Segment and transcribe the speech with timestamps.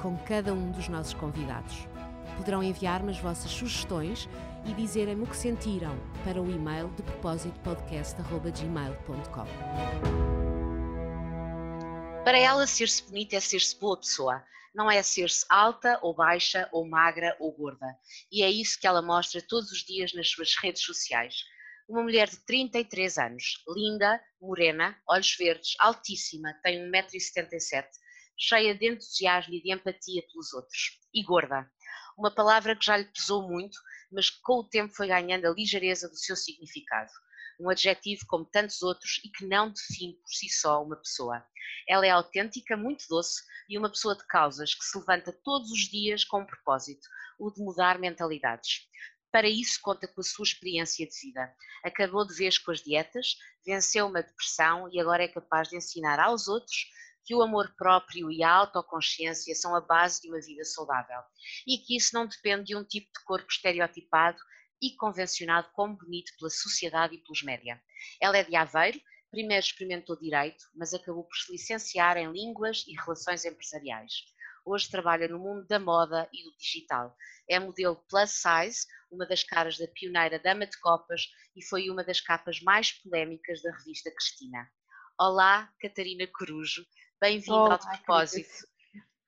[0.00, 1.88] com cada um dos nossos convidados.
[2.36, 4.28] Poderão enviar-me as vossas sugestões
[4.64, 9.44] e dizerem-me o que sentiram para o e-mail de propósitopodcast.gmail.com.
[12.24, 16.86] Para ela, ser-se bonita é ser-se boa pessoa, não é ser-se alta ou baixa ou
[16.86, 17.86] magra ou gorda.
[18.30, 21.36] E é isso que ela mostra todos os dias nas suas redes sociais.
[21.88, 27.86] Uma mulher de 33 anos, linda, morena, olhos verdes, altíssima, tem 1,77m,
[28.38, 31.00] cheia de entusiasmo e de empatia pelos outros.
[31.12, 31.68] E gorda.
[32.16, 33.76] Uma palavra que já lhe pesou muito,
[34.12, 37.10] mas que com o tempo foi ganhando a ligeireza do seu significado.
[37.60, 41.44] Um adjetivo como tantos outros e que não define por si só uma pessoa.
[41.88, 45.80] Ela é autêntica, muito doce e uma pessoa de causas que se levanta todos os
[45.88, 47.06] dias com um propósito,
[47.38, 48.86] o de mudar mentalidades.
[49.30, 51.52] Para isso, conta com a sua experiência de vida.
[51.84, 53.36] Acabou de vez com as dietas,
[53.66, 56.86] venceu uma depressão e agora é capaz de ensinar aos outros
[57.28, 61.20] que o amor próprio e a autoconsciência são a base de uma vida saudável
[61.66, 64.38] e que isso não depende de um tipo de corpo estereotipado
[64.80, 67.78] e convencionado como bonito pela sociedade e pelos média.
[68.18, 68.98] Ela é de Aveiro,
[69.30, 74.10] primeiro experimentou direito, mas acabou por se licenciar em línguas e relações empresariais.
[74.64, 77.14] Hoje trabalha no mundo da moda e do digital.
[77.46, 82.02] É modelo plus size, uma das caras da pioneira Dama de Copas e foi uma
[82.02, 84.66] das capas mais polémicas da revista Cristina.
[85.20, 86.86] Olá, Catarina Corujo,
[87.20, 88.66] bem-vinda ao propósito.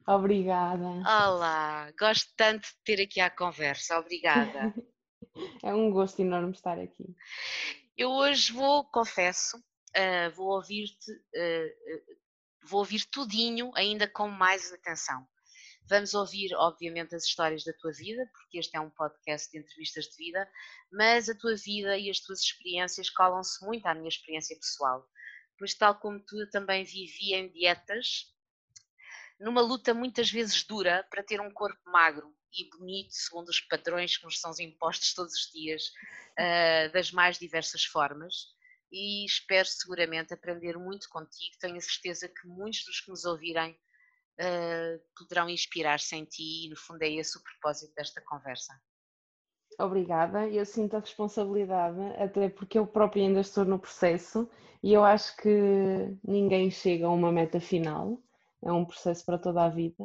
[0.06, 0.84] Obrigada.
[0.84, 4.74] Olá, gosto tanto de ter aqui à conversa, obrigada.
[5.62, 7.14] é um gosto enorme estar aqui.
[7.96, 12.16] Eu hoje vou, confesso, uh, vou ouvir-te, uh,
[12.64, 15.26] vou ouvir tudinho ainda com mais atenção.
[15.88, 20.04] Vamos ouvir, obviamente, as histórias da tua vida, porque este é um podcast de entrevistas
[20.04, 20.48] de vida,
[20.92, 25.04] mas a tua vida e as tuas experiências colam-se muito à minha experiência pessoal.
[25.60, 28.34] Pois, tal como tu, eu também vivi em dietas,
[29.38, 34.16] numa luta muitas vezes dura para ter um corpo magro e bonito, segundo os padrões
[34.16, 35.88] que nos são impostos todos os dias,
[36.38, 38.46] uh, das mais diversas formas.
[38.90, 41.58] E espero seguramente aprender muito contigo.
[41.60, 46.70] Tenho a certeza que muitos dos que nos ouvirem uh, poderão inspirar-se em ti e
[46.70, 48.72] no fundo é esse o propósito desta conversa.
[49.80, 54.48] Obrigada, eu sinto a responsabilidade, até porque eu própria ainda estou no processo
[54.82, 55.48] e eu acho que
[56.22, 58.20] ninguém chega a uma meta final,
[58.62, 60.04] é um processo para toda a vida.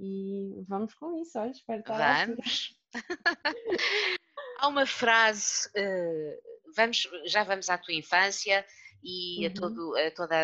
[0.00, 2.78] E vamos com isso, olha, espero estar Vamos!
[4.58, 8.64] Há uma frase, uh, vamos, já vamos à tua infância
[9.02, 9.46] e uhum.
[9.46, 10.34] a, todo, a toda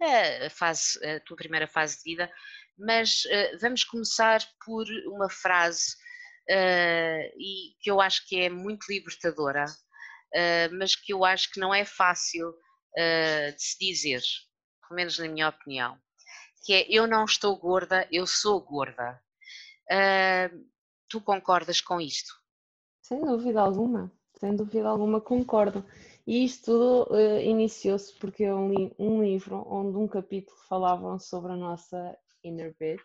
[0.00, 2.32] a, a fase, a tua primeira fase de vida,
[2.78, 5.94] mas uh, vamos começar por uma frase
[6.50, 11.60] uh, e que eu acho que é muito libertadora, uh, mas que eu acho que
[11.60, 12.52] não é fácil
[12.96, 14.20] de se dizer,
[14.82, 15.96] pelo menos na minha opinião,
[16.64, 19.22] que é eu não estou gorda, eu sou gorda.
[21.08, 22.32] tu concordas com isto?
[23.00, 24.10] Sem dúvida alguma,
[24.40, 25.84] sem dúvida alguma concordo.
[26.28, 31.52] E isto tudo uh, iniciou-se porque eu li um livro onde um capítulo falavam sobre
[31.52, 33.00] a nossa inner bitch,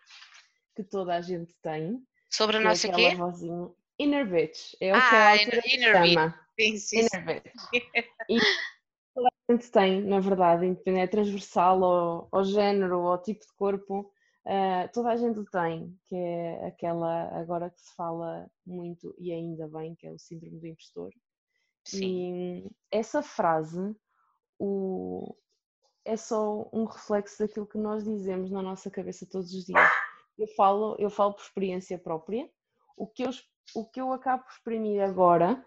[0.76, 2.06] que toda a gente tem.
[2.36, 3.14] Sobre a é nossa quê?
[3.14, 3.70] Vozinha.
[3.98, 6.40] Inner bitch, é o ah, que a autora inner chama.
[6.58, 7.52] Sim, sim, inner bitch.
[8.28, 8.38] E
[9.14, 13.52] toda a gente tem, na verdade, independente, é transversal ao, ao género, ao tipo de
[13.54, 14.12] corpo,
[14.46, 19.68] uh, toda a gente tem, que é aquela agora que se fala muito e ainda
[19.68, 21.10] bem, que é o síndrome do impostor
[21.86, 22.00] Sim.
[22.02, 23.94] E essa frase
[24.58, 25.36] o,
[26.04, 29.90] é só um reflexo daquilo que nós dizemos na nossa cabeça todos os dias.
[30.38, 32.50] Eu falo, eu falo por experiência própria.
[32.96, 33.30] O que eu,
[33.74, 35.64] o que eu acabo por exprimir agora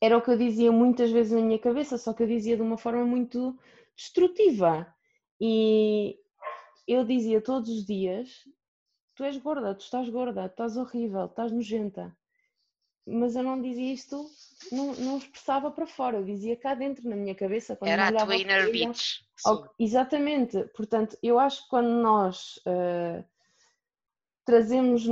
[0.00, 2.62] era o que eu dizia muitas vezes na minha cabeça, só que eu dizia de
[2.62, 3.58] uma forma muito
[3.96, 4.86] destrutiva.
[5.40, 6.18] E
[6.86, 8.44] eu dizia todos os dias:
[9.14, 12.16] Tu és gorda, tu estás gorda, tu estás horrível, estás nojenta
[13.08, 14.26] mas eu não dizia isto,
[14.70, 17.74] não, não expressava para fora, eu dizia cá dentro na minha cabeça.
[17.74, 19.20] Quando Era a tua inner bitch.
[19.78, 23.24] Exatamente, portanto, eu acho que quando nós uh,
[24.48, 25.06] trazemos,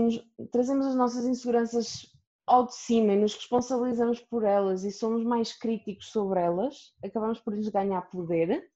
[0.51, 2.11] trazemos as nossas inseguranças
[2.47, 7.39] ao de cima e nos responsabilizamos por elas e somos mais críticos sobre elas, acabamos
[7.41, 8.67] por lhes ganhar poder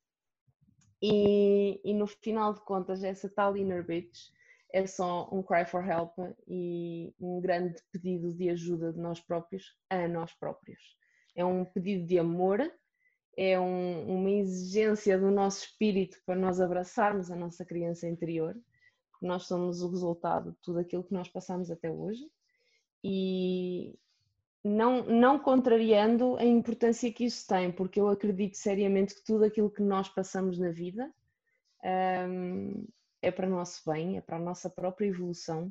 [1.01, 4.19] e, e no final de contas essa tal inner bitch
[4.71, 6.12] é só um cry for help
[6.47, 10.79] e um grande pedido de ajuda de nós próprios a nós próprios.
[11.35, 12.61] É um pedido de amor,
[13.35, 18.55] é um, uma exigência do nosso espírito para nós abraçarmos a nossa criança interior,
[19.21, 22.27] porque nós somos o resultado de tudo aquilo que nós passamos até hoje
[23.05, 23.95] e
[24.65, 29.71] não, não contrariando a importância que isso tem, porque eu acredito seriamente que tudo aquilo
[29.71, 31.13] que nós passamos na vida
[31.85, 32.87] um,
[33.21, 35.71] é para o nosso bem, é para a nossa própria evolução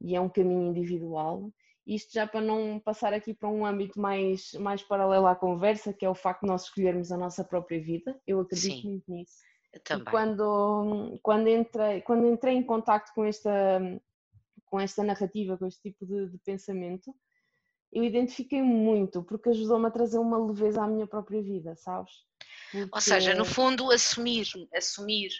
[0.00, 1.52] e é um caminho individual.
[1.84, 6.04] Isto já para não passar aqui para um âmbito mais, mais paralelo à conversa, que
[6.04, 8.20] é o facto de nós escolhermos a nossa própria vida.
[8.26, 9.47] Eu acredito Sim, muito nisso.
[9.84, 10.06] Também.
[10.06, 13.80] E quando, quando, entrei, quando entrei em contato com esta,
[14.66, 17.14] com esta narrativa, com este tipo de, de pensamento,
[17.92, 22.12] eu identifiquei muito, porque ajudou-me a trazer uma leveza à minha própria vida, sabes?
[22.70, 22.88] Porque...
[22.92, 25.30] Ou seja, no fundo, assumir, assumir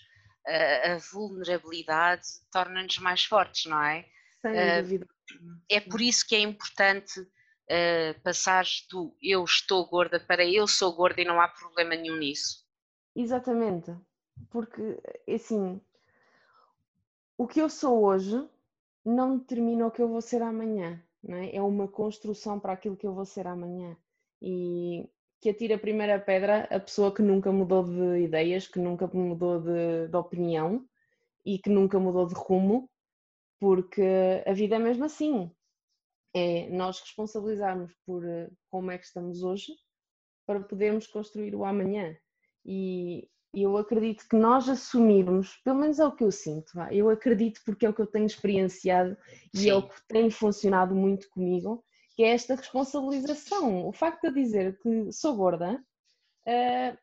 [0.46, 4.06] a, a vulnerabilidade torna-nos mais fortes, não é?
[4.40, 5.06] Sem uh, dúvida.
[5.68, 10.94] É por isso que é importante uh, passar do eu estou gorda para eu sou
[10.94, 12.66] gorda e não há problema nenhum nisso.
[13.14, 13.94] Exatamente,
[14.50, 15.80] porque assim,
[17.36, 18.48] o que eu sou hoje
[19.04, 21.54] não determina o que eu vou ser amanhã, não é?
[21.54, 23.96] é uma construção para aquilo que eu vou ser amanhã.
[24.40, 25.08] E
[25.40, 29.60] que atira a primeira pedra a pessoa que nunca mudou de ideias, que nunca mudou
[29.60, 30.86] de, de opinião
[31.44, 32.90] e que nunca mudou de rumo,
[33.60, 34.02] porque
[34.46, 35.50] a vida é mesmo assim.
[36.34, 39.72] É nós responsabilizarmos por eh, como é que estamos hoje
[40.46, 42.16] para podermos construir o amanhã.
[42.64, 47.60] E eu acredito que nós assumirmos, pelo menos é o que eu sinto, eu acredito
[47.64, 49.16] porque é o que eu tenho experienciado
[49.54, 49.70] e Sim.
[49.70, 51.82] é o que tem funcionado muito comigo,
[52.14, 53.86] que é esta responsabilização.
[53.86, 55.82] O facto de eu dizer que sou gorda
[56.46, 56.98] uh,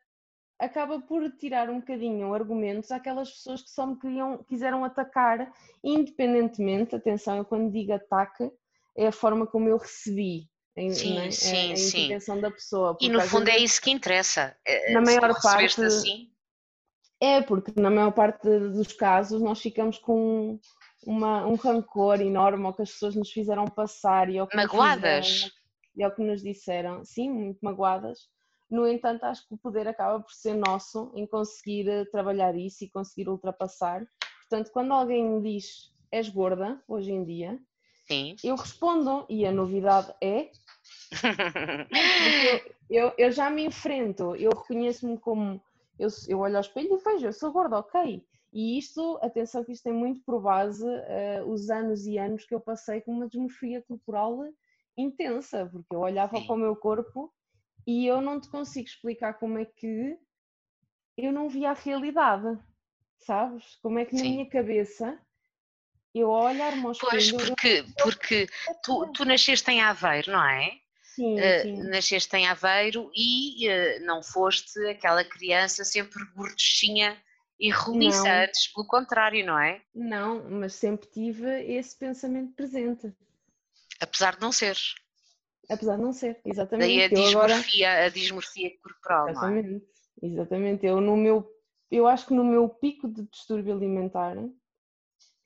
[0.58, 5.52] acaba por tirar um bocadinho argumentos àquelas pessoas que só me queriam, quiseram atacar,
[5.82, 8.50] independentemente, atenção, eu quando digo ataque,
[8.96, 10.48] é a forma como eu recebi.
[10.92, 11.30] Sim, é?
[11.30, 12.04] sim, a, sim.
[12.04, 12.98] intenção da pessoa.
[13.00, 14.54] E no fundo é isso que interessa.
[14.66, 15.82] Eh, na maior parte.
[15.82, 16.30] Assim...
[17.20, 20.58] É, porque na maior parte dos casos nós ficamos com
[21.06, 25.26] uma, um rancor enorme ao que as pessoas nos fizeram passar e ao que magoadas
[25.26, 25.52] fizeram,
[25.96, 28.28] e ao que nos disseram, sim, muito magoadas.
[28.70, 32.84] No entanto, acho que o poder acaba por ser nosso em conseguir eh, trabalhar isso
[32.84, 34.04] e conseguir ultrapassar.
[34.40, 37.58] Portanto, quando alguém me diz és gorda, hoje em dia,
[38.06, 38.36] sim.
[38.42, 40.50] eu respondo, e a novidade é.
[42.50, 45.62] eu, eu, eu, já me enfrento, eu reconheço-me como.
[45.98, 48.24] Eu, eu olho ao espelho e vejo, eu sou gorda, ok.
[48.52, 52.54] E isto, atenção que isto tem muito por base uh, os anos e anos que
[52.54, 54.44] eu passei com uma desmorfia corporal
[54.96, 56.46] intensa, porque eu olhava Sim.
[56.46, 57.32] para o meu corpo
[57.86, 60.18] e eu não te consigo explicar como é que
[61.16, 62.58] eu não via a realidade,
[63.18, 63.76] sabes?
[63.82, 64.30] Como é que na Sim.
[64.32, 65.20] minha cabeça
[66.14, 67.10] eu olhar-me ao espelho...
[67.10, 68.02] Pois, porque, eu...
[68.02, 68.48] porque
[68.82, 70.80] tu, tu nasceste em Aveiro, não é?
[71.16, 71.82] Sim, uh, sim.
[71.88, 77.16] nasceste em Aveiro e uh, não foste aquela criança sempre gorduchinha
[77.58, 79.80] e roliçantes, pelo contrário, não é?
[79.94, 83.10] Não, mas sempre tive esse pensamento presente.
[83.98, 84.94] Apesar de não seres.
[85.70, 86.86] Apesar de não ser, exatamente.
[86.86, 88.06] Daí a dismorfia, agora...
[88.06, 89.80] a dismorfia corporal, exatamente, não é?
[90.22, 90.86] Exatamente.
[90.86, 91.50] Eu, no meu,
[91.90, 94.36] eu acho que no meu pico de distúrbio alimentar,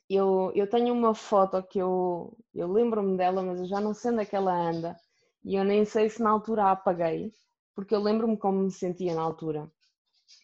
[0.08, 4.10] eu, eu tenho uma foto que eu, eu lembro-me dela, mas eu já não sei
[4.10, 4.96] onde é que ela anda.
[5.44, 7.32] E eu nem sei se na altura a apaguei,
[7.74, 9.70] porque eu lembro-me como me sentia na altura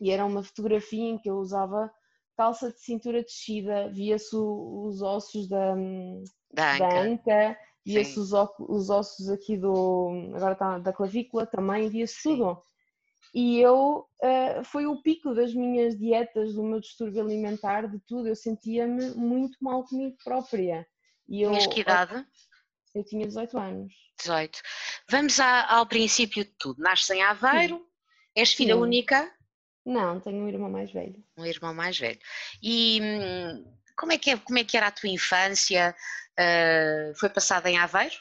[0.00, 1.90] e era uma fotografia em que eu usava
[2.36, 5.74] calça de cintura descida, via-se os ossos da,
[6.52, 11.88] da anca, da anca via-se os, os, ossos aqui do, agora está da clavícula também,
[11.88, 12.60] via-se tudo.
[13.32, 18.28] E eu, uh, foi o pico das minhas dietas, do meu distúrbio alimentar, de tudo,
[18.28, 20.86] eu sentia-me muito mal comigo própria.
[21.28, 22.26] E eu, Tinhas que idade?
[22.96, 23.92] Eu tinha 18 anos.
[24.18, 24.62] 18.
[25.10, 26.82] Vamos a, ao princípio de tudo.
[26.82, 27.84] Nasces em Aveiro, Sim.
[28.34, 28.80] és filha Sim.
[28.80, 29.30] única?
[29.84, 31.22] Não, tenho um irmão mais velho.
[31.36, 32.18] Um irmão mais velho.
[32.62, 35.94] E hum, como é que, é, como é que era a tua infância?
[36.40, 38.14] Uh, foi passada em Aveiro?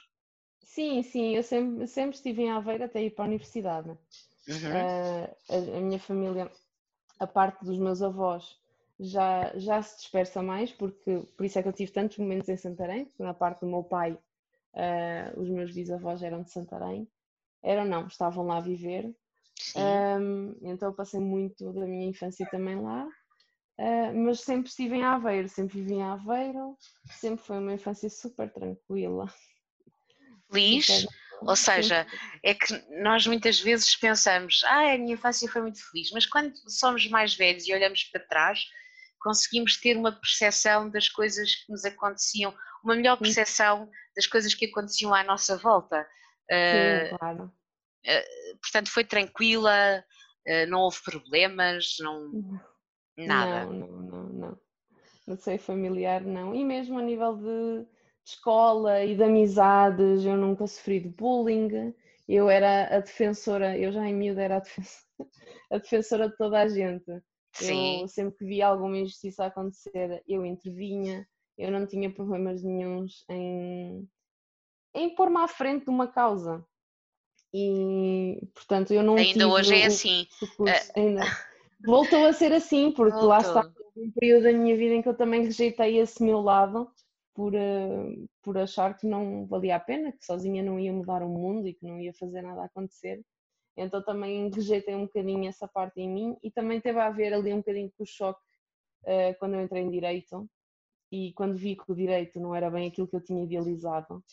[0.62, 3.90] Sim, sim, eu sempre, sempre estive em Aveiro até ir para a universidade.
[3.90, 4.72] Uhum.
[4.72, 6.52] Uh, a, a, minha família,
[7.18, 8.58] a parte dos meus avós,
[9.00, 12.58] já, já se dispersa mais, porque por isso é que eu tive tantos momentos em
[12.58, 14.18] Santarém, na parte do meu pai,
[14.76, 17.08] uh, os meus bisavós eram de Santarém.
[17.64, 19.12] Eram não, estavam lá a viver,
[19.76, 25.04] um, então eu passei muito da minha infância também lá, uh, mas sempre estive em
[25.04, 26.78] Aveiro, sempre vivi em Aveiro,
[27.10, 29.32] sempre foi uma infância super tranquila.
[30.52, 31.08] Feliz?
[31.42, 32.08] Ou seja,
[32.44, 36.54] é que nós muitas vezes pensamos, ah, a minha infância foi muito feliz, mas quando
[36.68, 38.66] somos mais velhos e olhamos para trás,
[39.20, 42.56] conseguimos ter uma percepção das coisas que nos aconteciam,
[42.86, 46.08] uma melhor percepção das coisas que aconteciam à nossa volta.
[46.50, 47.52] Sim, claro.
[48.62, 50.04] portanto, foi tranquila,
[50.70, 52.62] não houve problemas, não.
[53.18, 53.66] Nada.
[53.66, 54.60] Não, não, não, não.
[55.26, 56.54] Não sei familiar, não.
[56.54, 57.88] E mesmo a nível de
[58.24, 61.94] escola e de amizades, eu nunca sofri de bullying.
[62.28, 65.06] Eu era a defensora, eu já em miúdo era a defensora,
[65.72, 67.06] a defensora de toda a gente.
[67.54, 68.02] Sim.
[68.02, 71.28] Eu sempre que via alguma injustiça acontecer, eu intervinha.
[71.58, 74.08] Eu não tinha problemas nenhums em,
[74.94, 76.66] em pôr-me à frente de uma causa.
[77.54, 80.28] E, portanto, eu não Ainda hoje é assim.
[80.58, 81.22] Curso, ainda.
[81.86, 83.30] Voltou a ser assim, porque Voltou.
[83.30, 86.92] lá está um período da minha vida em que eu também rejeitei esse meu lado
[87.34, 91.30] por, uh, por achar que não valia a pena, que sozinha não ia mudar o
[91.30, 93.22] mundo e que não ia fazer nada acontecer.
[93.78, 97.54] Então também rejeitei um bocadinho essa parte em mim e também teve a ver ali
[97.54, 98.42] um bocadinho com o choque
[99.04, 100.50] uh, quando eu entrei em Direito
[101.16, 104.24] e quando vi que o Direito não era bem aquilo que eu tinha idealizado,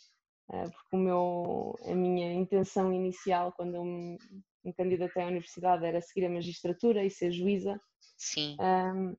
[0.51, 4.19] uh, porque o meu, a minha intenção inicial quando eu me,
[4.65, 7.81] me candidatei à universidade era seguir a magistratura e ser juíza.
[8.17, 8.57] Sim.
[8.61, 9.17] Um,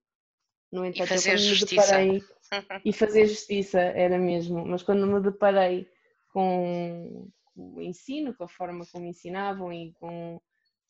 [0.72, 1.86] no entanto, e fazer justiça.
[1.86, 2.24] Deparei,
[2.84, 5.88] e fazer justiça era mesmo, mas quando me deparei
[6.34, 10.42] com o ensino, com a forma como ensinavam e com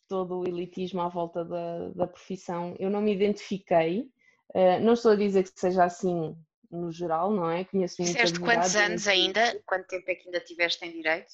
[0.08, 4.10] todo o elitismo à volta da, da profissão, eu não me identifiquei.
[4.56, 6.36] Uh, não estou a dizer que seja assim
[6.74, 7.63] no geral, não é?
[7.65, 9.62] Conheço Fizeste quantos anos ainda?
[9.65, 11.32] Quanto tempo é que ainda tiveste em Direito?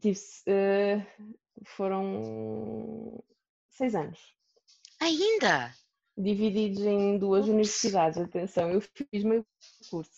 [0.00, 1.06] Tive, uh,
[1.64, 3.22] foram
[3.70, 4.34] seis anos.
[5.00, 5.74] Ainda?
[6.16, 7.50] divididos em duas Ups.
[7.50, 8.18] universidades.
[8.18, 9.46] Atenção, eu fiz meio
[9.90, 10.10] curso.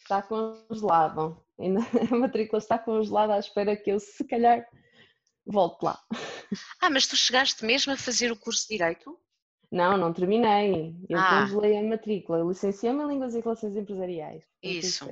[0.00, 1.44] Está congelado.
[1.58, 1.80] Ainda
[2.10, 4.66] a matrícula está congelada à espera que eu, se calhar,
[5.44, 6.00] volte lá.
[6.80, 9.18] Ah, mas tu chegaste mesmo a fazer o curso de Direito?
[9.70, 10.94] Não, não terminei.
[11.08, 11.40] Eu ah.
[11.40, 12.44] congelei a matrícula.
[12.44, 14.44] Licenciei-me em Línguas e Relações Empresariais.
[14.62, 15.08] Isso.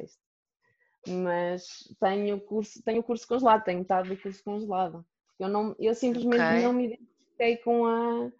[1.07, 5.05] Mas tenho o curso, tenho curso congelado, tenho metade do curso congelado.
[5.39, 6.63] Eu, não, eu simplesmente okay.
[6.63, 8.33] não me identifiquei com a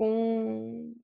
[0.00, 0.94] com,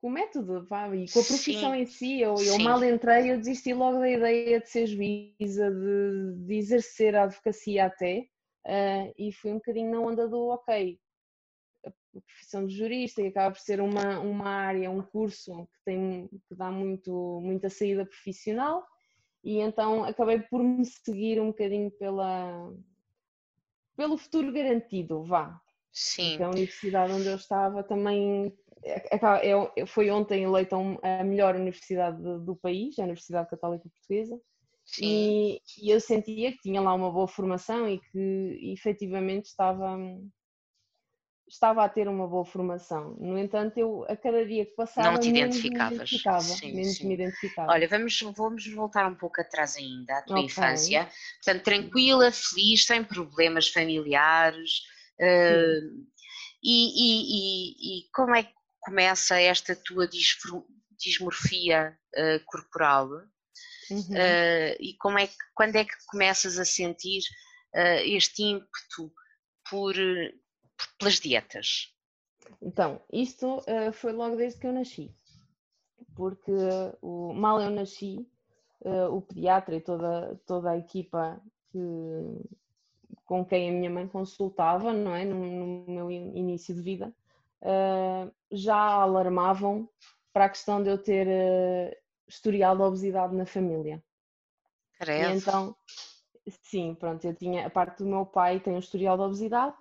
[0.00, 1.80] com o método vá, e com a profissão Sim.
[1.80, 2.20] em si.
[2.20, 7.16] Eu, eu mal entrei, eu desisti logo da ideia de ser juíza, de, de exercer
[7.16, 8.28] a advocacia até,
[8.64, 10.96] uh, e fui um bocadinho na onda do ok.
[12.22, 16.54] Profissão de jurista e acaba por ser uma, uma área, um curso que tem que
[16.54, 18.84] dá muito, muita saída profissional
[19.42, 22.72] e então acabei por me seguir um bocadinho pela,
[23.96, 25.60] pelo futuro garantido, vá,
[25.96, 26.32] Sim.
[26.32, 28.54] Porque a universidade onde eu estava também
[28.84, 34.38] é, foi ontem eleita a melhor universidade do país, a Universidade Católica Portuguesa.
[35.00, 39.98] E, e, eu sentia que tinha lá uma boa formação e que efetivamente estava,
[41.48, 43.16] estava a ter uma boa formação.
[43.20, 45.90] No entanto, eu a cada dia que passava não te identificavas.
[45.90, 47.06] Me identificava, sim, menos sim.
[47.06, 47.72] me identificava.
[47.72, 50.46] Olha, vamos, vamos voltar um pouco atrás ainda à tua okay.
[50.46, 51.08] infância.
[51.44, 54.80] Portanto, tranquila, feliz, sem problemas familiares.
[55.20, 56.04] Uh,
[56.62, 60.08] e, e, e, como é que começa esta tua
[60.98, 63.08] dismorfia uh, corporal?
[63.88, 64.00] Uhum.
[64.00, 67.22] Uh, e como é que, quando é que começas a sentir
[68.06, 69.12] este ímpeto
[69.68, 69.94] por,
[70.98, 71.94] pelas dietas?
[72.62, 75.14] Então, isto foi logo desde que eu nasci,
[76.14, 76.52] porque
[77.02, 78.26] o, mal eu nasci,
[79.10, 81.40] o pediatra e toda, toda a equipa
[81.70, 81.78] que,
[83.24, 87.12] com quem a minha mãe consultava, não é, no, no meu início de vida,
[87.62, 89.88] uh, já alarmavam
[90.32, 91.96] para a questão de eu ter uh,
[92.28, 94.02] historial de obesidade na família.
[95.32, 95.76] E então,
[96.62, 99.76] sim, pronto, eu tinha, a parte do meu pai tem um historial de obesidade,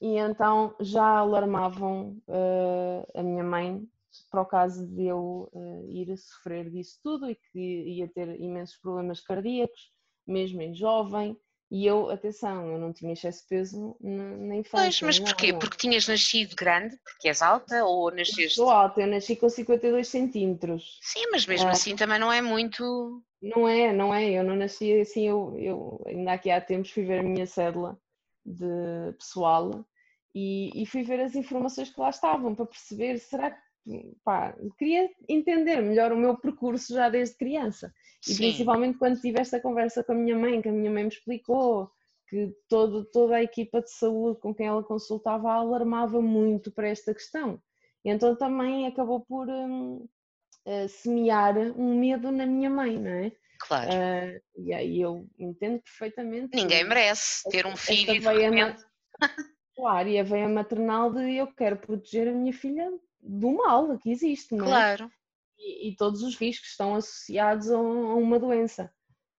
[0.00, 3.86] e então já alarmavam uh, a minha mãe
[4.30, 5.50] para o caso de eu
[5.88, 9.90] ir a sofrer disso tudo e que ia ter imensos problemas cardíacos,
[10.26, 11.36] mesmo em jovem,
[11.70, 14.86] e eu, atenção, eu não tinha excesso de peso na, infância.
[14.86, 15.52] Pois, mas porquê?
[15.52, 15.58] Não.
[15.58, 16.96] Porque tinhas nascido grande?
[17.04, 18.54] Porque és alta ou nasceste?
[18.54, 20.98] Sou alta, eu nasci com 52 centímetros.
[21.02, 23.22] Sim, mas mesmo ah, assim também não é muito.
[23.42, 24.30] Não é, não é.
[24.30, 27.98] Eu não nasci assim, eu, eu ainda aqui há tempos fui ver a minha cédula
[28.48, 29.84] de pessoal
[30.34, 35.10] e, e fui ver as informações que lá estavam para perceber será que pá, queria
[35.28, 37.92] entender melhor o meu percurso já desde criança.
[38.26, 38.36] E Sim.
[38.36, 41.90] principalmente quando tive esta conversa com a minha mãe, que a minha mãe me explicou
[42.28, 47.14] que todo, toda a equipa de saúde com quem ela consultava alarmava muito para esta
[47.14, 47.60] questão.
[48.04, 50.06] E então também acabou por um,
[50.66, 53.32] uh, semear um medo na minha mãe, não é?
[53.58, 53.90] Claro.
[53.90, 56.56] Uh, e aí eu entendo perfeitamente.
[56.56, 58.84] Ninguém merece ter um filho e de repente...
[59.78, 64.10] Claro, e a veia maternal de eu quero proteger a minha filha do mal que
[64.10, 64.68] existe, não é?
[64.68, 65.10] Claro.
[65.56, 68.92] e, e, todos os riscos estão associados a, uma doença.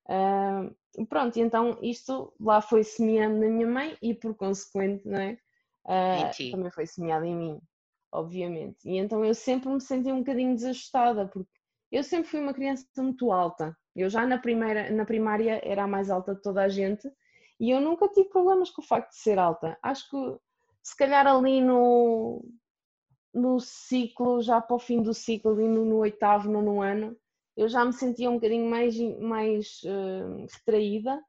[0.06, 5.20] Uh, pronto, e então isto lá foi semeando na minha mãe e por consequente, não
[5.20, 5.38] é?
[5.86, 7.62] Uh, também foi semeado em mim,
[8.10, 8.78] obviamente.
[8.86, 11.50] E então eu sempre me senti um bocadinho desajustada, porque
[11.92, 13.76] eu sempre fui uma criança muito alta.
[14.02, 17.12] Eu já na, primeira, na primária era a mais alta de toda a gente
[17.60, 19.78] e eu nunca tive problemas com o facto de ser alta.
[19.82, 20.38] Acho que
[20.82, 22.44] se calhar ali no,
[23.34, 27.16] no ciclo, já para o fim do ciclo, ali no, no oitavo, nono ano,
[27.56, 31.22] eu já me sentia um bocadinho mais, mais uh, retraída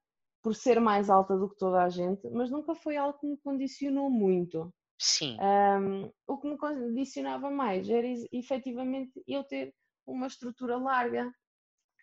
[0.43, 3.37] por ser mais alta do que toda a gente, mas nunca foi algo que me
[3.39, 4.73] condicionou muito.
[4.99, 5.37] Sim.
[5.41, 9.75] Um, o que me condicionava mais era efetivamente eu ter
[10.07, 11.33] uma estrutura larga,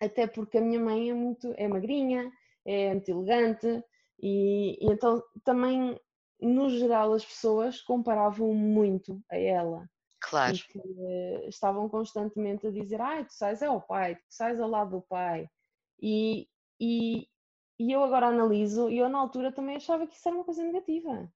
[0.00, 2.30] até porque a minha mãe é muito é magrinha,
[2.64, 3.84] é muito elegante
[4.20, 5.98] e, e então também
[6.40, 9.88] no geral as pessoas comparavam muito a ela.
[10.20, 10.56] Claro.
[10.74, 14.96] Uh, estavam constantemente a dizer, ai, tu sais é o pai, tu sais ao lado
[14.96, 15.48] do pai.
[16.00, 16.48] E,
[16.80, 17.28] e,
[17.78, 20.62] e eu agora analiso, e eu na altura também achava que isso era uma coisa
[20.62, 21.30] negativa.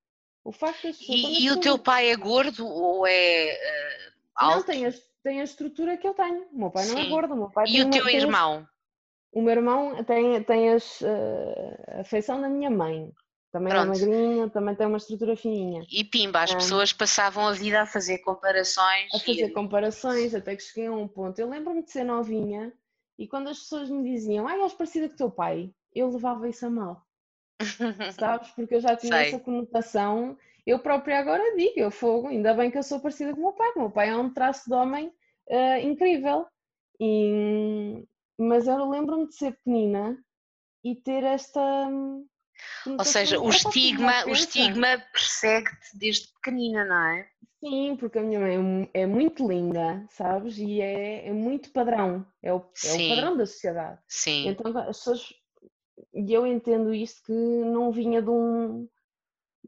[0.45, 4.57] O facto de E, e o teu pai é gordo ou é uh, alto?
[4.57, 6.47] Não, tem a, tem a estrutura que eu tenho.
[6.53, 6.95] O meu pai Sim.
[6.95, 7.35] não é gordo.
[7.35, 8.67] O meu pai e o teu irmão?
[9.33, 13.11] o meu irmão tem, tem as, uh, a feição da minha mãe.
[13.51, 13.99] Também é Pronto.
[13.99, 15.85] é magrinho, também tem uma estrutura fininha.
[15.91, 19.13] E pimba, as pessoas passavam a vida a fazer comparações.
[19.15, 19.51] A fazer e...
[19.51, 21.39] comparações, até que cheguei a um ponto.
[21.39, 22.73] Eu lembro-me de ser novinha
[23.19, 26.49] e quando as pessoas me diziam, ai, és parecida com o teu pai, eu levava
[26.49, 27.07] isso a mal.
[28.19, 28.51] Sabes?
[28.53, 29.29] Porque eu já tinha Sei.
[29.29, 30.37] essa conotação.
[30.67, 33.53] Eu própria agora digo, eu fogo, ainda bem que eu sou parecida com o meu
[33.53, 33.73] pai.
[33.75, 35.09] O meu pai é um traço de homem
[35.49, 36.47] uh, incrível.
[37.01, 38.05] E...
[38.39, 40.17] Mas eu lembro-me de ser pequenina
[40.85, 42.27] e ter esta hum,
[42.99, 47.29] ou seja, o estigma, o estigma persegue-te desde pequenina, não é?
[47.61, 50.59] Sim, porque a minha mãe é, é muito linda, sabes?
[50.59, 54.01] E é, é muito padrão, é o, é o, padrão da sociedade.
[54.09, 54.49] Sim.
[54.49, 55.33] Então as pessoas,
[56.13, 58.89] e eu entendo isto que não vinha de um,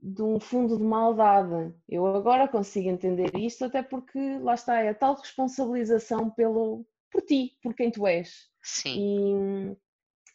[0.04, 1.74] de um fundo de maldade.
[1.88, 7.22] Eu agora consigo entender isto, até porque lá está, é a tal responsabilização pelo, por
[7.22, 8.50] ti, por quem tu és.
[8.62, 9.76] Sim.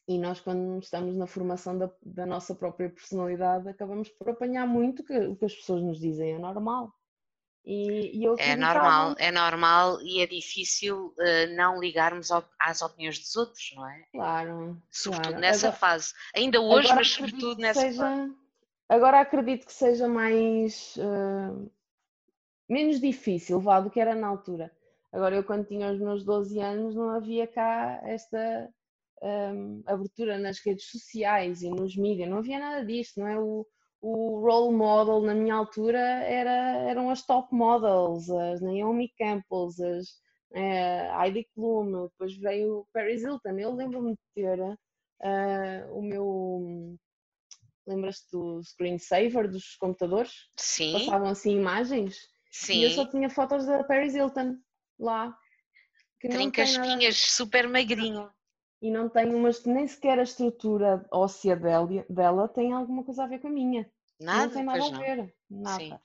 [0.07, 4.65] E, e nós, quando estamos na formação da, da, nossa própria personalidade, acabamos por apanhar
[4.65, 6.91] muito que, o que as pessoas nos dizem, é normal.
[7.63, 13.19] E, e é normal, é normal e é difícil uh, não ligarmos ao, às opiniões
[13.19, 14.05] dos outros, não é?
[14.11, 14.81] Claro.
[14.89, 15.41] Sobretudo claro.
[15.41, 16.13] nessa agora, fase.
[16.35, 18.33] Ainda hoje, mas sobretudo nessa seja, fase.
[18.89, 20.95] Agora acredito que seja mais.
[20.97, 21.71] Uh,
[22.67, 24.71] menos difícil, vá, do que era na altura.
[25.11, 28.69] Agora, eu quando tinha os meus 12 anos, não havia cá esta
[29.21, 33.39] um, abertura nas redes sociais e nos mídias, não havia nada disto, não é?
[33.39, 33.65] O,
[34.01, 36.51] o role model na minha altura era,
[36.89, 40.19] eram as top models, as Naomi Campbell, as
[40.53, 43.57] é, Heidi Klum, depois veio Paris Hilton.
[43.59, 46.97] Eu lembro-me de ter uh, o meu.
[47.89, 50.31] Lembras-te do screensaver dos computadores?
[50.57, 50.93] Sim.
[50.93, 52.17] Passavam assim imagens?
[52.51, 52.79] Sim.
[52.79, 54.57] E eu só tinha fotos da Paris Hilton
[54.99, 55.35] lá.
[56.21, 58.29] Trincas espinhas, super magrinho
[58.81, 63.27] e não tem umas, nem sequer a estrutura óssea dela, dela tem alguma coisa a
[63.27, 63.89] ver com a minha.
[64.19, 65.77] Nada, não tem nada a ver, nada.
[65.77, 65.99] Sim.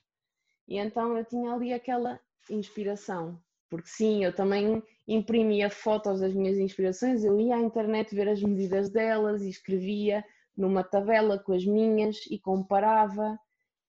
[0.67, 2.19] E então eu tinha ali aquela
[2.49, 8.27] inspiração, porque sim, eu também imprimia fotos das minhas inspirações, eu ia à internet ver
[8.27, 10.25] as medidas delas e escrevia
[10.57, 13.39] numa tabela com as minhas e comparava.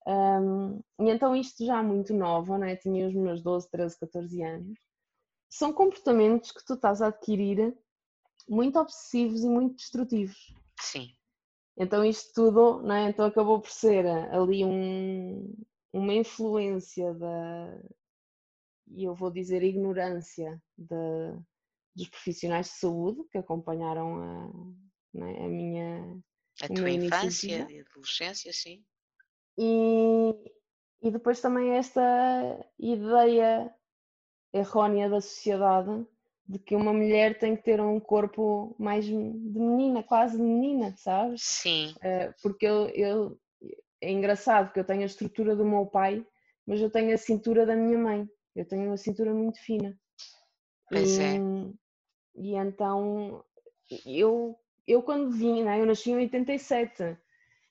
[0.07, 2.77] Um, e então isto já muito nova, né?
[2.77, 4.79] tinha os meus 12, 13, 14 anos.
[5.49, 7.77] São comportamentos que tu estás a adquirir
[8.49, 10.55] muito obsessivos e muito destrutivos.
[10.81, 11.09] Sim.
[11.77, 13.11] Então isto tudo, né?
[13.11, 15.55] então acabou por ser ali um,
[15.93, 17.81] uma influência da,
[18.89, 21.39] e eu vou dizer ignorância de,
[21.95, 26.23] dos profissionais de saúde que acompanharam a, né, a minha
[26.63, 28.85] a tua infância e adolescência, sim.
[29.59, 30.35] E,
[31.03, 32.03] e depois também esta
[32.79, 33.73] ideia
[34.53, 36.07] errónea da sociedade
[36.49, 40.95] de que uma mulher tem que ter um corpo mais de menina, quase de menina,
[40.97, 41.43] sabes?
[41.43, 41.95] Sim.
[41.97, 43.41] Uh, porque eu, eu,
[44.01, 46.25] é engraçado que eu tenho a estrutura do meu pai,
[46.65, 48.29] mas eu tenho a cintura da minha mãe.
[48.55, 49.99] Eu tenho uma cintura muito fina.
[50.89, 51.37] Pois e, é.
[52.37, 53.45] E então
[54.07, 57.17] eu, eu quando vim, né, eu nasci em 87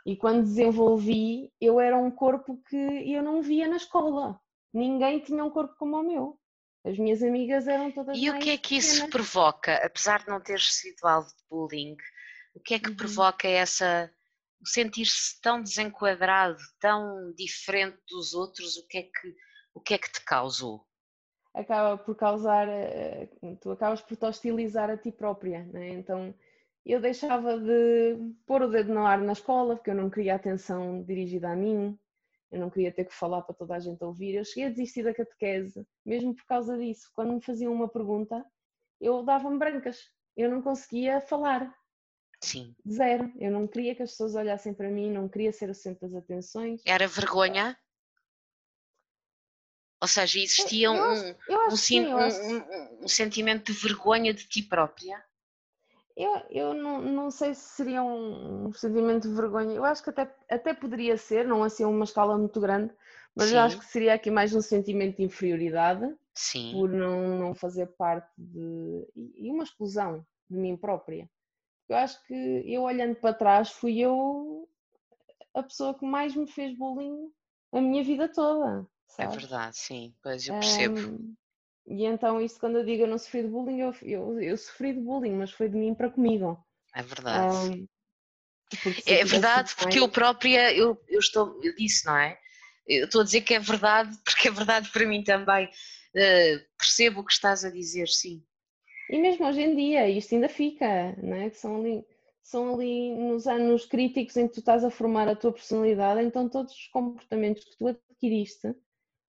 [0.05, 4.39] e quando desenvolvi, eu era um corpo que eu não via na escola.
[4.73, 6.39] Ninguém tinha um corpo como o meu.
[6.83, 9.11] As minhas amigas eram todas E o que é que isso pequenas.
[9.11, 11.97] provoca, apesar de não ter sido alvo de bullying,
[12.53, 12.95] o que é que uhum.
[12.95, 14.11] provoca essa
[14.63, 19.35] sentir-se tão desenquadrado, tão diferente dos outros, o que é que
[19.73, 20.85] o que é que te causou?
[21.55, 23.29] acaba por causar, eh,
[23.61, 25.89] tu acabas por te hostilizar a ti própria, né?
[25.89, 26.35] então
[26.85, 31.03] eu deixava de pôr o dedo no ar na escola porque eu não queria atenção
[31.03, 31.97] dirigida a mim,
[32.51, 34.35] eu não queria ter que falar para toda a gente ouvir.
[34.35, 37.09] Eu cheguei a desistir da catequese, mesmo por causa disso.
[37.13, 38.45] Quando me faziam uma pergunta,
[39.01, 41.73] eu dava-me brancas, eu não conseguia falar.
[42.41, 42.75] Sim.
[42.87, 43.31] Zero.
[43.39, 46.23] Eu não queria que as pessoas olhassem para mim, não queria ser o centro das
[46.23, 46.81] atenções.
[46.85, 47.77] Era vergonha?
[50.01, 55.23] Ou seja, existia um, um, um, um, sentimento de vergonha de ti própria?
[56.15, 59.75] Eu, eu não, não sei se seria um, sentimento de vergonha.
[59.75, 62.93] Eu acho que até, até poderia ser, não assim uma escala muito grande,
[63.35, 63.55] mas Sim.
[63.55, 66.71] eu acho que seria aqui mais um sentimento de inferioridade Sim.
[66.71, 69.05] por não, não fazer parte de.
[69.15, 71.29] e uma exclusão de mim própria.
[71.89, 74.67] Eu acho que eu olhando para trás fui eu
[75.53, 77.31] a pessoa que mais me fez bullying
[77.71, 78.87] a minha vida toda.
[79.17, 80.97] É verdade, sim, pois eu percebo.
[80.97, 81.35] Um,
[81.87, 84.93] e então, isso quando eu digo eu não sofri de bullying, eu, eu, eu sofri
[84.93, 86.63] de bullying, mas foi de mim para comigo.
[86.95, 87.55] É verdade.
[87.55, 87.87] Um,
[89.05, 92.37] é verdade, porque eu própria, eu, eu estou, eu disse, não é?
[92.87, 95.67] Eu estou a dizer que é verdade, porque é verdade para mim também.
[96.15, 98.43] Uh, percebo o que estás a dizer, sim.
[99.09, 101.49] E mesmo hoje em dia, isto ainda fica, não é?
[101.49, 102.03] Que são ali,
[102.41, 106.49] são ali nos anos críticos em que tu estás a formar a tua personalidade, então
[106.49, 108.73] todos os comportamentos que tu adquiriste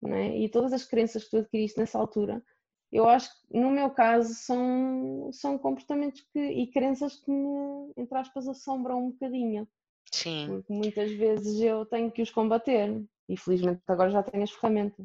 [0.05, 0.37] é?
[0.39, 2.43] e todas as crenças que tu adquiriste nessa altura,
[2.93, 8.17] eu acho que no meu caso são, são comportamentos que, e crenças que me, entre
[8.17, 9.69] aspas, assombram um bocadinho.
[10.13, 10.47] Sim.
[10.49, 15.05] Porque muitas vezes eu tenho que os combater e felizmente agora já tenho as ferramentas.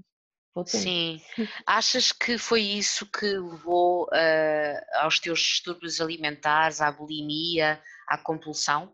[0.65, 1.21] Sim.
[1.65, 8.93] Achas que foi isso que levou uh, aos teus distúrbios alimentares, à bulimia, à compulsão?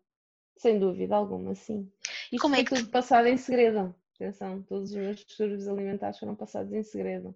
[0.57, 1.91] Sem dúvida alguma, sim.
[2.31, 3.93] E como é que tudo passado em segredo?
[4.19, 7.35] Atenção, todos os meus distúrbios alimentares foram passados em segredo.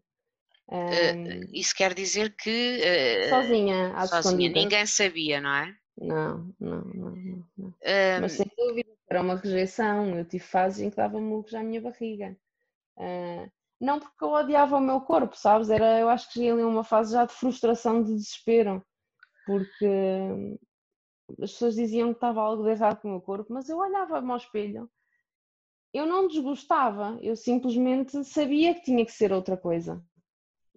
[0.67, 2.81] Um, uh, isso quer dizer que.
[3.27, 4.49] Uh, sozinha, às sozinha.
[4.49, 5.77] Ninguém sabia, não é?
[5.95, 7.11] Não, não, não.
[7.11, 7.67] não, não.
[7.67, 10.17] Um, Mas sem dúvida, era uma rejeição.
[10.17, 12.35] Eu tive fases em que dava murros à minha barriga.
[12.97, 15.69] Uh, não porque eu odiava o meu corpo, sabes?
[15.69, 18.83] Era, eu acho que cheguei ali uma fase já de frustração, de desespero,
[19.45, 20.57] porque
[21.41, 24.31] as pessoas diziam que estava algo de errado com o meu corpo, mas eu olhava-me
[24.31, 24.89] ao espelho
[25.93, 30.01] eu não desgostava, eu simplesmente sabia que tinha que ser outra coisa.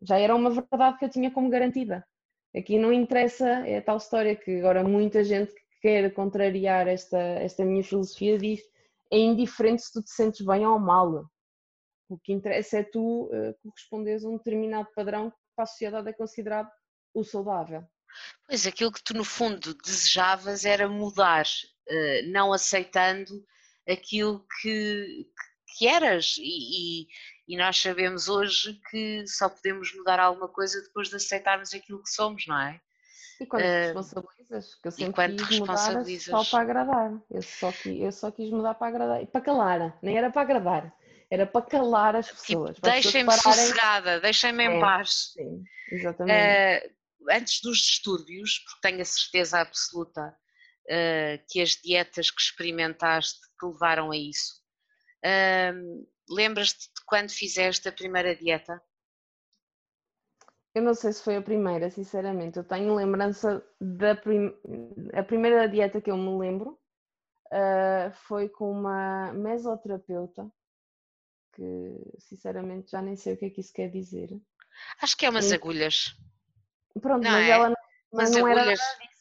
[0.03, 2.07] Já era uma verdade que eu tinha como garantida.
[2.55, 7.19] Aqui não interessa, é a tal história que agora muita gente que quer contrariar esta,
[7.19, 8.61] esta minha filosofia diz
[9.11, 11.25] é indiferente se tu te sentes bem ou mal.
[12.09, 16.09] O que interessa é tu uh, corresponderes a um determinado padrão que para a sociedade
[16.09, 16.71] é considerado
[17.15, 17.85] o saudável.
[18.47, 23.45] Pois aquilo que tu no fundo desejavas era mudar, uh, não aceitando
[23.89, 25.27] aquilo que,
[25.77, 27.07] que eras e, e,
[27.49, 32.11] e, nós sabemos hoje que só podemos mudar alguma coisa depois de aceitarmos aquilo que
[32.11, 32.81] somos, não é?
[33.41, 37.73] E quando te uh, responsabilizas, que eu sempre quis mudar só para agradar, eu só,
[37.73, 40.95] quis, eu só quis mudar para agradar, e para calar, nem era para agradar,
[41.31, 42.75] era para calar as tipo, pessoas.
[42.77, 43.53] Tipo, deixem-me pararem...
[43.53, 45.33] sossegada, deixem-me em é, paz.
[45.33, 46.87] Sim, exatamente.
[46.87, 50.37] Uh, antes dos distúrbios, porque tenho a certeza absoluta
[50.85, 54.63] uh, que as dietas que experimentaste te levaram a isso.
[55.25, 58.83] Uh, Lembras-te de quando fizeste a primeira dieta?
[60.75, 62.57] Eu não sei se foi a primeira, sinceramente.
[62.59, 64.53] Eu tenho lembrança da prim...
[65.13, 66.81] a primeira dieta que eu me lembro
[67.53, 70.51] uh, foi com uma mesoterapeuta
[71.55, 74.31] que sinceramente já nem sei o que é que isso quer dizer.
[75.01, 75.55] Acho que é umas e...
[75.55, 76.17] agulhas.
[77.01, 77.51] Pronto, não mas é?
[77.51, 77.75] ela
[78.13, 78.81] mas não agulhas...
[78.81, 79.14] era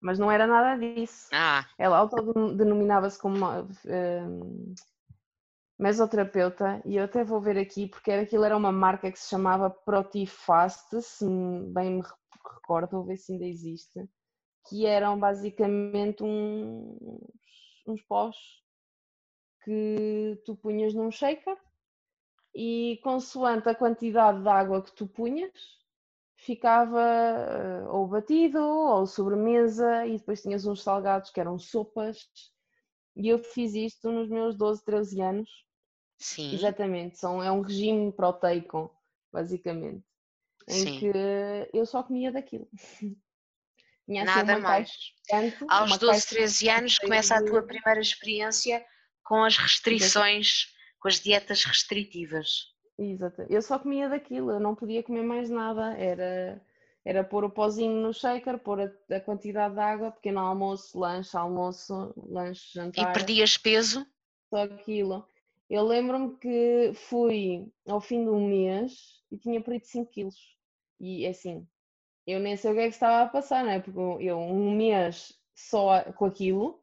[0.00, 1.28] mas não era nada disso.
[1.32, 1.66] Ah.
[1.78, 4.74] Ela autodenominava-se como um,
[5.78, 9.70] mesoterapeuta e eu até vou ver aqui porque aquilo era uma marca que se chamava
[9.70, 11.26] Protifast, se
[11.72, 12.02] bem me
[12.54, 14.08] recordo, vou ver se ainda existe,
[14.68, 17.32] que eram basicamente uns,
[17.86, 18.36] uns pós
[19.64, 21.56] que tu punhas num shaker
[22.54, 25.52] e consoante a quantidade de água que tu punhas,
[26.36, 27.00] ficava
[27.86, 32.28] uh, ou batido ou sobremesa e depois tinhas uns salgados que eram sopas
[33.16, 35.50] e eu fiz isto nos meus 12, 13 anos.
[36.18, 36.54] Sim.
[36.54, 38.94] Exatamente, são, é um regime proteico,
[39.32, 40.04] basicamente,
[40.68, 40.98] em Sim.
[40.98, 41.12] que
[41.72, 42.68] eu só comia daquilo.
[44.06, 44.90] Tinha assim Nada mais.
[45.28, 48.84] Gigante, Aos 12, 13 anos começa a tua primeira experiência
[49.24, 52.75] com as restrições, com as dietas restritivas.
[52.98, 53.42] Exato.
[53.48, 55.96] Eu só comia daquilo, eu não podia comer mais nada.
[55.98, 56.62] Era,
[57.04, 61.36] era pôr o pozinho no shaker, pôr a, a quantidade de água, pequeno almoço, lanche,
[61.36, 63.10] almoço, lanche, jantar.
[63.10, 64.06] E perdias peso?
[64.48, 65.26] Só aquilo.
[65.68, 70.56] Eu lembro-me que fui ao fim de um mês e tinha perdido 5 quilos.
[70.98, 71.66] E é assim,
[72.26, 73.80] eu nem sei o que é que estava a passar, não é?
[73.80, 76.82] Porque eu um mês só com aquilo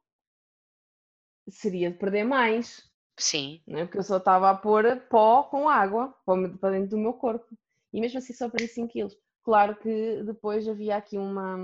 [1.49, 2.89] seria de perder mais.
[3.17, 3.62] Sim.
[3.67, 3.86] Não é?
[3.86, 6.13] Porque eu só estava a pôr pó com água
[6.60, 7.58] para dentro do meu corpo.
[7.91, 9.17] E mesmo assim só perdi 5 quilos.
[9.43, 11.58] Claro que depois havia aqui uma,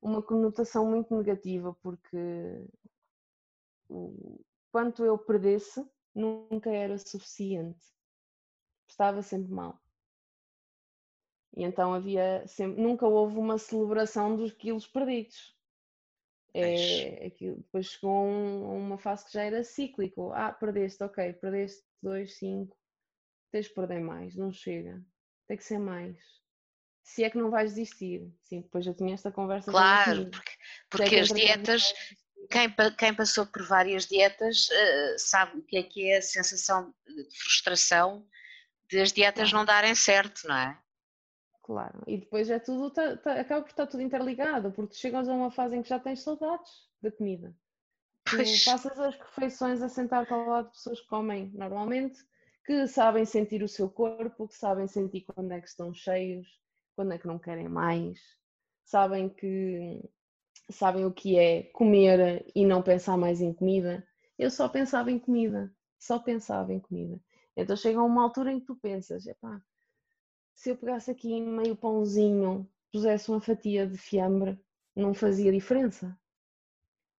[0.00, 2.66] uma conotação muito negativa, porque
[4.70, 7.80] quanto eu perdesse, nunca era suficiente.
[8.88, 9.78] Estava sempre mal.
[11.56, 15.54] E então havia sempre, nunca houve uma celebração dos quilos perdidos.
[16.54, 20.32] É, aquilo, depois chegou a um, uma fase que já era cíclico.
[20.32, 22.76] Ah, perdeste, ok, perdeste 2, 5,
[23.50, 25.02] tens de perder mais, não chega,
[25.48, 26.18] tem que ser mais.
[27.02, 28.30] Se é que não vais desistir.
[28.44, 29.70] Sim, depois já tinha esta conversa.
[29.70, 30.52] Claro, porque,
[30.88, 31.94] porque as dietas,
[32.48, 36.94] quem, quem, passou por várias dietas uh, sabe o que é que é a sensação
[37.06, 38.26] de frustração
[38.88, 40.78] de as dietas não darem certo, não é?
[41.62, 45.32] Claro, e depois é tudo, tá, tá, acaba por estar tudo interligado, porque chegas a
[45.32, 47.54] uma fase em que já tens saudades da comida.
[48.24, 48.64] Tu pois.
[48.64, 52.18] passas as refeições a sentar-te ao lado de pessoas que comem normalmente,
[52.64, 56.48] que sabem sentir o seu corpo, que sabem sentir quando é que estão cheios,
[56.96, 58.18] quando é que não querem mais,
[58.84, 60.02] sabem que
[60.70, 64.06] sabem o que é comer e não pensar mais em comida.
[64.38, 67.20] Eu só pensava em comida, só pensava em comida.
[67.56, 69.62] Então chega a uma altura em que tu pensas, epá,
[70.54, 74.58] se eu pegasse aqui meio pãozinho, pusesse uma fatia de fiambre,
[74.94, 76.16] não fazia diferença.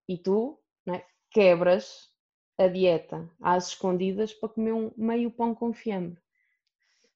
[0.07, 1.03] E tu é?
[1.31, 2.11] quebras
[2.57, 6.21] a dieta às escondidas para comer um meio pão com fiambre.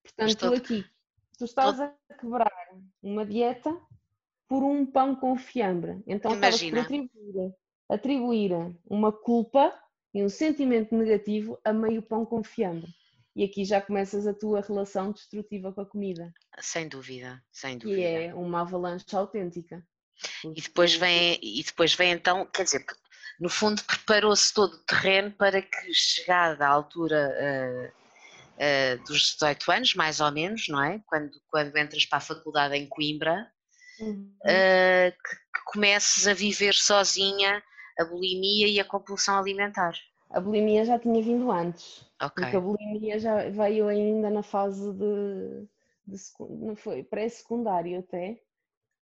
[0.03, 0.53] Portanto, Estou...
[0.53, 0.85] aqui,
[1.37, 2.51] tu estás a quebrar
[3.01, 3.79] uma dieta
[4.47, 6.01] por um pão com fiambre.
[6.07, 7.55] Então estás por atribuir,
[7.89, 8.51] atribuir
[8.85, 9.77] uma culpa
[10.13, 12.96] e um sentimento negativo a meio pão com fiambre
[13.37, 16.33] e aqui já começas a tua relação destrutiva com a comida.
[16.59, 18.01] Sem dúvida, sem dúvida.
[18.01, 19.85] Que é uma avalanche autêntica.
[20.43, 22.83] E depois vem, e depois vem então, quer dizer,
[23.39, 27.87] no fundo preparou-se todo o terreno para que chegada à altura uh,
[28.55, 30.99] uh, dos 18 anos, mais ou menos, não é?
[31.05, 33.47] Quando, quando entras para a faculdade em Coimbra,
[33.99, 34.33] uhum.
[34.41, 37.61] uh, que, que comeces a viver sozinha
[37.99, 39.93] a bulimia e a compulsão alimentar.
[40.37, 42.05] A bulimia já tinha vindo antes.
[42.21, 42.43] Okay.
[42.43, 45.67] Porque a bulimia já veio ainda na fase de,
[46.05, 48.39] de não foi pré-secundário até,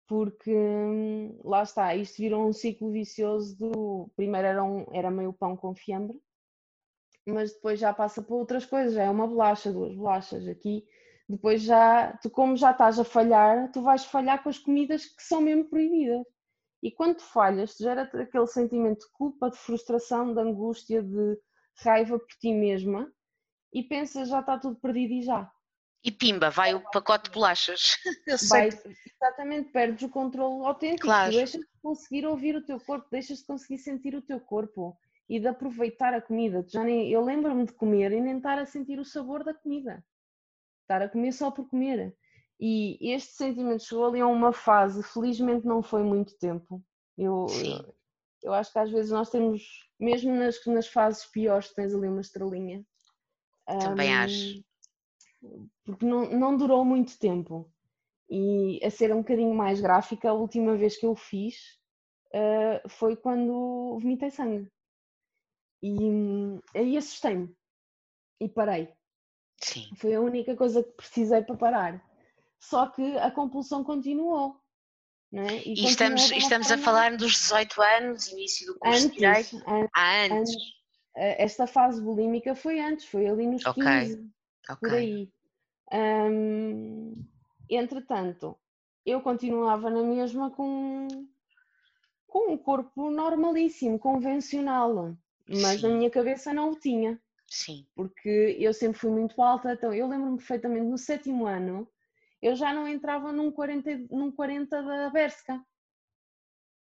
[0.07, 5.33] porque hum, lá está, isto virou um ciclo vicioso do primeiro era, um, era meio
[5.33, 6.17] pão com fiambre,
[7.27, 10.87] mas depois já passa para outras coisas, já é uma bolacha, duas bolachas aqui,
[11.29, 15.23] depois já, tu como já estás a falhar, tu vais falhar com as comidas que
[15.25, 16.25] são mesmo proibidas.
[16.83, 21.39] E quando falhas, gera aquele sentimento de culpa, de frustração, de angústia, de
[21.79, 23.11] raiva por ti mesma
[23.73, 25.51] e pensas já está tudo perdido e já.
[26.05, 27.97] E pimba, vai o pacote de bolachas.
[28.49, 31.07] Vai, exatamente, perdes o controle autêntico.
[31.07, 31.33] Claro.
[31.33, 34.97] Deixas de conseguir ouvir o teu corpo, deixas de conseguir sentir o teu corpo
[35.29, 36.65] e de aproveitar a comida.
[36.69, 40.05] Já nem, eu lembro-me de comer e nem estar a sentir o sabor da comida.
[40.83, 42.17] Estar a comer só por comer.
[42.59, 46.83] E este sentimento chegou ali a uma fase, felizmente não foi muito tempo.
[47.17, 47.95] Eu, eu,
[48.43, 49.63] eu, acho que às vezes nós temos,
[50.01, 52.85] mesmo nas, nas fases piores, tens ali uma estrelinha.
[53.67, 54.65] Também um, acho.
[55.85, 57.71] Porque não, não durou muito tempo.
[58.29, 61.79] E a ser um bocadinho mais gráfica, a última vez que eu fiz
[62.29, 64.71] uh, foi quando vomitei sangue.
[65.83, 67.55] E um, aí assustei-me
[68.41, 68.89] e parei.
[69.59, 69.89] Sim.
[69.97, 72.06] Foi a única coisa que precisei para parar
[72.69, 74.61] só que a compulsão continuou.
[75.33, 75.69] É?
[75.69, 79.57] E, e estamos, estamos a falar dos 18 anos, início do curso antes, de Direito?
[79.67, 80.33] Antes, ah, antes.
[80.33, 80.77] antes.
[81.15, 83.83] Esta fase bulímica foi antes, foi ali nos okay.
[83.83, 84.31] 15,
[84.71, 84.77] okay.
[84.81, 85.33] por aí.
[87.71, 88.59] Entretanto,
[89.05, 91.07] eu continuava na mesma com,
[92.27, 95.17] com um corpo normalíssimo, convencional,
[95.49, 95.89] mas Sim.
[95.89, 97.19] na minha cabeça não o tinha.
[97.49, 97.87] Sim.
[97.95, 101.89] Porque eu sempre fui muito alta, então eu lembro-me perfeitamente no sétimo ano
[102.41, 105.65] eu já não entrava num 40, num 40 da Berska.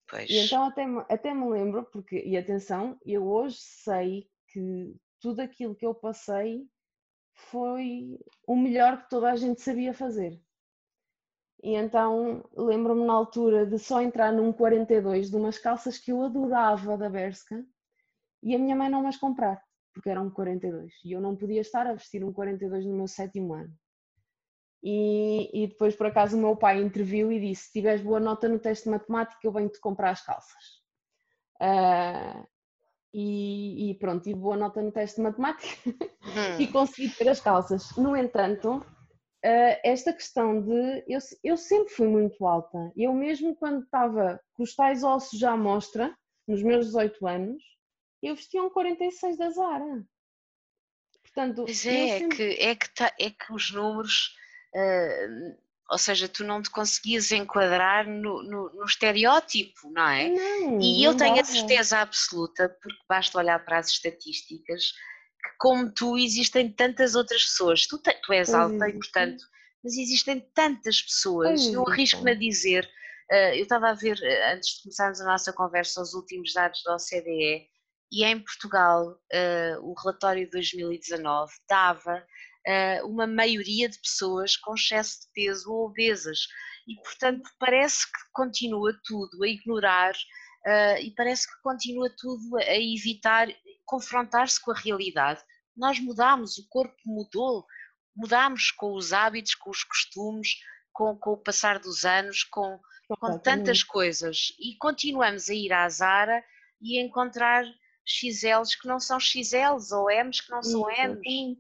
[0.09, 0.29] Pois.
[0.29, 5.75] E então até, até me lembro, porque, e atenção, eu hoje sei que tudo aquilo
[5.75, 6.67] que eu passei
[7.35, 10.41] foi o melhor que toda a gente sabia fazer.
[11.63, 16.23] E então lembro-me na altura de só entrar num 42 de umas calças que eu
[16.23, 17.65] adorava da Berska
[18.43, 19.61] e a minha mãe não as comprar,
[19.93, 23.09] porque eram um 42 e eu não podia estar a vestir um 42 no meu
[23.09, 23.75] sétimo ano.
[24.83, 28.49] E, e, depois, por acaso, o meu pai interviu e disse: Se tiveres boa nota
[28.49, 30.79] no teste de matemática, eu venho-te comprar as calças.
[31.61, 32.47] Uh,
[33.13, 36.61] e, e pronto, tive boa nota no teste de matemática hum.
[36.61, 37.97] e consegui ter as calças.
[37.97, 41.05] No entanto, uh, esta questão de.
[41.09, 42.93] Eu, eu sempre fui muito alta.
[42.97, 47.63] Eu, mesmo quando estava com os tais ossos já à mostra, nos meus 18 anos,
[48.23, 50.05] eu vestia um 46 da Zara.
[51.23, 52.53] Portanto, pois é, sempre...
[52.53, 54.37] é, que, é, que tá, é que os números.
[54.75, 55.57] Uh,
[55.91, 60.29] ou seja, tu não te conseguias enquadrar no, no, no estereótipo, não é?
[60.29, 64.93] Não, e eu não tenho a certeza absoluta, porque basta olhar para as estatísticas,
[65.43, 67.87] que como tu existem tantas outras pessoas.
[67.87, 69.43] Tu, te, tu és alta e, portanto,
[69.83, 71.67] mas existem tantas pessoas.
[71.67, 72.85] eu arrisco-me a dizer,
[73.33, 76.83] uh, eu estava a ver, uh, antes de começarmos a nossa conversa, os últimos dados
[76.83, 77.67] da OCDE,
[78.13, 82.23] e em Portugal, uh, o relatório de 2019 dava
[83.05, 86.41] uma maioria de pessoas com excesso de peso ou obesas.
[86.87, 92.77] E, portanto, parece que continua tudo a ignorar uh, e parece que continua tudo a
[92.77, 93.49] evitar
[93.85, 95.43] confrontar-se com a realidade.
[95.77, 97.65] Nós mudamos, o corpo mudou,
[98.17, 100.57] mudamos com os hábitos, com os costumes,
[100.93, 102.81] com, com o passar dos anos, com,
[103.21, 104.49] com tantas coisas.
[104.59, 106.45] E continuamos a ir à Zara
[106.81, 107.65] e encontrar
[108.05, 111.59] XLs que não são XLs ou M's que não são M's.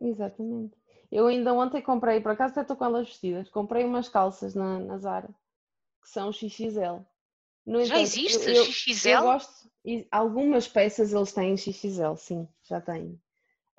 [0.00, 0.76] Exatamente.
[1.10, 4.78] Eu ainda ontem comprei, por acaso até estou com elas vestidas, comprei umas calças na,
[4.78, 5.34] na Zara
[6.02, 7.04] que são XXL.
[7.66, 9.08] No já entanto, existe eu, XXL?
[9.08, 9.70] Eu gosto,
[10.10, 13.20] algumas peças eles têm XXL, sim, já têm.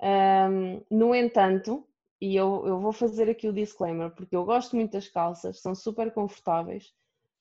[0.00, 1.86] Um, no entanto,
[2.20, 5.74] e eu, eu vou fazer aqui o disclaimer, porque eu gosto muito das calças, são
[5.74, 6.92] super confortáveis.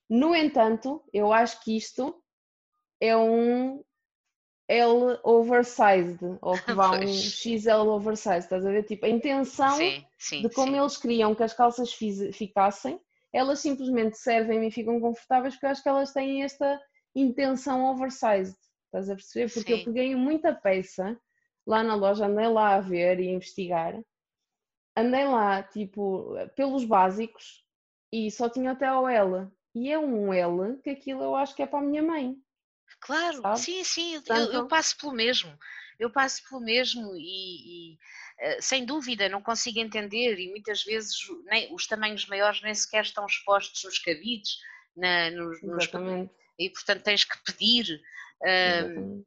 [0.09, 2.19] No entanto, eu acho que isto
[2.99, 3.83] é um
[4.69, 8.84] L oversized, ou que vá um XL oversized, estás a ver?
[8.84, 10.79] Tipo, a intenção sim, sim, de como sim.
[10.79, 13.01] eles queriam que as calças ficassem,
[13.34, 16.79] elas simplesmente servem e ficam confortáveis porque eu acho que elas têm esta
[17.15, 18.55] intenção oversized,
[18.86, 19.51] estás a perceber?
[19.51, 21.19] Porque eu peguei muita peça
[21.65, 23.99] lá na loja, andei lá a ver e a investigar,
[24.95, 27.65] andei lá, tipo, pelos básicos
[28.12, 29.47] e só tinha até o L.
[29.73, 32.36] E é um L que aquilo eu acho que é para a minha mãe.
[33.01, 33.59] Claro, sabe?
[33.59, 35.57] sim, sim, eu, eu, passo pelo mesmo.
[35.99, 41.17] Eu passo pelo mesmo e, e uh, sem dúvida não consigo entender e muitas vezes
[41.45, 44.57] nem, os tamanhos maiores nem sequer estão expostos nos cabides,
[44.95, 45.88] na, nos, nos,
[46.57, 48.01] e portanto tens que pedir.
[48.41, 49.25] Uh,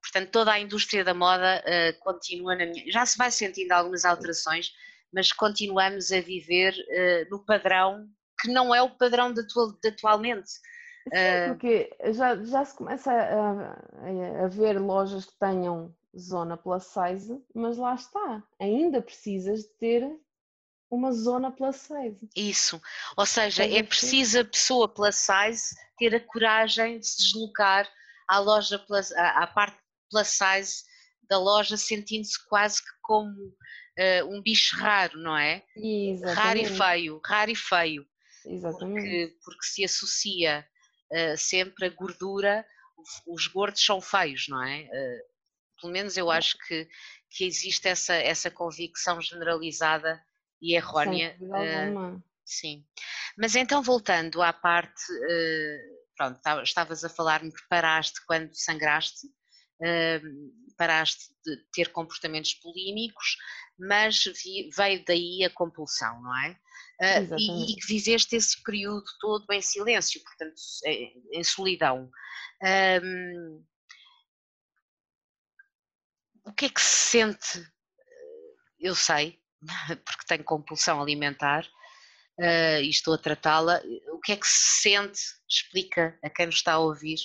[0.00, 2.90] portanto, toda a indústria da moda uh, continua na minha.
[2.90, 4.72] Já se vai sentindo algumas alterações,
[5.12, 8.08] mas continuamos a viver uh, no padrão
[8.40, 10.50] que não é o padrão de, atual, de atualmente.
[11.02, 16.56] Sim, uh, porque já, já se começa a, a, a, ver lojas que tenham zona
[16.56, 20.20] plus size, mas lá está, ainda precisas de ter
[20.90, 22.28] uma zona plus size.
[22.36, 22.80] Isso,
[23.16, 27.88] ou seja, é preciso a pessoa plus size ter a coragem de se deslocar
[28.28, 29.78] à loja plus, à, à parte
[30.10, 30.84] plus size
[31.28, 35.64] da loja, sentindo-se quase que como uh, um bicho raro, não é?
[35.76, 36.38] Exatamente.
[36.38, 38.06] Raro e feio, raro e feio.
[38.44, 39.00] Exatamente.
[39.00, 40.66] Porque, porque se associa
[41.12, 42.66] uh, sempre a gordura,
[43.26, 44.82] os gordos são feios, não é?
[44.82, 45.32] Uh,
[45.80, 46.88] pelo menos eu acho que,
[47.30, 50.22] que existe essa, essa convicção generalizada
[50.60, 51.36] e errónea.
[51.40, 52.84] Uh, sim.
[53.36, 55.02] Mas então, voltando à parte,
[56.16, 59.26] pronto, estavas a falar-me que paraste quando sangraste,
[60.76, 63.36] paraste de ter comportamentos polímicos,
[63.78, 64.24] mas
[64.76, 66.58] veio daí a compulsão, não é?
[67.00, 72.10] Uh, e, que viveste esse período todo em silêncio, portanto, em, em solidão.
[73.02, 73.64] Um,
[76.44, 77.66] o que é que se sente?
[78.78, 79.40] Eu sei,
[80.04, 81.64] porque tenho compulsão alimentar
[82.38, 83.80] uh, e estou a tratá-la.
[84.12, 85.20] O que é que se sente?
[85.48, 87.18] Explica a quem nos está a ouvir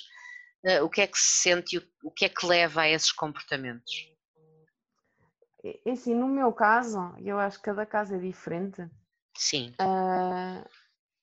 [0.64, 2.88] uh, o que é que se sente e o, o que é que leva a
[2.88, 3.92] esses comportamentos.
[5.64, 8.88] É assim, no meu caso, eu acho que cada caso é diferente.
[9.36, 9.74] Sim.
[9.80, 10.68] Uh,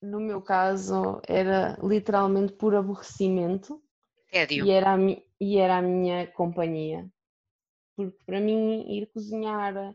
[0.02, 3.82] no meu caso, era literalmente por aborrecimento.
[4.30, 4.66] Tédio.
[4.66, 4.98] E era, a,
[5.40, 7.08] e era a minha companhia.
[7.96, 9.94] Porque para mim, ir cozinhar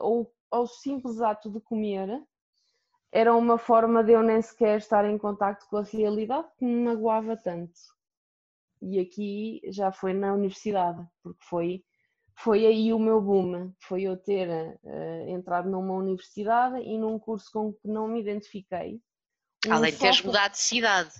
[0.00, 2.08] ou ao simples ato de comer
[3.10, 6.84] era uma forma de eu nem sequer estar em contato com a realidade que me
[6.84, 7.78] magoava tanto.
[8.82, 11.84] E aqui já foi na universidade, porque foi
[12.34, 17.50] foi aí o meu boom, foi eu ter uh, entrado numa universidade e num curso
[17.52, 19.00] com que não me identifiquei.
[19.66, 21.12] Um Além de teres mudado de cidade.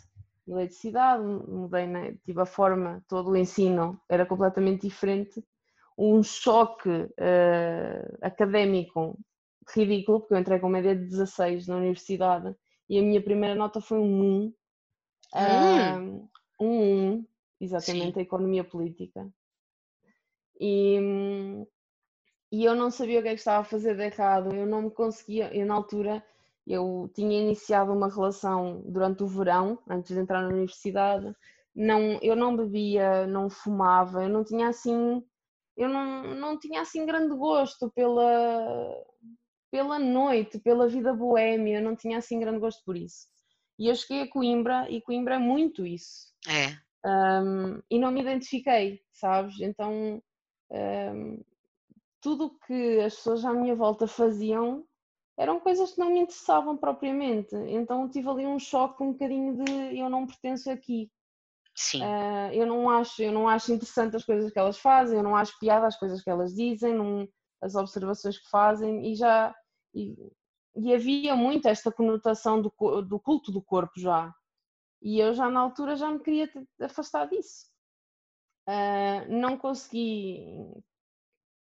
[0.46, 2.16] Mudei de cidade, mudei, né?
[2.24, 5.44] tive a forma, todo o ensino era completamente diferente.
[5.96, 9.16] Um choque uh, académico
[9.74, 12.54] ridículo, porque eu entrei com média de 16 na universidade
[12.88, 14.54] e a minha primeira nota foi um 1.
[15.34, 16.28] Hum.
[16.60, 17.26] Um 1,
[17.64, 18.20] exatamente, Sim.
[18.20, 19.32] a economia política.
[20.60, 20.98] E,
[22.50, 24.82] e eu não sabia o que é que estava a fazer de errado, eu não
[24.82, 26.24] me conseguia, eu na altura
[26.66, 31.34] eu tinha iniciado uma relação durante o verão, antes de entrar na universidade,
[31.74, 35.24] não, eu não bebia, não fumava, eu não tinha assim,
[35.76, 38.94] eu não, não tinha assim grande gosto pela,
[39.70, 43.26] pela noite, pela vida boémia, eu não tinha assim grande gosto por isso.
[43.78, 46.32] E eu cheguei a Coimbra e Coimbra é muito isso.
[46.46, 46.76] É.
[47.04, 49.60] Um, e não me identifiquei, sabes?
[49.60, 50.22] Então
[50.70, 51.42] um,
[52.20, 54.86] tudo que as pessoas à minha volta faziam
[55.36, 57.56] eram coisas que não me interessavam propriamente.
[57.56, 61.10] Então tive ali um choque um bocadinho de eu não pertenço aqui.
[61.74, 62.02] Sim.
[62.02, 65.34] Uh, eu não acho, eu não acho interessante as coisas que elas fazem, eu não
[65.34, 67.26] acho piada as coisas que elas dizem, não,
[67.62, 69.54] as observações que fazem e já
[69.94, 70.14] e,
[70.76, 72.70] e havia muito esta conotação do,
[73.02, 74.32] do culto do corpo já.
[75.02, 76.48] E eu já na altura já me queria
[76.80, 77.66] afastar disso.
[78.68, 80.46] Uh, não consegui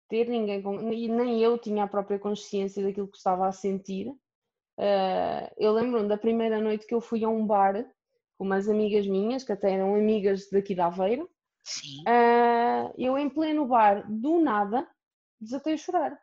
[0.09, 0.61] ter ninguém,
[0.93, 4.09] e nem eu tinha a própria consciência daquilo que estava a sentir.
[4.09, 7.89] Uh, eu lembro-me da primeira noite que eu fui a um bar
[8.37, 11.31] com umas amigas minhas, que até eram amigas daqui de Aveiro.
[11.63, 12.03] Sim.
[12.03, 14.89] Uh, eu em pleno bar, do nada,
[15.41, 16.21] desatei a chorar.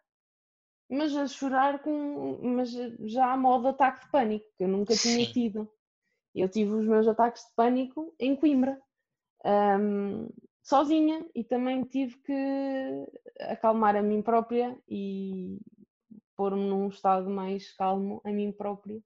[0.90, 2.40] Mas a chorar com.
[2.42, 2.72] Mas
[3.06, 5.32] já a modo ataque de pânico, que eu nunca tinha Sim.
[5.32, 5.72] tido.
[6.34, 8.80] Eu tive os meus ataques de pânico em Coimbra.
[9.46, 10.28] Um,
[10.62, 13.08] sozinha e também tive que
[13.40, 15.60] acalmar a mim própria e
[16.36, 19.02] pôr-me num estado mais calmo a mim própria.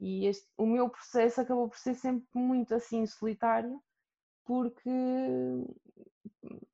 [0.00, 3.80] E este, o meu processo acabou por ser sempre muito assim solitário,
[4.44, 4.90] porque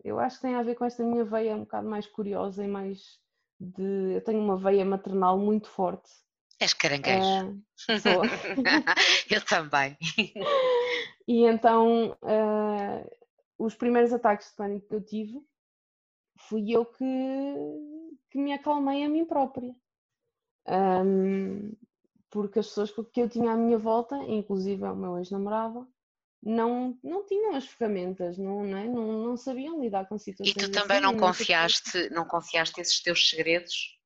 [0.05, 2.69] eu acho que tem a ver com esta minha veia um bocado mais curiosa e
[2.69, 3.19] mais
[3.61, 4.15] de.
[4.15, 6.11] Eu tenho uma veia maternal muito forte.
[6.61, 7.63] És caranguejo.
[7.89, 8.23] Uh, sou.
[9.31, 9.97] eu também.
[11.27, 13.11] E então uh,
[13.59, 15.41] os primeiros ataques de pânico que eu tive,
[16.39, 17.05] fui eu que,
[18.31, 19.75] que me acalmei a mim própria.
[20.67, 21.73] Um,
[22.31, 25.89] porque as pessoas que eu tinha à minha volta, inclusive o meu ex-namorado,
[26.43, 28.85] não, não tinham as ferramentas, não, não, é?
[28.85, 32.81] não, não sabiam lidar com situações E tu também assim, não não confiaste, não confiaste
[32.81, 33.99] esses teus segredos?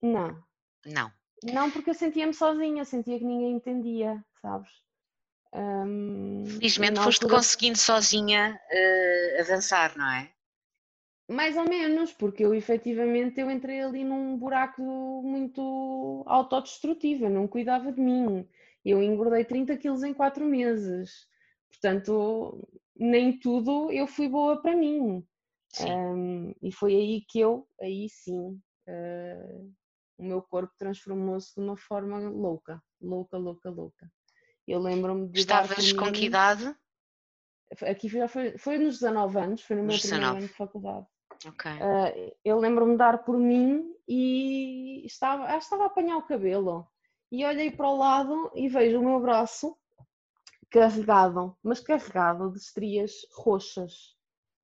[0.00, 0.42] Não.
[0.86, 1.12] Não.
[1.44, 4.70] Não, porque eu sentia-me sozinha, sentia que ninguém entendia, sabes?
[5.52, 7.40] Um, Felizmente foste altura...
[7.40, 10.30] conseguindo sozinha uh, avançar, não é?
[11.28, 14.82] Mais ou menos, porque eu efetivamente eu entrei ali num buraco
[15.24, 18.48] muito autodestrutivo, eu não cuidava de mim.
[18.84, 21.26] Eu engordei 30 quilos em 4 meses.
[21.70, 25.24] Portanto, nem tudo eu fui boa para mim.
[25.80, 29.72] Um, e foi aí que eu, aí sim, uh,
[30.22, 34.10] o meu corpo transformou-se de uma forma louca, louca, louca, louca.
[34.66, 35.40] Eu lembro-me de.
[35.40, 36.74] Estavas com que idade?
[37.82, 40.38] Aqui já foi, foi nos 19 anos, foi no meu Nos primeiro 19.
[40.38, 41.06] ano de faculdade.
[41.46, 41.70] Ok.
[41.72, 46.86] Uh, eu lembro-me de dar por mim e estava, ah, estava a apanhar o cabelo.
[47.30, 49.76] E olhei para o lado e vejo o meu braço
[50.70, 54.14] carregado, mas carregado de estrias roxas.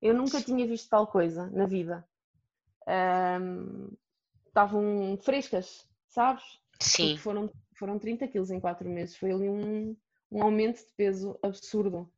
[0.00, 2.06] Eu nunca tinha visto tal coisa na vida.
[2.86, 3.90] Um,
[4.58, 6.42] estavam frescas, sabes?
[6.80, 7.08] Sim.
[7.08, 9.16] Porque foram, foram 30 quilos em 4 meses.
[9.16, 9.96] Foi ali um,
[10.30, 12.10] um aumento de peso absurdo.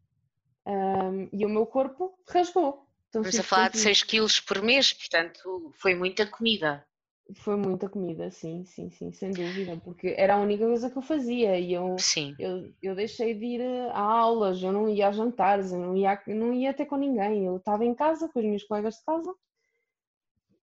[0.66, 2.86] Um, e o meu corpo rasgou.
[3.08, 6.86] Então, Estamos a falar de 6 quilos por mês, portanto foi muita comida.
[7.34, 11.02] Foi muita comida, sim, sim, sim, sem dúvida, porque era a única coisa que eu
[11.02, 12.34] fazia e eu, Sim.
[12.40, 13.62] eu, eu deixei de ir
[13.92, 17.46] a aulas, eu não ia a jantares, eu não ia, não ia até com ninguém,
[17.46, 19.32] eu estava em casa com os meus colegas de casa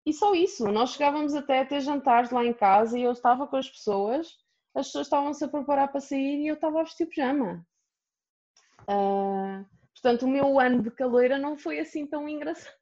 [0.08, 3.46] e só isso, nós chegávamos até a ter jantares lá em casa e eu estava
[3.46, 4.38] com as pessoas,
[4.74, 7.68] as pessoas estavam-se a preparar para sair e eu estava a vestir pijama.
[8.84, 12.74] Uh, portanto, o meu ano de caloira não foi assim tão engraçado.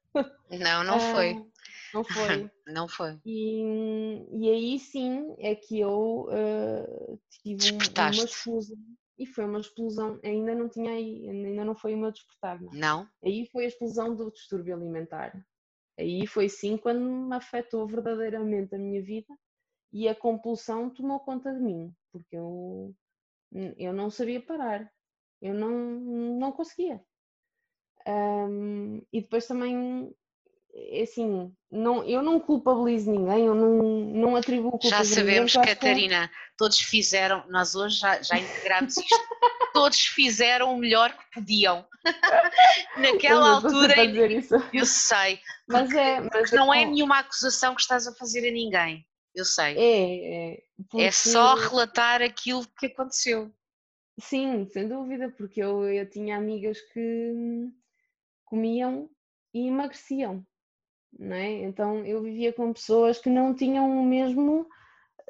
[0.48, 1.32] Não, não foi.
[1.32, 1.50] Uh,
[1.94, 2.50] não foi.
[2.64, 3.18] não foi.
[3.26, 8.78] E, e aí sim é que eu uh, tive um, uma explosão.
[9.18, 12.62] E foi uma explosão, ainda não tinha aí, ainda não foi o meu despertar.
[12.62, 12.70] Não.
[12.72, 13.08] não?
[13.24, 15.32] Aí foi a explosão do distúrbio alimentar.
[15.98, 19.34] Aí foi sim quando me afetou verdadeiramente a minha vida
[19.92, 22.94] e a compulsão tomou conta de mim, porque eu,
[23.78, 24.92] eu não sabia parar,
[25.40, 25.70] eu não,
[26.38, 27.02] não conseguia.
[28.06, 30.14] Um, e depois também,
[31.02, 36.28] assim, não, eu não culpabilizo ninguém, eu não, não atribuo culpa Já sabemos, ninguém, Catarina,
[36.28, 36.34] que...
[36.56, 39.08] todos fizeram, nós hoje já, já integramos isto,
[39.72, 41.86] todos fizeram o melhor que podiam.
[42.98, 43.94] Naquela altura,
[44.72, 49.04] eu sei, mas é, mas não é nenhuma acusação que estás a fazer a ninguém,
[49.34, 49.76] eu sei.
[49.76, 51.04] É, é, porque...
[51.04, 53.52] é só relatar aquilo que aconteceu.
[54.18, 57.68] Sim, sem dúvida, porque eu, eu tinha amigas que
[58.46, 59.10] comiam
[59.52, 60.46] e emagreciam,
[61.20, 61.62] é?
[61.62, 64.66] Então eu vivia com pessoas que não tinham o mesmo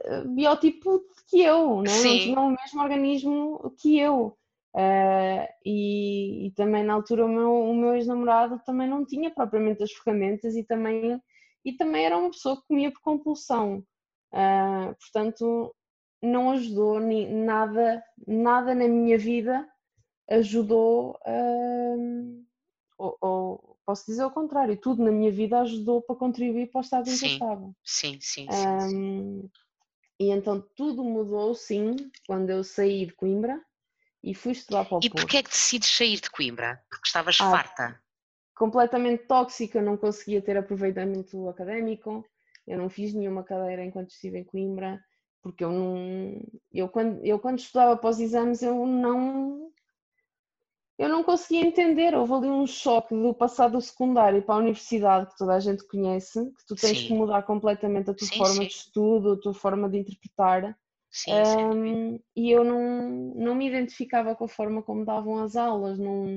[0.00, 2.02] eh, biotipo que eu, não, é?
[2.02, 4.36] não tinham o mesmo organismo que eu.
[4.74, 9.82] Uh, e, e, também na altura o meu, o meu ex-namorado também não tinha propriamente
[9.82, 11.18] as ferramentas e também,
[11.64, 13.82] e também era uma pessoa que comia por compulsão.
[14.34, 15.74] Uh, portanto,
[16.22, 19.66] não ajudou ni, nada, nada na minha vida
[20.28, 22.44] ajudou, uh,
[22.98, 26.82] ou, ou, posso dizer o contrário, tudo na minha vida ajudou para contribuir para o
[26.82, 27.72] estado em que eu estava.
[27.84, 29.50] Sim, sim, sim, um, sim.
[30.18, 31.94] E então tudo mudou, sim,
[32.26, 33.62] quando eu saí de Coimbra
[34.24, 36.82] e fui estudar para o E porquê é que decides sair de Coimbra?
[36.90, 38.02] Porque estavas ah, farta?
[38.56, 42.24] Completamente tóxica, não conseguia ter aproveitamento académico,
[42.66, 45.00] eu não fiz nenhuma cadeira enquanto estive em Coimbra,
[45.42, 46.42] porque eu não.
[46.72, 49.70] Eu quando, eu quando estudava os exames eu não.
[50.98, 55.30] Eu não conseguia entender, houve ali um choque do passar do secundário para a universidade,
[55.30, 57.08] que toda a gente conhece, que tu tens sim.
[57.08, 58.66] que mudar completamente a tua sim, forma sim.
[58.66, 60.76] de estudo, a tua forma de interpretar.
[61.10, 65.98] Sim, um, e eu não, não me identificava com a forma como davam as aulas,
[65.98, 66.36] não,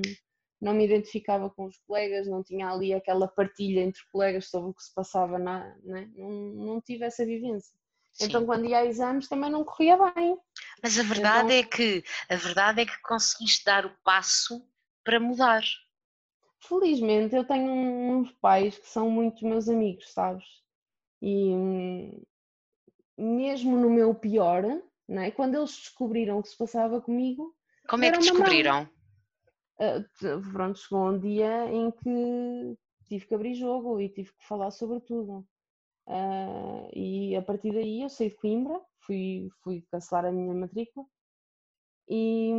[0.60, 4.74] não me identificava com os colegas, não tinha ali aquela partilha entre colegas sobre o
[4.74, 6.10] que se passava, na, né?
[6.14, 7.79] não, não tive essa vivência.
[8.12, 8.26] Sim.
[8.26, 10.38] Então quando ia a exames também não corria bem.
[10.82, 14.66] Mas a verdade então, é que a verdade é que conseguiste dar o passo
[15.04, 15.62] para mudar.
[16.60, 20.44] Felizmente eu tenho uns pais que são muito meus amigos, sabes?
[21.22, 22.22] E hum,
[23.16, 24.62] mesmo no meu pior,
[25.08, 27.54] né, quando eles descobriram o que se passava comigo.
[27.88, 28.88] Como é que descobriram?
[29.78, 34.70] Uh, pronto, chegou um dia em que tive que abrir jogo e tive que falar
[34.70, 35.46] sobre tudo.
[36.06, 41.06] Uh, e a partir daí eu saí de Coimbra, fui, fui cancelar a minha matrícula
[42.08, 42.50] e,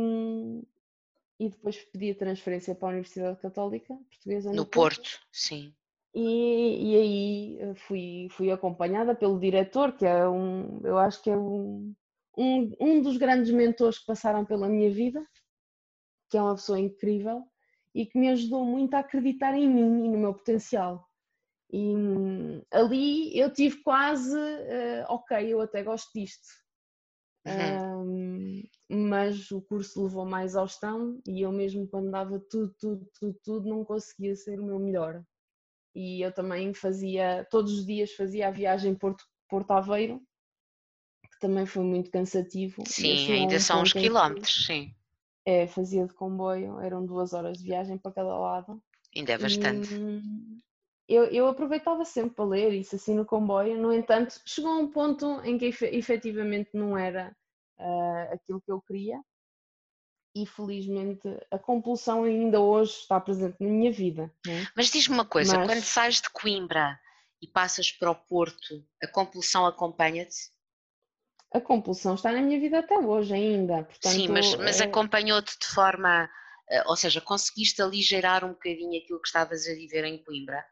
[1.38, 4.50] e depois pedi a transferência para a Universidade Católica Portuguesa.
[4.50, 5.74] No, no Porto, Porto, sim.
[6.14, 11.30] E, e aí eh, fui, fui acompanhada pelo diretor, que é um, eu acho que
[11.30, 11.94] é um,
[12.36, 15.26] um, um dos grandes mentores que passaram pela minha vida,
[16.30, 17.44] que é uma pessoa incrível
[17.94, 21.06] e que me ajudou muito a acreditar em mim e no meu potencial.
[21.72, 26.46] E hum, ali eu tive quase, uh, ok, eu até gosto disto.
[27.44, 28.02] Uhum.
[28.06, 33.38] Um, mas o curso levou mais exaustão e eu mesmo quando dava tudo, tudo, tudo,
[33.42, 35.24] tudo, não conseguia ser o meu melhor
[35.94, 40.20] e eu também fazia, todos os dias fazia a viagem Porto, Porto Aveiro,
[41.30, 42.82] que também foi muito cansativo.
[42.86, 44.94] Sim, ainda são uns quilómetros, sim.
[45.44, 48.82] É, fazia de comboio, eram duas horas de viagem para cada lado.
[49.14, 49.92] Ainda é bastante.
[49.92, 50.62] E
[51.14, 54.88] eu, eu aproveitava sempre para ler isso assim no comboio, no entanto, chegou a um
[54.88, 57.34] ponto em que efetivamente não era
[57.78, 59.20] uh, aquilo que eu queria
[60.34, 64.32] e felizmente a compulsão ainda hoje está presente na minha vida.
[64.46, 64.66] É?
[64.74, 65.66] Mas diz-me uma coisa, Mas...
[65.66, 66.98] quando sais de Coimbra
[67.40, 70.50] e passas para o Porto, a compulsão acompanha-te?
[71.52, 73.84] A compulsão está na minha vida até hoje ainda.
[73.84, 74.84] Portanto, Sim, mas, mas é...
[74.84, 76.30] acompanhou-te de forma,
[76.70, 80.64] eh, ou seja, conseguiste aligerar um bocadinho aquilo que estavas a viver em Coimbra?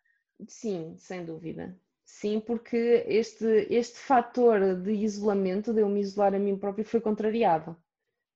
[0.49, 1.78] Sim, sem dúvida.
[2.05, 7.01] Sim, porque este, este fator de isolamento, de eu me isolar a mim próprio, foi
[7.01, 7.76] contrariado.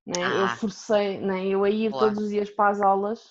[0.07, 0.22] Né?
[0.22, 0.52] Ah.
[0.52, 1.46] Eu forcei, né?
[1.46, 2.05] eu a ir Boa.
[2.05, 3.24] todos os dias para as aulas,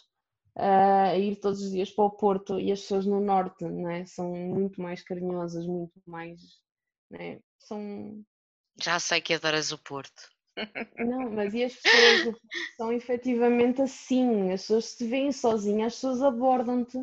[0.57, 4.05] uh, a ir todos os dias para o Porto e as pessoas no Norte né?
[4.05, 6.41] são muito mais carinhosas, muito mais.
[7.09, 7.39] Né?
[7.59, 8.23] São...
[8.81, 10.33] Já sei que adoras o Porto.
[10.97, 12.35] Não, mas e as pessoas
[12.77, 16.99] são efetivamente assim, as pessoas se veem sozinhas, as pessoas abordam-te.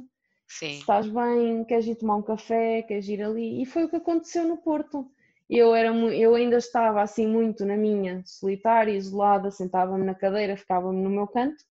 [0.51, 0.75] Sim.
[0.75, 3.63] Se estás bem, queres ir tomar um café, queres ir ali.
[3.63, 5.11] E foi o que aconteceu no Porto
[5.51, 11.03] eu, era, eu ainda estava assim muito na minha, solitária, isolada, sentava-me na cadeira, ficava-me
[11.03, 11.65] no meu canto,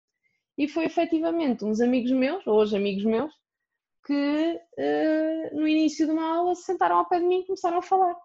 [0.57, 3.33] e foi efetivamente uns amigos meus, hoje amigos meus,
[4.05, 7.79] que uh, no início de uma aula se sentaram ao pé de mim e começaram
[7.79, 8.16] a falar.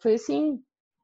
[0.00, 0.62] Foi assim.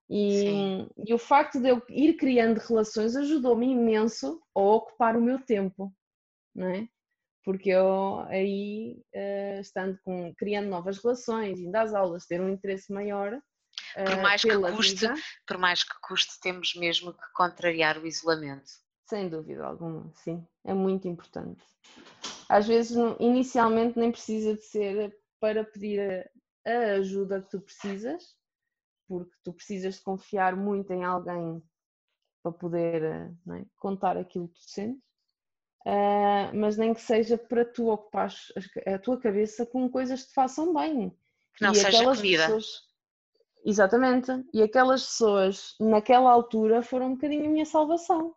[0.08, 5.40] E, e o facto de eu ir criando relações ajudou-me imenso a ocupar o meu
[5.40, 5.92] tempo,
[6.54, 6.88] não é?
[7.44, 12.92] Porque eu aí, uh, estando com, criando novas relações, indo às aulas, ter um interesse
[12.92, 13.40] maior,
[13.94, 15.06] por eh, mais, que custe,
[15.46, 18.70] por mais que custe, temos mesmo que contrariar o isolamento.
[19.08, 21.64] Sem dúvida alguma, sim, é muito importante.
[22.48, 26.30] Às vezes, inicialmente, nem precisa de ser para pedir
[26.66, 28.36] a ajuda que tu precisas,
[29.06, 31.62] porque tu precisas de confiar muito em alguém
[32.42, 33.64] para poder é?
[33.76, 35.02] contar aquilo que tu sentes,
[35.88, 38.30] uh, mas nem que seja para tu ocupar
[38.86, 41.10] a tua cabeça com coisas que te façam bem.
[41.56, 42.44] Que não e seja comida.
[42.44, 42.88] Pessoas,
[43.64, 44.30] Exatamente.
[44.52, 48.34] E aquelas pessoas, naquela altura, foram um bocadinho a minha salvação,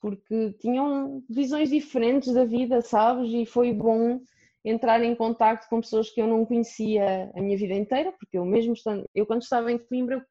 [0.00, 3.32] porque tinham visões diferentes da vida, sabes?
[3.32, 4.20] E foi bom
[4.64, 8.44] entrar em contato com pessoas que eu não conhecia a minha vida inteira, porque eu
[8.44, 10.24] mesmo estando, eu quando estava em Coimbra,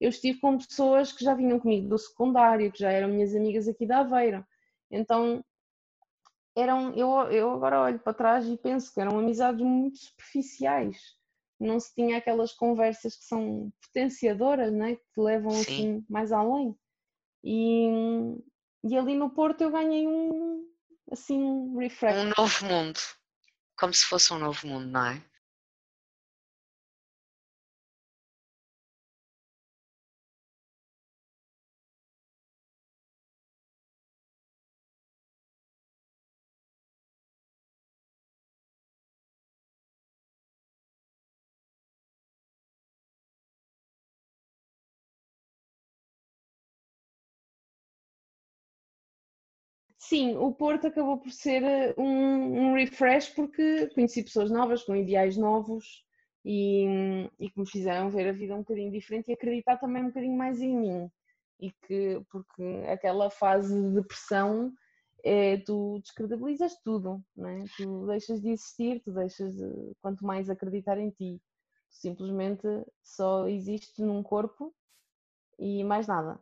[0.00, 3.68] eu estive com pessoas que já vinham comigo do secundário, que já eram minhas amigas
[3.68, 4.44] aqui da Aveiro.
[4.90, 5.42] Então,
[6.56, 10.96] eram, eu, eu agora olho para trás e penso que eram amizades muito superficiais.
[11.60, 14.96] Não se tinha aquelas conversas que são potenciadoras, né?
[14.96, 15.60] que te levam Sim.
[15.60, 16.74] assim mais além.
[17.44, 17.88] E,
[18.84, 20.66] e ali no Porto eu ganhei um
[21.12, 22.16] assim um refresh.
[22.16, 22.98] Um novo mundo.
[23.78, 25.22] Como se fosse um novo mundo, não é?
[50.08, 54.94] Sim, o Porto acabou por ser eh, um, um refresh porque conheci pessoas novas, com
[54.94, 56.04] ideais novos
[56.44, 60.06] e, e, que me fizeram ver a vida um bocadinho diferente e acreditar também um
[60.06, 61.10] bocadinho mais em mim.
[61.58, 64.72] E que, porque aquela fase de depressão
[65.24, 67.64] é, tu descredibilizas tudo, não é?
[67.76, 71.42] tu deixas de existir, tu deixas de, quanto mais acreditar em ti,
[71.90, 72.68] simplesmente
[73.02, 74.72] só existes num corpo
[75.58, 76.38] e mais nada.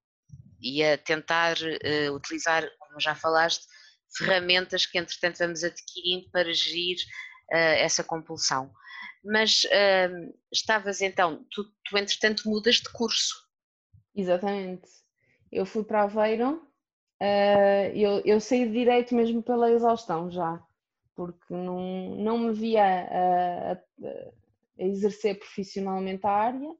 [0.60, 3.66] e a tentar uh, utilizar, como já falaste,
[4.16, 6.98] ferramentas que entretanto vamos adquirindo para gerir
[7.50, 8.72] essa compulsão.
[9.22, 9.66] Mas
[10.50, 13.41] estavas então, tu, tu entretanto mudas de curso.
[14.14, 14.88] Exatamente.
[15.50, 16.66] Eu fui para Aveiro,
[17.94, 20.62] eu, eu saí de direito mesmo pela exaustão já,
[21.14, 26.76] porque não, não me via a, a, a exercer profissionalmente a área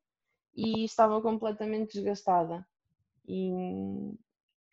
[0.57, 2.67] e estava completamente desgastada.
[3.27, 3.51] E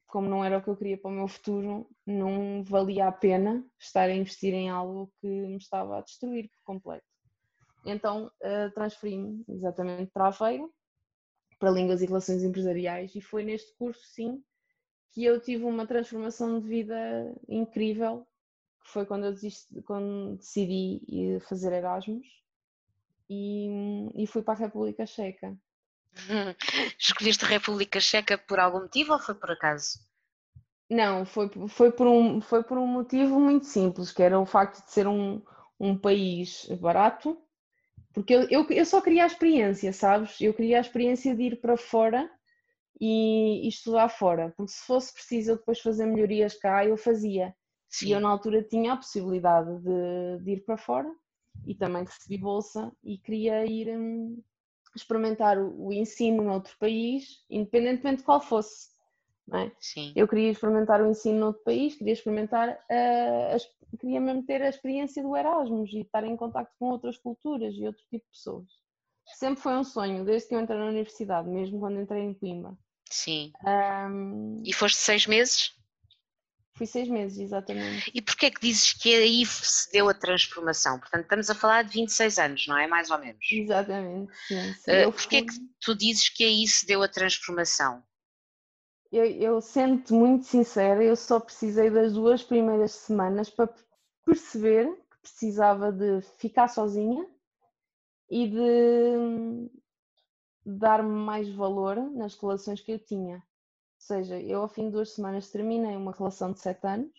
[0.08, 3.64] como não era o que eu queria para o meu futuro, não valia a pena
[3.78, 7.06] estar a investir em algo que me estava a destruir por completo.
[7.86, 10.74] Então uh, transferi-me exatamente para Aveiro,
[11.60, 14.42] para Línguas e Relações Empresariais, e foi neste curso, sim,
[15.12, 18.26] que eu tive uma transformação de vida incrível,
[18.84, 22.26] que foi quando eu desisti, quando decidi fazer Erasmus
[23.30, 23.68] e,
[24.16, 25.56] e fui para a República Checa.
[26.98, 30.00] Escolheste a República Checa por algum motivo ou foi por acaso?
[30.90, 34.84] Não, foi, foi, por, um, foi por um motivo muito simples, que era o facto
[34.84, 35.40] de ser um,
[35.80, 37.40] um país barato,
[38.14, 40.40] porque eu, eu, eu só queria a experiência, sabes?
[40.42, 42.30] Eu queria a experiência de ir para fora
[43.00, 47.56] e, e estudar fora, porque se fosse preciso eu depois fazer melhorias cá, eu fazia.
[47.88, 48.08] Sim.
[48.08, 51.12] E eu na altura tinha a possibilidade de, de ir para fora
[51.66, 54.42] e também recebi bolsa e queria ir um,
[54.96, 58.90] experimentar o, o, ensino noutro país, independentemente de qual fosse.
[59.58, 59.72] É?
[60.16, 63.64] Eu queria experimentar o ensino noutro país, queria experimentar, uh, as,
[64.00, 67.86] queria mesmo ter a experiência do Erasmus e estar em contato com outras culturas e
[67.86, 68.68] outro tipo de pessoas.
[69.36, 72.74] Sempre foi um sonho, desde que eu entrei na universidade, mesmo quando entrei em Coimbra.
[73.10, 73.52] Sim.
[73.66, 75.74] Um, e foste seis meses?
[76.80, 78.10] Fui seis meses, exatamente.
[78.14, 80.98] E porquê é que dizes que aí se deu a transformação?
[80.98, 82.88] Portanto, estamos a falar de 26 anos, não é?
[82.88, 83.46] Mais ou menos.
[83.52, 84.74] Exatamente, sim.
[84.76, 84.92] sim.
[84.92, 88.02] Uh, porquê é que tu dizes que aí se deu a transformação?
[89.12, 93.74] Eu, eu sendo muito sincera, eu só precisei das duas primeiras semanas para
[94.24, 97.28] perceber que precisava de ficar sozinha
[98.30, 99.72] e de
[100.64, 103.44] dar-me mais valor nas relações que eu tinha
[104.00, 107.12] seja, eu ao fim de duas semanas terminei uma relação de sete anos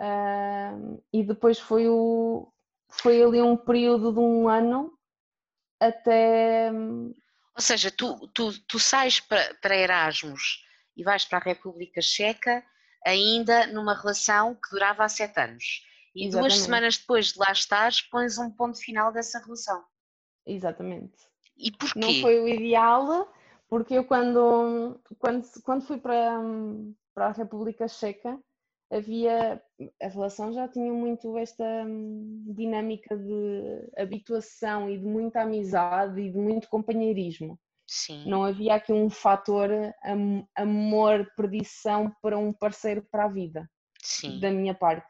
[0.00, 2.50] uh, e depois foi, o,
[2.88, 4.92] foi ali um período de um ano
[5.78, 6.72] até.
[6.72, 10.64] Ou seja, tu, tu, tu sais para, para Erasmus
[10.98, 12.64] e vais para a República Checa,
[13.06, 15.86] ainda numa relação que durava há sete anos.
[16.14, 16.50] E Exatamente.
[16.50, 19.84] duas semanas depois de lá estares, pões um ponto final dessa relação.
[20.44, 21.14] Exatamente.
[21.56, 22.00] E porquê?
[22.00, 23.32] Não foi o ideal,
[23.68, 26.40] porque eu quando, quando, quando fui para,
[27.14, 28.36] para a República Checa,
[28.90, 29.62] havia
[30.02, 36.30] a relação já tinha muito esta hum, dinâmica de habituação e de muita amizade e
[36.30, 37.58] de muito companheirismo.
[37.88, 38.28] Sim.
[38.28, 39.70] Não havia aqui um fator
[40.54, 43.68] amor, perdição para um parceiro para a vida.
[44.02, 44.38] Sim.
[44.38, 45.08] Da minha parte.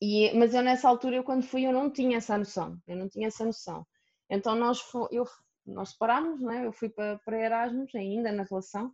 [0.00, 2.78] E, mas eu nessa altura, eu quando fui, eu não tinha essa noção.
[2.86, 3.86] Eu não tinha essa noção.
[4.28, 5.24] Então nós, eu,
[5.66, 6.66] nós separámos, né?
[6.66, 8.92] eu fui para, para Erasmus, ainda na relação,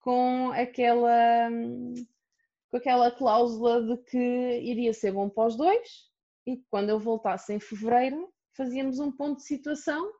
[0.00, 1.50] com aquela
[2.70, 6.08] com aquela cláusula de que iria ser bom para os dois
[6.46, 10.12] e que quando eu voltasse em fevereiro fazíamos um ponto de situação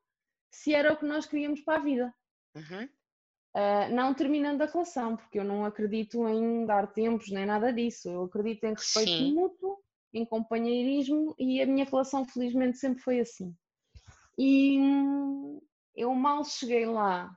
[0.51, 2.14] se era o que nós queríamos para a vida.
[2.55, 2.88] Uhum.
[3.53, 8.09] Uh, não terminando a relação, porque eu não acredito em dar tempos nem nada disso.
[8.09, 9.34] Eu acredito em respeito Sim.
[9.34, 9.78] mútuo,
[10.12, 13.55] em companheirismo e a minha relação, felizmente, sempre foi assim.
[14.38, 15.61] E hum,
[15.94, 17.36] eu mal cheguei lá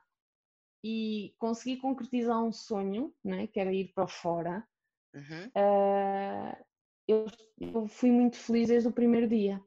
[0.84, 4.66] e consegui concretizar um sonho, né, que era ir para fora.
[5.14, 5.46] Uhum.
[5.48, 6.64] Uh,
[7.06, 7.26] eu,
[7.58, 9.62] eu, fui muito feliz desde o primeiro dia.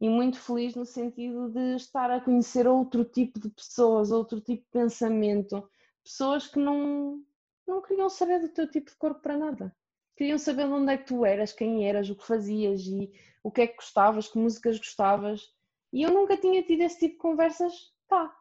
[0.00, 4.64] E muito feliz no sentido de estar a conhecer outro tipo de pessoas, outro tipo
[4.64, 5.68] de pensamento,
[6.02, 7.22] pessoas que não,
[7.66, 9.76] não queriam saber do teu tipo de corpo para nada.
[10.16, 13.50] Queriam saber de onde é que tu eras, quem eras, o que fazias e o
[13.50, 15.52] que é que gostavas, que músicas gostavas.
[15.92, 18.34] E eu nunca tinha tido esse tipo de conversas cá,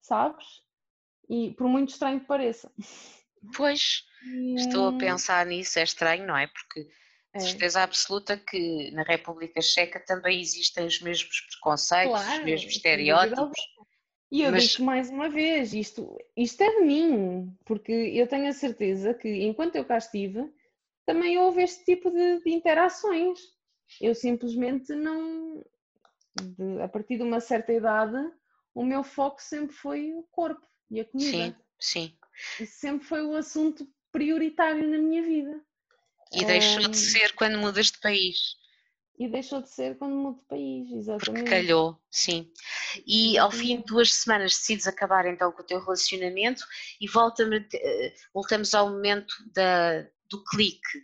[0.00, 0.46] sabes?
[1.28, 2.72] E por muito estranho que pareça.
[3.56, 4.04] Pois,
[4.56, 6.48] estou a pensar nisso, é estranho, não é?
[6.48, 6.88] Porque
[7.34, 7.40] é.
[7.40, 13.58] certeza absoluta que na República Checa também existem os mesmos preconceitos, claro, os mesmos estereótipos.
[14.30, 14.64] E eu mas...
[14.64, 19.28] digo mais uma vez, isto, isto é de mim, porque eu tenho a certeza que
[19.44, 20.52] enquanto eu cá estive,
[21.06, 23.38] também houve este tipo de, de interações.
[24.00, 25.64] Eu simplesmente não,
[26.38, 28.18] de, a partir de uma certa idade,
[28.74, 31.30] o meu foco sempre foi o corpo e a comida.
[31.30, 32.18] Sim, sim.
[32.60, 35.64] Isso sempre foi o assunto prioritário na minha vida.
[36.32, 38.56] E deixou um, de ser quando mudas de país.
[39.18, 41.24] E deixou de ser quando mudo de país, exatamente.
[41.24, 42.52] Porque calhou, sim.
[43.06, 46.64] E ao fim de duas semanas decides acabar então com o teu relacionamento
[47.00, 47.42] e volta
[47.74, 50.98] eh, voltamos ao momento da, do clique.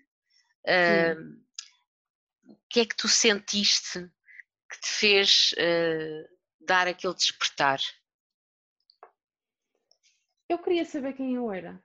[0.65, 1.43] Uh,
[2.47, 3.99] o que é que tu sentiste
[4.71, 6.29] que te fez uh,
[6.61, 7.81] dar aquele despertar?
[10.49, 11.83] Eu queria saber quem eu era.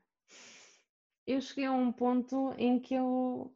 [1.30, 3.56] Eu cheguei a um ponto em que eu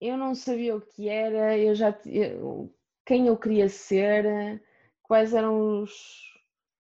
[0.00, 2.72] eu não sabia o que era, eu já eu,
[3.04, 4.62] quem eu queria ser,
[5.02, 5.92] quais eram os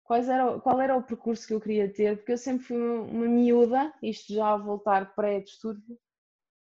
[0.03, 3.27] quais era, qual era o percurso que eu queria ter, porque eu sempre fui uma,
[3.27, 5.99] miúda, isto já a voltar pré-distúrbio,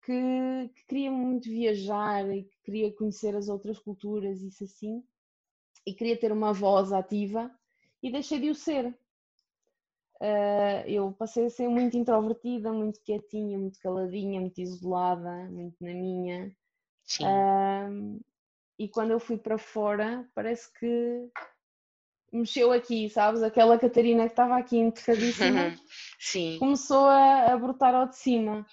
[0.02, 5.02] que, que, queria muito viajar e que queria conhecer as outras culturas, isso assim,
[5.86, 7.50] e queria ter uma voz ativa
[8.02, 8.94] e deixei de o ser.
[10.20, 15.92] Uh, eu passei a ser muito introvertida, muito quietinha, muito caladinha, muito isolada, muito na
[15.94, 16.52] minha.
[17.04, 17.24] Sim.
[17.24, 18.20] Uh,
[18.78, 21.30] e quando eu fui para fora, parece que
[22.32, 23.42] mexeu aqui, sabes?
[23.42, 25.74] Aquela Catarina que estava aqui enterradíssima
[26.18, 26.58] Sim.
[26.58, 28.66] começou a, a brotar ao de cima.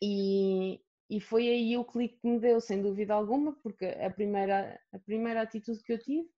[0.00, 4.80] E, e foi aí o clique que me deu, sem dúvida alguma, porque a primeira,
[4.92, 6.28] a primeira atitude que eu tive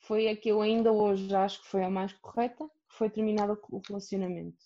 [0.00, 3.82] foi a que eu ainda hoje acho que foi a mais correta, foi terminar o
[3.88, 4.56] relacionamento.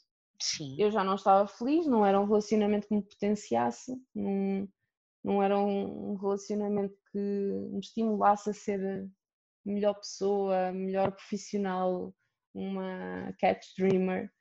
[0.41, 0.75] Sim.
[0.79, 4.69] Eu já não estava feliz, não era um relacionamento que me potenciasse, não,
[5.23, 9.11] não era um relacionamento que me estimulasse a ser
[9.65, 12.15] melhor pessoa, melhor profissional,
[12.55, 14.33] uma cat dreamer.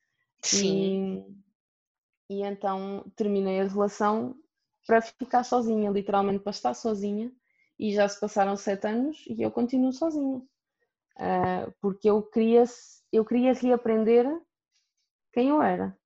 [0.42, 1.26] Sim.
[2.30, 4.36] E, e então terminei a relação
[4.88, 7.32] para ficar sozinha, literalmente para estar sozinha.
[7.78, 10.42] E já se passaram sete anos e eu continuo sozinha.
[11.18, 12.66] Uh, porque eu queria
[13.12, 14.26] eu queria reaprender
[15.34, 15.98] quem eu era.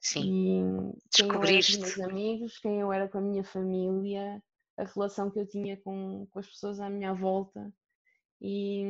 [0.00, 0.22] Sim.
[0.22, 1.78] E Descobriste.
[1.78, 4.42] Quem eu era com os meus amigos, quem eu era com a minha família,
[4.76, 7.72] a relação que eu tinha com, com as pessoas à minha volta.
[8.40, 8.82] E,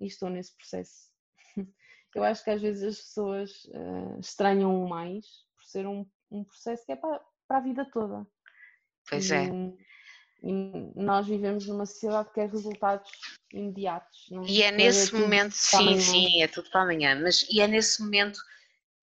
[0.00, 1.10] e estou nesse processo.
[2.14, 6.86] Eu acho que às vezes as pessoas uh, estranham mais por ser um, um processo
[6.86, 8.26] que é para, para a vida toda.
[9.06, 9.50] Pois e, é.
[10.42, 13.10] E nós vivemos numa sociedade que quer resultados
[13.52, 14.26] imediatos.
[14.30, 18.02] Não e é nesse momento, sim, sim, é tudo para amanhã, mas e é nesse
[18.02, 18.38] momento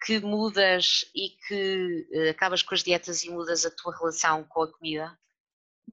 [0.06, 4.64] que mudas e que uh, acabas com as dietas e mudas a tua relação com
[4.64, 5.18] a comida?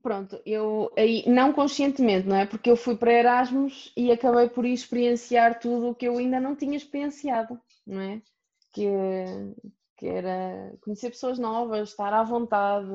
[0.02, 2.46] Pronto, eu aí não conscientemente, não é?
[2.46, 6.56] Porque eu fui para Erasmus e acabei por experienciar tudo o que eu ainda não
[6.56, 8.22] tinha experienciado, não é?
[8.72, 8.84] que,
[9.96, 12.88] que era conhecer pessoas novas, estar à vontade,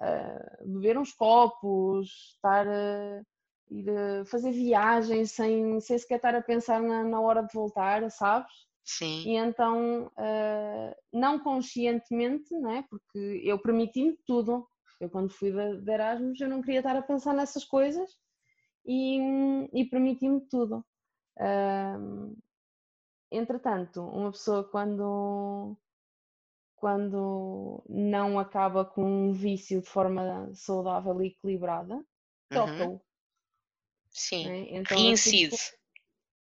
[0.00, 3.22] uh, beber uns copos, estar a
[3.70, 8.08] ir a fazer viagens sem, sem sequer estar a pensar na, na hora de voltar,
[8.10, 8.52] sabes?
[8.84, 9.22] Sim.
[9.26, 12.84] E então, uh, não conscientemente, né?
[12.90, 14.68] porque eu permiti-me tudo.
[15.00, 18.10] Eu, quando fui de, de, Erasmus, eu não queria estar a pensar nessas coisas
[18.84, 19.18] e,
[19.72, 20.84] e permiti-me tudo.
[21.38, 22.36] Uh,
[23.30, 25.76] entretanto, uma pessoa, quando,
[26.84, 32.04] quando não acaba com um vício de forma saudável e equilibrada, uhum.
[32.50, 33.00] troca-o.
[34.10, 34.66] Sim, né?
[34.68, 35.56] então, reincide.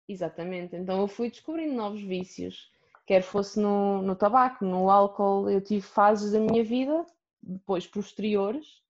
[0.07, 2.71] Exatamente, então eu fui descobrindo novos vícios,
[3.07, 7.03] quer fosse no, no tabaco, no álcool, eu tive fases da minha vida,
[7.41, 8.83] depois posteriores,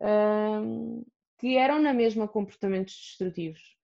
[0.00, 1.04] um,
[1.38, 3.76] que eram na mesma comportamentos destrutivos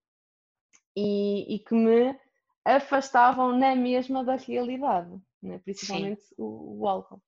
[0.95, 2.17] e, e, que me
[2.65, 5.59] afastavam na mesma da realidade, né?
[5.59, 7.23] principalmente o, o, álcool.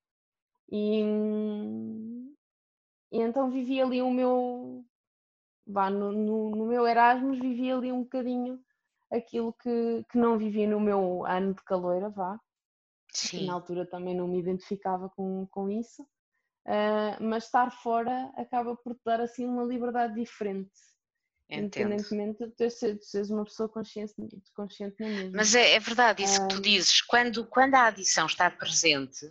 [0.70, 1.00] E,
[3.10, 4.84] e, então vivi ali o meu,
[5.66, 8.62] vá, no, no, no, meu Erasmus vivi ali um bocadinho
[9.10, 12.40] aquilo que, que não vivi no meu ano de caloira, vá.
[13.12, 13.46] Sim.
[13.46, 16.02] Na altura também não me identificava com, com isso.
[16.64, 20.70] Uh, mas estar fora acaba por te dar assim uma liberdade diferente.
[21.52, 21.92] Entendo.
[21.92, 24.14] Independentemente de, ter, de seres uma pessoa consciente,
[24.56, 25.30] consciente na mesma.
[25.34, 27.02] Mas é, é verdade isso que tu dizes.
[27.02, 29.26] Quando, quando a adição está presente,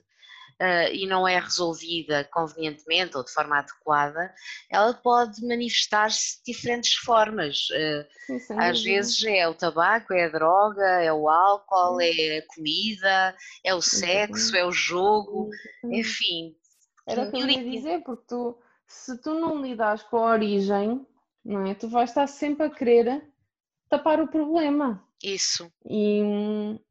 [0.62, 4.34] uh, e não é resolvida convenientemente ou de forma adequada,
[4.70, 7.68] ela pode manifestar-se de diferentes formas.
[7.72, 12.48] Uh, Sim, às vezes é o tabaco, é a droga, é o álcool, é a
[12.48, 15.50] comida, é o sexo, é o jogo,
[15.86, 16.56] enfim.
[17.08, 18.58] Era o que eu ia dizer, porque tu,
[18.88, 21.06] se tu não lidas com a origem,
[21.44, 21.76] não é?
[21.76, 23.28] Tu vais estar sempre a querer
[23.90, 25.06] tapar o problema.
[25.24, 25.72] Isso.
[25.86, 26.22] E,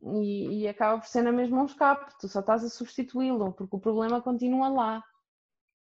[0.02, 3.74] e, e, acaba por ser na mesma um escape, tu só estás a substituí-lo, porque
[3.74, 5.04] o problema continua lá.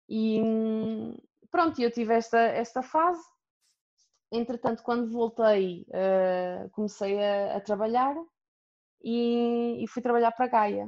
[0.07, 0.41] E
[1.51, 3.21] pronto, eu tive esta, esta fase.
[4.31, 8.15] Entretanto, quando voltei, uh, comecei a, a trabalhar
[9.03, 10.85] e, e, fui trabalhar para Gaia,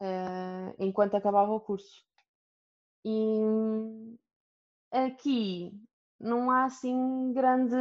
[0.00, 2.04] uh, enquanto acabava o curso.
[3.04, 4.16] E
[4.90, 5.72] aqui
[6.22, 7.74] não há assim grande.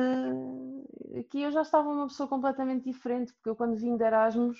[1.19, 4.57] Aqui eu já estava uma pessoa completamente diferente, porque eu quando vim de Erasmus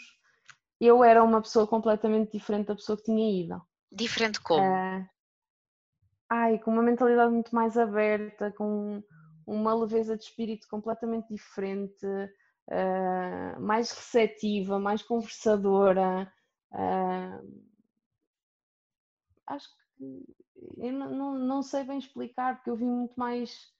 [0.82, 3.62] eu era uma pessoa completamente diferente da pessoa que tinha ido.
[3.92, 4.64] Diferente como?
[4.64, 5.08] Uh,
[6.28, 9.04] ai, com uma mentalidade muito mais aberta, com
[9.46, 16.34] uma leveza de espírito completamente diferente, uh, mais receptiva, mais conversadora.
[16.72, 17.64] Uh,
[19.46, 20.26] acho que
[20.78, 23.72] eu não, não, não, sei bem explicar, porque eu vi muito mais,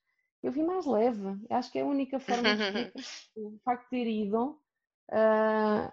[0.42, 1.40] eu vi mais leve.
[1.50, 2.92] Acho que é a única forma de
[3.36, 4.60] o facto de ter ido.
[5.10, 5.92] Uh,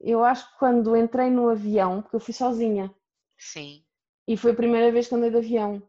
[0.00, 2.92] eu acho que quando entrei no avião, porque eu fui sozinha.
[3.38, 3.84] Sim.
[4.26, 5.82] E foi a primeira vez que andei de avião.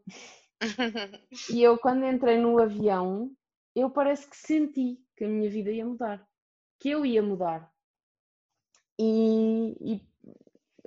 [1.50, 3.30] e eu, quando entrei no avião,
[3.74, 6.26] eu parece que senti que a minha vida ia mudar.
[6.78, 7.72] Que eu ia mudar.
[8.98, 10.00] E, e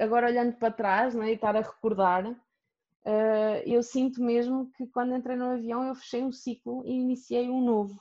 [0.01, 2.23] agora olhando para trás né, e estar a recordar,
[3.07, 7.49] uh, eu sinto mesmo que quando entrei no avião eu fechei um ciclo e iniciei
[7.49, 7.99] um novo,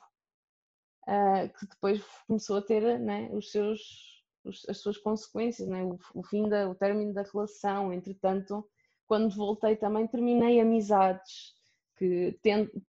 [1.06, 5.98] uh, que depois começou a ter né, os seus, os, as suas consequências, né, o,
[6.14, 7.92] o, fim da, o término da relação.
[7.92, 8.68] Entretanto,
[9.06, 11.54] quando voltei também terminei amizades
[11.96, 12.38] que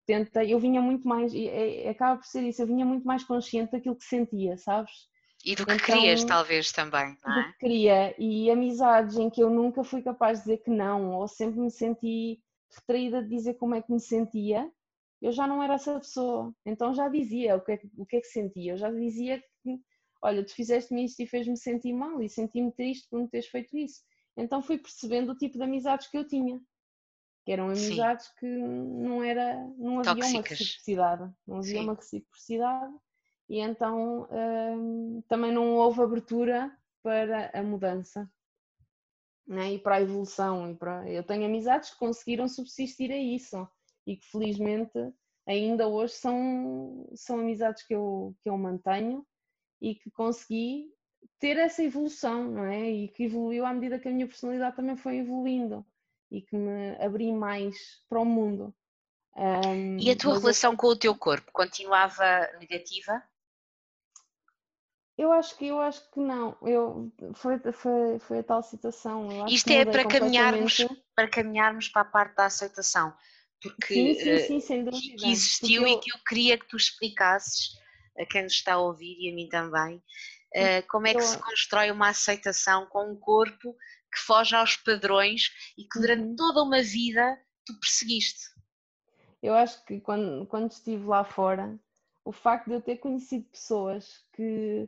[0.06, 3.24] tentei, eu vinha muito mais, e, e acaba por ser isso, eu vinha muito mais
[3.24, 4.92] consciente daquilo que sentia, sabes?
[5.48, 7.44] E do que então, querias, talvez também, não é?
[7.44, 8.16] Do que queria.
[8.20, 11.72] E amizades em que eu nunca fui capaz de dizer que não, ou sempre me
[11.72, 14.70] senti retraída de dizer como é que me sentia,
[15.22, 16.54] eu já não era essa pessoa.
[16.66, 18.74] Então já dizia o que é, o que, é que sentia.
[18.74, 19.80] Eu já dizia que,
[20.22, 23.78] olha, tu fizeste-me isto e fez-me sentir mal e senti-me triste por me teres feito
[23.78, 24.02] isso.
[24.36, 26.60] Então fui percebendo o tipo de amizades que eu tinha.
[27.46, 28.34] Que eram amizades Sim.
[28.38, 30.34] que não era, não havia Tóxicas.
[30.34, 31.34] uma reciprocidade.
[31.48, 31.84] Não havia Sim.
[31.84, 32.94] uma reciprocidade
[33.50, 38.30] e então hum, também não houve abertura para a mudança
[39.48, 39.74] né?
[39.74, 40.70] e para a evolução.
[40.70, 41.10] E para...
[41.10, 43.68] Eu tenho amizades que conseguiram subsistir a isso
[44.06, 45.00] e que felizmente
[45.46, 49.26] ainda hoje são, são amizades que eu, que eu mantenho
[49.82, 50.92] e que consegui
[51.40, 52.90] ter essa evolução, não é?
[52.90, 55.86] E que evoluiu à medida que a minha personalidade também foi evoluindo
[56.30, 57.78] e que me abri mais
[58.10, 58.76] para o mundo.
[59.36, 60.78] Um, e a tua relação eu...
[60.78, 63.24] com o teu corpo continuava negativa?
[65.18, 66.56] Eu acho que eu acho que não.
[66.62, 69.48] Eu, foi, foi, foi a tal situação.
[69.48, 73.12] Isto é para caminharmos, para caminharmos para a parte da aceitação.
[73.60, 75.16] Porque sim, sim, sim, sem dúvida.
[75.18, 77.70] que existiu e que eu queria que tu explicasses
[78.16, 79.98] a quem nos está a ouvir e a mim também.
[80.56, 83.76] Uh, como é que se constrói uma aceitação com um corpo
[84.14, 86.36] que foge aos padrões e que durante uhum.
[86.36, 88.50] toda uma vida tu perseguiste?
[89.42, 91.78] Eu acho que quando, quando estive lá fora,
[92.24, 94.88] o facto de eu ter conhecido pessoas que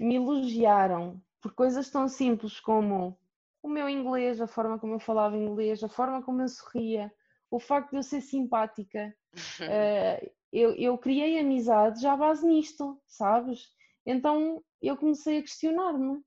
[0.00, 3.18] me elogiaram por coisas tão simples como
[3.62, 7.12] o meu inglês, a forma como eu falava inglês, a forma como eu sorria,
[7.50, 9.14] o facto de eu ser simpática.
[9.34, 13.68] uh, eu, eu criei amizade já à base nisto, sabes?
[14.06, 16.22] Então eu comecei a questionar-me.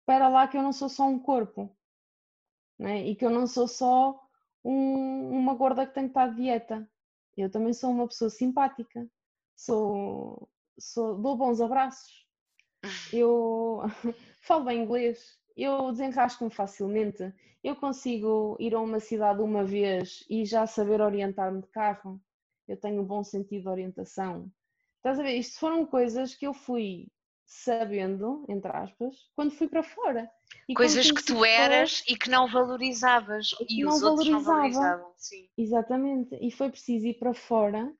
[0.00, 1.76] Espera lá que eu não sou só um corpo.
[2.78, 3.06] Né?
[3.08, 4.18] E que eu não sou só
[4.64, 6.90] um, uma gorda que tem que estar de dieta.
[7.36, 9.06] Eu também sou uma pessoa simpática.
[9.56, 10.48] Sou,
[10.78, 12.27] sou, dou bons abraços.
[13.12, 13.82] Eu
[14.42, 17.34] falo bem inglês eu desenrasco-me facilmente.
[17.64, 22.20] Eu consigo ir a uma cidade uma vez e já saber orientar-me de carro.
[22.68, 24.48] Eu tenho um bom sentido de orientação.
[24.98, 25.34] Estás a ver?
[25.34, 27.08] Isto foram coisas que eu fui
[27.44, 30.30] sabendo, entre aspas, quando fui para fora.
[30.68, 35.12] E coisas que tu eras e que não valorizavas e, e os outros não valorizavam.
[35.16, 35.48] Sim.
[35.58, 36.36] Exatamente.
[36.40, 37.92] E foi preciso ir para fora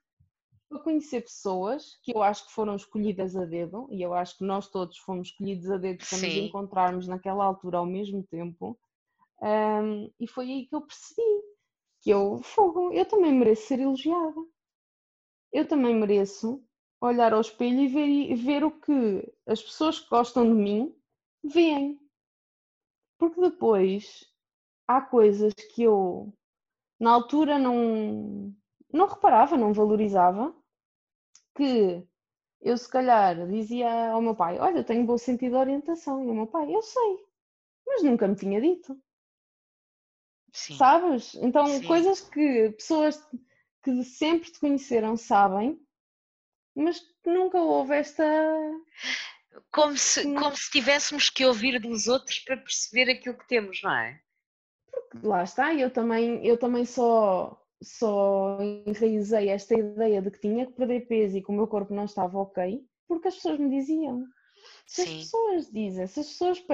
[0.68, 4.44] para conhecer pessoas que eu acho que foram escolhidas a dedo, e eu acho que
[4.44, 8.78] nós todos fomos escolhidos a dedo para nos encontrarmos naquela altura ao mesmo tempo,
[9.40, 11.42] um, e foi aí que eu percebi
[12.00, 14.40] que eu, fogo, eu também mereço ser elogiada.
[15.52, 16.62] Eu também mereço
[17.00, 20.94] olhar ao espelho e ver, ver o que as pessoas que gostam de mim
[21.42, 21.98] veem.
[23.18, 24.24] Porque depois
[24.86, 26.32] há coisas que eu
[27.00, 28.54] na altura não,
[28.92, 30.54] não reparava, não valorizava,
[31.58, 32.06] que
[32.60, 36.30] eu se calhar dizia ao meu pai, olha, eu tenho bom sentido de orientação, e
[36.30, 37.18] o meu pai, eu sei,
[37.86, 38.96] mas nunca me tinha dito.
[40.52, 40.76] Sim.
[40.76, 41.34] Sabes?
[41.34, 41.86] Então, Sim.
[41.86, 43.22] coisas que pessoas
[43.82, 45.80] que sempre te conheceram sabem,
[46.74, 48.24] mas nunca houve esta.
[49.72, 53.92] Como se, como se tivéssemos que ouvir dos outros para perceber aquilo que temos, não
[53.92, 54.20] é?
[54.90, 60.66] Porque lá está, eu também, eu também só só enraizei esta ideia de que tinha
[60.66, 63.70] que perder peso e que o meu corpo não estava ok, porque as pessoas me
[63.70, 64.26] diziam.
[64.86, 65.18] Se Sim.
[65.18, 66.64] as pessoas dizem, se as pessoas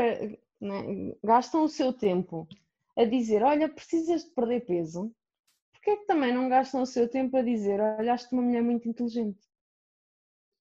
[0.60, 2.48] né, gastam o seu tempo
[2.96, 5.14] a dizer, olha, precisas de perder peso,
[5.72, 8.88] porquê é que também não gastam o seu tempo a dizer, olha, uma mulher muito
[8.88, 9.40] inteligente?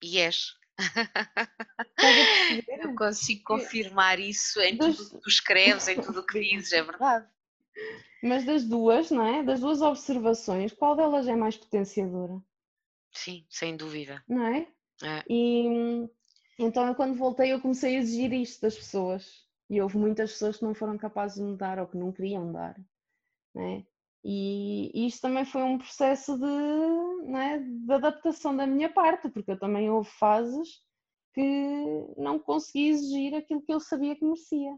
[0.04, 0.54] E és.
[2.68, 6.74] Eu consigo confirmar isso em tudo o que tu escreves, em tudo o que dizes,
[6.74, 7.28] é verdade.
[8.22, 9.44] Mas das duas, não é?
[9.44, 12.42] Das duas observações, qual delas é mais potenciadora?
[13.12, 14.24] Sim, sem dúvida.
[14.28, 14.68] Não é?
[15.04, 15.24] é.
[15.30, 16.08] E
[16.58, 19.44] então eu quando voltei eu comecei a exigir isto das pessoas.
[19.70, 22.76] E houve muitas pessoas que não foram capazes de mudar ou que não queriam dar.
[23.54, 23.86] Não é?
[24.24, 27.60] E isto também foi um processo de, é?
[27.60, 30.82] de adaptação da minha parte, porque eu também houve fases
[31.34, 31.42] que
[32.18, 34.78] não consegui exigir aquilo que eu sabia que merecia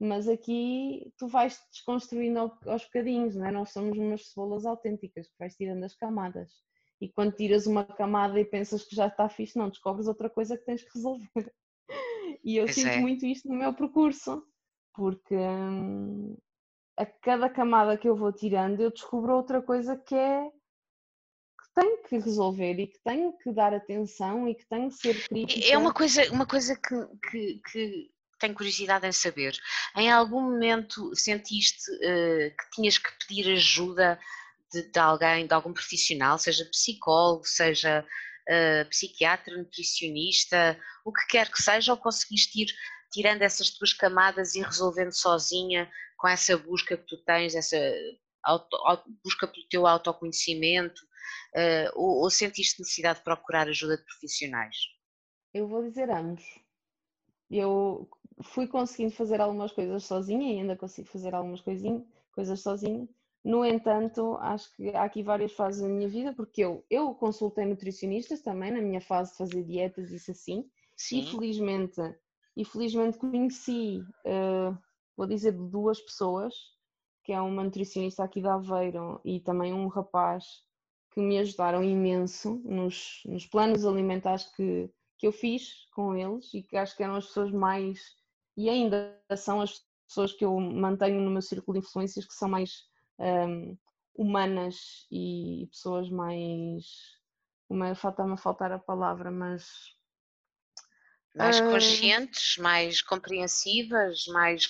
[0.00, 3.52] mas aqui tu vais desconstruindo aos bocadinhos, não é?
[3.52, 6.50] Nós somos umas cebolas autênticas que vais tirando as camadas.
[7.00, 10.56] E quando tiras uma camada e pensas que já está fixe, não, descobres outra coisa
[10.56, 11.28] que tens que resolver.
[12.42, 13.00] E eu pois sinto é.
[13.00, 14.42] muito isto no meu percurso,
[14.94, 16.34] porque hum,
[16.96, 22.02] a cada camada que eu vou tirando, eu descubro outra coisa que é que tenho
[22.02, 25.66] que resolver e que tenho que dar atenção e que tenho que ser crítica.
[25.70, 28.10] É uma coisa, uma coisa que, que, que
[28.40, 29.56] tenho curiosidade em saber.
[29.96, 34.18] Em algum momento sentiste uh, que tinhas que pedir ajuda
[34.72, 38.04] de, de, alguém, de algum profissional, seja psicólogo, seja
[38.48, 42.74] uh, psiquiatra, nutricionista, o que quer que seja, ou conseguiste ir
[43.12, 47.76] tirando essas tuas camadas e resolvendo sozinha com essa busca que tu tens, essa
[48.42, 48.76] auto,
[49.24, 51.00] busca pelo teu autoconhecimento,
[51.54, 54.76] uh, ou, ou sentiste necessidade de procurar ajuda de profissionais?
[55.52, 56.44] Eu vou dizer ambos.
[57.50, 58.08] Eu
[58.42, 63.08] fui conseguindo fazer algumas coisas sozinha e ainda consigo fazer algumas coisinhas, coisas sozinha.
[63.42, 67.64] No entanto, acho que há aqui várias fases da minha vida, porque eu, eu consultei
[67.64, 71.20] nutricionistas também na minha fase de fazer dietas, isso assim, Sim.
[71.20, 72.00] e felizmente,
[72.54, 74.76] e felizmente conheci, uh,
[75.16, 76.54] vou dizer, duas pessoas,
[77.24, 80.44] que é uma nutricionista aqui de Aveiro e também um rapaz
[81.12, 84.90] que me ajudaram imenso nos, nos planos alimentares que,
[85.20, 88.00] que eu fiz com eles e que acho que eram as pessoas mais
[88.56, 92.48] e ainda são as pessoas que eu mantenho no meu círculo de influências que são
[92.48, 92.84] mais
[93.18, 93.76] um,
[94.14, 96.84] humanas e pessoas mais.
[97.96, 99.94] Falta-me a faltar a palavra, mas.
[101.36, 104.68] Mais uh, conscientes, mais compreensivas, mais.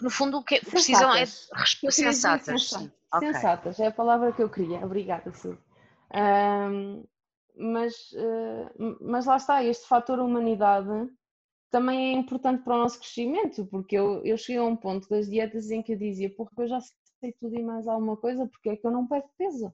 [0.00, 1.48] No fundo, o que sensatas.
[1.50, 2.68] precisam é sensatas.
[2.68, 2.92] Sensatas.
[3.14, 3.34] Okay.
[3.34, 4.78] sensatas, é a palavra que eu queria.
[4.84, 5.60] Obrigada, Silvia.
[6.14, 7.04] Um,
[7.56, 11.08] mas, uh, mas lá está, este fator humanidade
[11.70, 15.28] também é importante para o nosso crescimento, porque eu, eu cheguei a um ponto das
[15.28, 16.78] dietas em que eu dizia, porra, eu já
[17.18, 19.72] sei tudo e mais alguma coisa, porque é que eu não pego peso?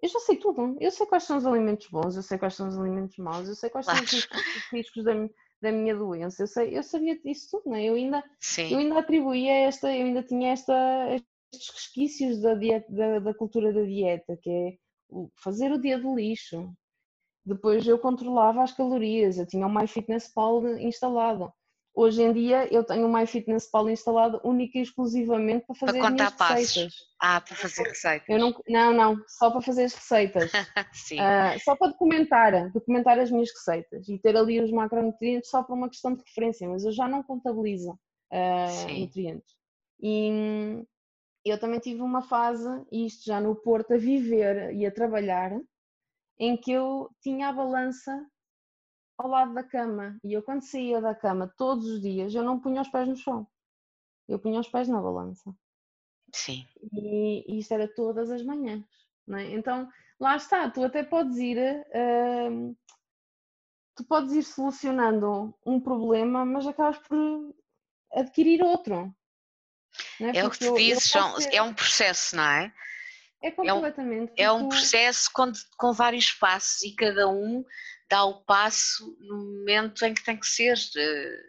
[0.00, 2.68] Eu já sei tudo, eu sei quais são os alimentos bons, eu sei quais são
[2.68, 4.28] os alimentos maus, eu sei quais são os
[4.70, 5.12] riscos da,
[5.62, 7.84] da minha doença, eu, sei, eu sabia disso tudo, não é?
[7.84, 8.22] Eu ainda,
[8.70, 10.74] eu ainda atribuía esta, eu ainda tinha esta,
[11.50, 14.76] estes resquícios da, dieta, da, da cultura da dieta, que é
[15.42, 16.70] fazer o dia do lixo,
[17.44, 21.52] depois eu controlava as calorias, eu tinha o MyFitnessPal instalado.
[21.96, 26.26] Hoje em dia eu tenho o MyFitnessPal instalado única e exclusivamente para fazer para contar
[26.26, 26.56] as passos.
[26.56, 26.94] receitas.
[27.20, 28.28] Ah, para fazer receitas.
[28.28, 30.50] Eu não, não, não, só para fazer as receitas.
[30.92, 31.20] Sim.
[31.20, 35.74] Uh, só para documentar, documentar as minhas receitas e ter ali os macronutrientes só por
[35.74, 39.54] uma questão de referência, mas eu já não contabilizo uh, nutrientes.
[40.00, 40.82] E
[41.44, 45.52] eu também tive uma fase, isto já no Porto, a viver e a trabalhar,
[46.38, 48.26] em que eu tinha a balança
[49.18, 50.18] ao lado da cama.
[50.24, 53.16] E eu, quando saía da cama todos os dias, eu não punha os pés no
[53.16, 53.46] chão.
[54.28, 55.54] Eu punha os pés na balança.
[56.32, 56.66] Sim.
[56.92, 58.84] E, e isto era todas as manhãs.
[59.28, 59.42] É?
[59.52, 61.58] Então, lá está, tu até podes ir.
[61.88, 62.76] Uh,
[63.94, 67.54] tu podes ir solucionando um problema, mas acabas por
[68.12, 69.14] adquirir outro.
[70.20, 71.54] É, é o que tu dizes, ser...
[71.54, 72.74] é um processo, não é?
[73.44, 74.32] É completamente.
[74.38, 77.62] É um, é um processo com, com vários passos e cada um
[78.08, 80.78] dá o passo no momento em que tem que ser.
[80.96, 81.42] Eh,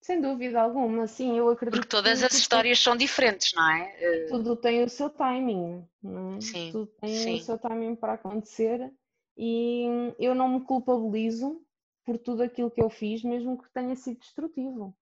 [0.00, 1.76] Sem dúvida alguma, sim, eu acredito.
[1.76, 3.94] Porque todas as histórias são diferentes, não é?
[4.00, 6.40] Eh, tudo tem o seu timing, não é?
[6.40, 7.34] Sim, Tudo tem sim.
[7.36, 8.92] o seu timing para acontecer
[9.36, 9.86] e
[10.18, 11.64] eu não me culpabilizo
[12.04, 14.92] por tudo aquilo que eu fiz, mesmo que tenha sido destrutivo.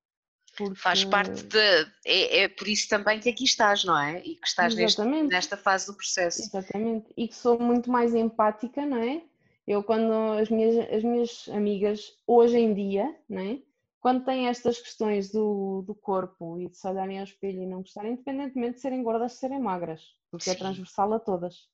[0.60, 0.78] Porque...
[0.78, 1.58] Faz parte de.
[2.04, 4.20] É, é, por isso também que aqui estás, não é?
[4.20, 6.42] E que estás neste, nesta fase do processo.
[6.42, 7.06] Exatamente.
[7.16, 9.22] E que sou muito mais empática, não é?
[9.66, 13.58] Eu, quando as minhas, as minhas amigas, hoje em dia, não é?
[14.00, 17.78] Quando têm estas questões do, do corpo e de se olharem ao espelho e não
[17.78, 20.58] gostarem, independentemente de serem gordas, de serem magras, porque é Sim.
[20.58, 21.68] é transversal a todas.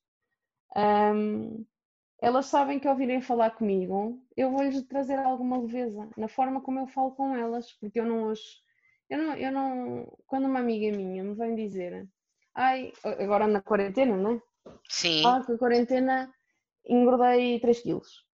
[0.76, 1.64] Um,
[2.20, 6.80] elas sabem que ao virem falar comigo, eu vou-lhes trazer alguma leveza na forma como
[6.80, 8.41] eu falo com elas, porque eu não as
[9.09, 10.19] eu não, eu não.
[10.27, 12.09] Quando uma amiga minha me vem dizer,
[12.55, 14.43] ai, agora na quarentena, não é?
[14.89, 15.25] Sim.
[15.25, 16.35] Ah, com a quarentena
[16.87, 18.27] engordei 3 quilos.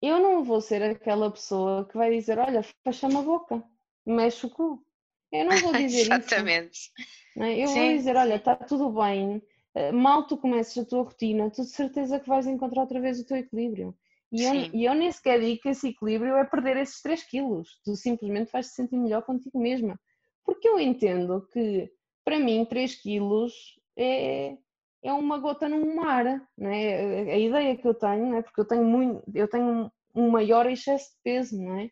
[0.00, 3.62] Eu não vou ser aquela pessoa que vai dizer, olha, fecha-me a boca,
[4.06, 4.84] mexe o cu.
[5.32, 6.78] Eu não vou dizer Exatamente.
[6.78, 6.90] isso.
[7.36, 7.60] Exatamente.
[7.60, 9.42] Eu sim, vou dizer, olha, está tudo bem,
[9.74, 13.20] eh, mal tu começas a tua rotina, tu de certeza que vais encontrar outra vez
[13.20, 13.96] o teu equilíbrio.
[14.30, 17.80] E eu, e eu nem sequer digo que esse equilíbrio é perder esses 3 quilos.
[17.84, 19.98] Tu simplesmente vais te sentir melhor contigo mesma.
[20.44, 21.90] Porque eu entendo que,
[22.24, 23.52] para mim, 3 quilos
[23.96, 24.56] é,
[25.02, 26.24] é uma gota no mar.
[26.56, 27.32] Não é?
[27.32, 28.42] A ideia que eu tenho, não é?
[28.42, 31.90] porque eu tenho, muito, eu tenho um maior excesso de peso, não é?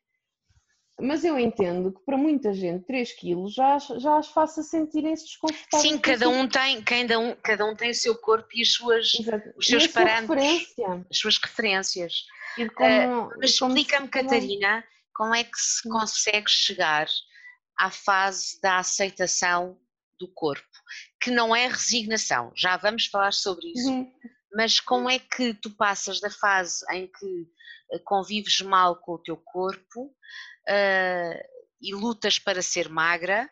[0.98, 5.82] Mas eu entendo que para muita gente 3 quilos já, já as faça sentirem-se desconfortáveis.
[5.82, 9.12] Sim, cada um, tem, cada, um, cada um tem o seu corpo e as suas,
[9.56, 10.74] os seus parâmetros,
[11.10, 12.24] as suas referências.
[12.74, 14.82] Como, uh, mas explica-me, Catarina,
[15.14, 17.06] como é que se consegue chegar
[17.78, 19.78] à fase da aceitação
[20.18, 20.66] do corpo,
[21.20, 24.10] que não é resignação, já vamos falar sobre isso, uhum.
[24.54, 27.46] mas como é que tu passas da fase em que
[27.92, 30.10] eh, convives mal com o teu corpo
[30.68, 33.48] uh, e lutas para ser magra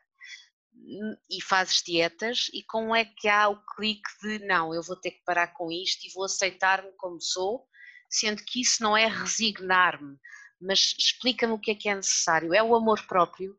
[0.74, 4.96] hum, e fazes dietas e como é que há o clique de não, eu vou
[4.96, 7.66] ter que parar com isto e vou aceitar-me como sou,
[8.08, 10.16] sendo que isso não é resignar-me,
[10.60, 12.54] mas explica-me o que é que é necessário.
[12.54, 13.56] É o amor próprio?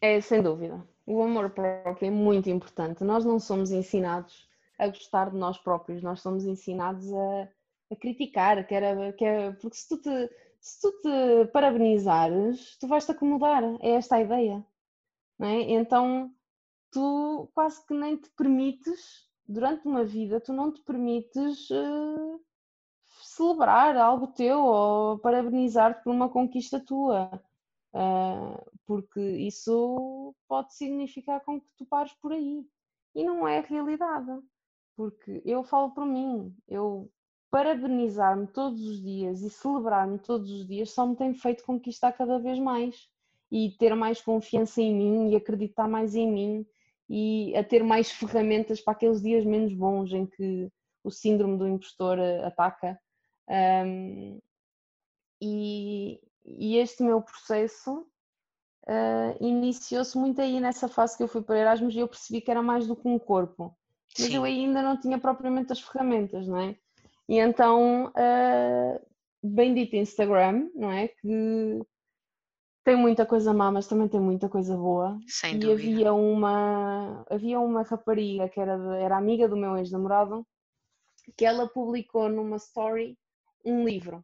[0.00, 0.86] É, sem dúvida.
[1.06, 3.04] O amor próprio é muito importante.
[3.04, 4.48] Nós não somos ensinados
[4.78, 7.48] a gostar de nós próprios, nós somos ensinados a,
[7.92, 10.30] a criticar, que era, que era, porque se tu te
[10.64, 14.66] se tu te parabenizares, tu vais-te acomodar, é esta a ideia.
[15.38, 15.60] Não é?
[15.72, 16.34] Então,
[16.90, 22.42] tu quase que nem te permites, durante uma vida, tu não te permites uh,
[23.22, 27.30] celebrar algo teu ou parabenizar-te por uma conquista tua.
[27.92, 32.66] Uh, porque isso pode significar com que tu pares por aí.
[33.14, 34.32] E não é a realidade.
[34.96, 37.12] Porque eu falo por mim, eu
[37.54, 42.36] parabenizar-me todos os dias e celebrar-me todos os dias só me tem feito conquistar cada
[42.36, 43.08] vez mais
[43.48, 46.66] e ter mais confiança em mim e acreditar mais em mim
[47.08, 50.68] e a ter mais ferramentas para aqueles dias menos bons em que
[51.04, 52.98] o síndrome do impostor ataca.
[53.48, 54.40] Um,
[55.40, 58.00] e, e, este meu processo
[58.88, 62.50] uh, iniciou-se muito aí nessa fase que eu fui para Erasmus e eu percebi que
[62.50, 63.72] era mais do que um corpo.
[64.18, 64.34] Mas Sim.
[64.34, 66.76] eu ainda não tinha propriamente as ferramentas, não é?
[67.28, 69.06] E então, uh,
[69.42, 71.08] bendito Instagram, não é?
[71.08, 71.80] Que
[72.84, 75.18] tem muita coisa má, mas também tem muita coisa boa.
[75.26, 75.90] Sem e dúvida.
[75.92, 80.46] havia uma, havia uma rapariga que era, era amiga do meu ex-namorado,
[81.36, 83.18] que ela publicou numa story
[83.64, 84.22] um livro,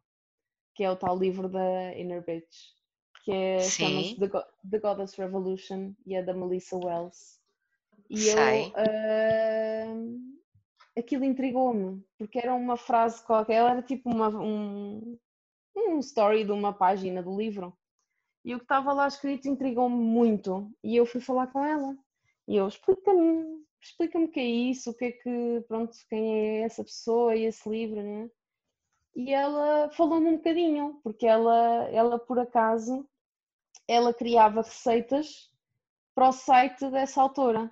[0.75, 2.75] que é o tal livro da Inner Bitch,
[3.25, 4.19] que é, chama-se.
[4.19, 7.39] The, Go- The Goddess Revolution e é da Melissa Wells.
[8.07, 8.65] E Sei.
[8.67, 9.95] eu, ah,
[10.97, 15.17] aquilo intrigou-me, porque era uma frase qualquer, ela era tipo uma, um,
[15.75, 17.75] um story de uma página do livro.
[18.43, 20.71] E o que estava lá escrito intrigou-me muito.
[20.83, 21.95] E eu fui falar com ela.
[22.47, 26.61] E eu, explica-me, explica-me o que é isso, o que é que, pronto, quem é
[26.61, 28.29] essa pessoa e esse livro, né?
[29.15, 33.07] E ela falou-me um bocadinho, porque ela, ela por acaso,
[33.87, 35.51] ela criava receitas
[36.15, 37.71] para o site dessa autora.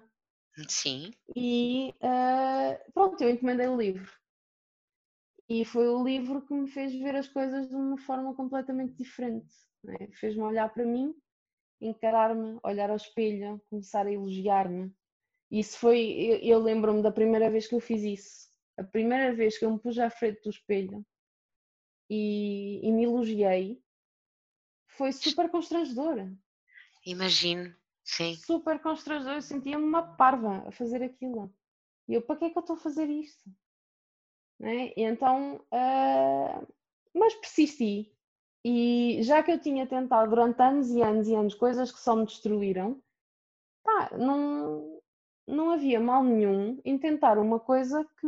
[0.67, 1.11] Sim.
[1.35, 4.11] E ah, pronto, eu encomendei o livro.
[5.47, 9.53] E foi o livro que me fez ver as coisas de uma forma completamente diferente.
[9.99, 10.07] é?
[10.11, 11.15] Fez-me olhar para mim,
[11.81, 14.93] encarar-me, olhar ao espelho, começar a elogiar-me.
[15.49, 18.49] Isso foi, eu, eu lembro-me da primeira vez que eu fiz isso.
[18.77, 21.03] A primeira vez que eu me pus à frente do espelho
[22.09, 23.81] e, e me elogiei
[24.87, 26.31] foi super constrangedora
[27.05, 27.73] Imagino.
[28.09, 28.35] Sim.
[28.37, 31.53] super constrangedor, eu sentia-me uma parva a fazer aquilo.
[32.07, 33.47] E eu, para que é que eu estou a fazer isto?
[34.59, 34.91] Né?
[34.97, 36.59] E então, ah,
[37.13, 38.11] mas persisti.
[38.65, 42.15] E já que eu tinha tentado durante anos e anos e anos coisas que só
[42.15, 42.99] me destruíram,
[43.83, 44.99] pá, não,
[45.47, 48.27] não havia mal nenhum em tentar uma coisa que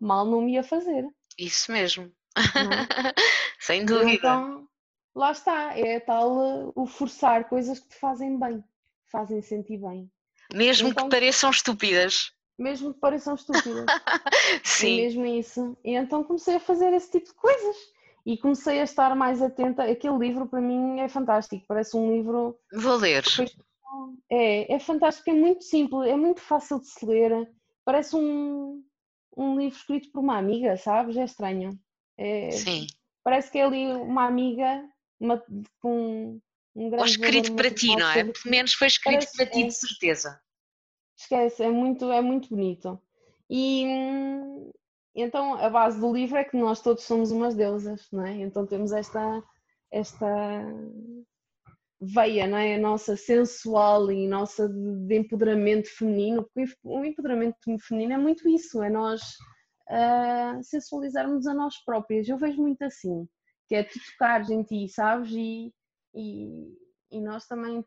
[0.00, 1.06] mal não me ia fazer.
[1.38, 2.10] Isso mesmo.
[2.36, 2.40] É?
[3.60, 4.12] Sem dúvida.
[4.12, 4.68] Então,
[5.14, 8.64] lá está, é tal uh, o forçar coisas que te fazem bem,
[9.10, 10.10] fazem sentir bem.
[10.52, 12.32] Mesmo então- que pareçam estúpidas.
[12.58, 13.86] Mesmo que pareçam estúpidas.
[14.52, 14.96] É Sim.
[14.96, 15.76] mesmo isso.
[15.84, 17.76] E então comecei a fazer esse tipo de coisas.
[18.26, 19.84] E comecei a estar mais atenta.
[19.84, 21.64] Aquele livro para mim é fantástico.
[21.66, 22.58] Parece um livro.
[22.72, 23.24] Vou ler.
[24.30, 27.50] É, é fantástico, é muito simples, é muito fácil de se ler.
[27.84, 28.82] Parece um,
[29.36, 31.16] um livro escrito por uma amiga, sabes?
[31.16, 31.78] É estranho.
[32.18, 32.86] É, Sim.
[33.24, 34.84] parece que é ali uma amiga
[35.18, 35.42] uma,
[35.80, 36.38] com
[36.74, 36.94] um.
[36.96, 38.24] Ou escrito para ti, não é?
[38.24, 39.66] Pelo menos foi escrito Parece- para ti, é.
[39.66, 40.40] de certeza.
[41.16, 43.00] Esquece, é muito, é muito bonito.
[43.48, 43.84] E
[45.14, 48.36] então a base do livro é que nós todos somos umas deusas, não é?
[48.40, 49.42] Então temos esta,
[49.90, 50.26] esta
[52.00, 52.76] veia, não é?
[52.76, 57.56] A nossa sensual e nossa de, de empoderamento feminino, porque o empoderamento
[57.86, 59.20] feminino é muito isso, é nós
[59.88, 62.28] ah, sensualizarmos a nós próprias.
[62.28, 63.28] Eu vejo muito assim,
[63.68, 65.30] que é tu tocares em ti, sabes?
[65.32, 65.72] E,
[66.14, 66.76] e,
[67.10, 67.84] e nós também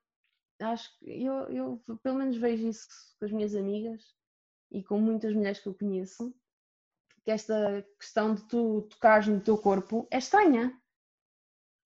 [0.62, 2.88] acho que eu, eu pelo menos vejo isso
[3.20, 4.02] com as minhas amigas
[4.72, 6.34] e com muitas mulheres que eu conheço,
[7.24, 10.78] que esta questão de tu tocares no teu corpo é estranha.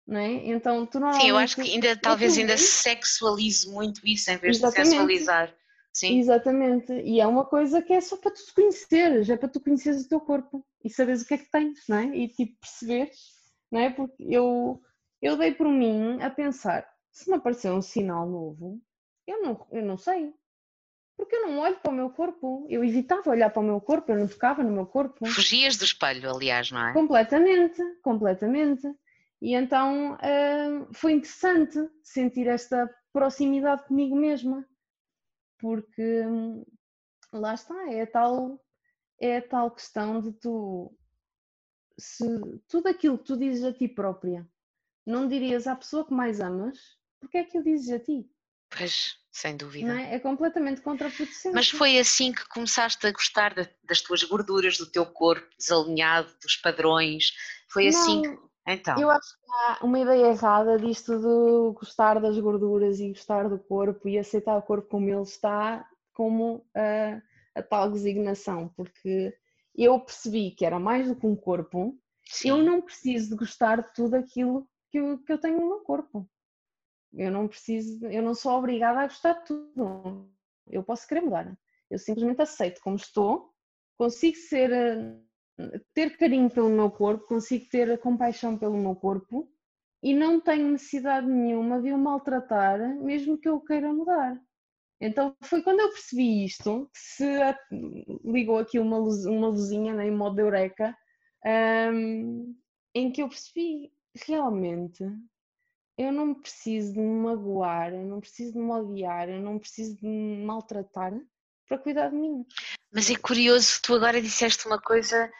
[0.07, 0.33] Não é?
[0.49, 4.57] Então tu Sim, eu acho que ainda talvez tu ainda sexualize muito isso em vez
[4.57, 4.91] de Exatamente.
[4.91, 5.55] sensualizar.
[5.95, 6.19] Sim.
[6.19, 9.61] Exatamente, e é uma coisa que é só para tu te conheceres, é para tu
[9.61, 12.17] conheceres o teu corpo e saberes o que é que tens, não é?
[12.17, 13.17] E tipo perceberes,
[13.71, 13.89] não é?
[13.89, 14.81] Porque eu,
[15.25, 18.79] eu dei por mim a pensar, se me aparecer um sinal novo,
[19.25, 20.31] eu não, eu não sei.
[21.17, 24.11] Porque eu não olho para o meu corpo, eu evitava olhar para o meu corpo,
[24.11, 25.25] eu não tocava no meu corpo.
[25.25, 26.93] Fugias do espelho, aliás, não é?
[26.93, 28.85] Completamente, completamente.
[29.41, 34.67] E então ah, foi interessante sentir esta proximidade comigo mesma,
[35.57, 36.63] porque hum,
[37.33, 38.63] lá está, é a tal,
[39.19, 40.95] é a tal questão de tu,
[41.97, 42.25] se
[42.67, 44.47] tudo aquilo que tu dizes a ti própria,
[45.05, 46.77] não dirias à pessoa que mais amas,
[47.19, 48.29] porque é que o dizes a ti?
[48.69, 49.99] Pois, sem dúvida.
[50.01, 50.15] É?
[50.15, 51.53] é completamente contraproducente.
[51.53, 56.33] Mas foi assim que começaste a gostar da- das tuas gorduras, do teu corpo desalinhado,
[56.41, 57.33] dos padrões.
[57.69, 58.27] Foi assim que.
[58.29, 63.09] Não, Então, Eu acho que há uma ideia errada disto de gostar das gorduras e
[63.09, 67.21] gostar do corpo e aceitar o corpo como ele está, como a,
[67.53, 69.37] a tal designação, porque
[69.75, 71.95] eu percebi que era mais do que um corpo,
[72.25, 72.49] sim.
[72.49, 75.79] eu não preciso de gostar de tudo aquilo que eu, que eu tenho no meu
[75.81, 76.25] corpo.
[77.13, 80.29] Eu não preciso, eu não sou obrigada a gostar de tudo.
[80.67, 81.57] Eu posso querer mudar.
[81.89, 83.53] Eu simplesmente aceito como estou,
[83.97, 89.51] consigo ser, eh, ter carinho pelo meu corpo, consigo ter compaixão pelo meu corpo
[90.01, 94.41] e não tenho necessidade nenhuma de o maltratar, mesmo que eu queira mudar.
[94.99, 97.25] Então foi quando eu percebi isto, que se
[98.23, 100.97] ligou aqui uma, luz, uma luzinha né, em modo eureka,
[101.93, 102.55] hum,
[102.93, 103.91] em que eu percebi
[104.25, 105.03] realmente
[105.97, 109.95] eu não preciso de me magoar, eu não preciso de me odiar, eu não preciso
[109.97, 111.13] de me maltratar
[111.67, 112.45] para cuidar de mim.
[112.93, 115.31] Mas é curioso, tu agora disseste uma coisa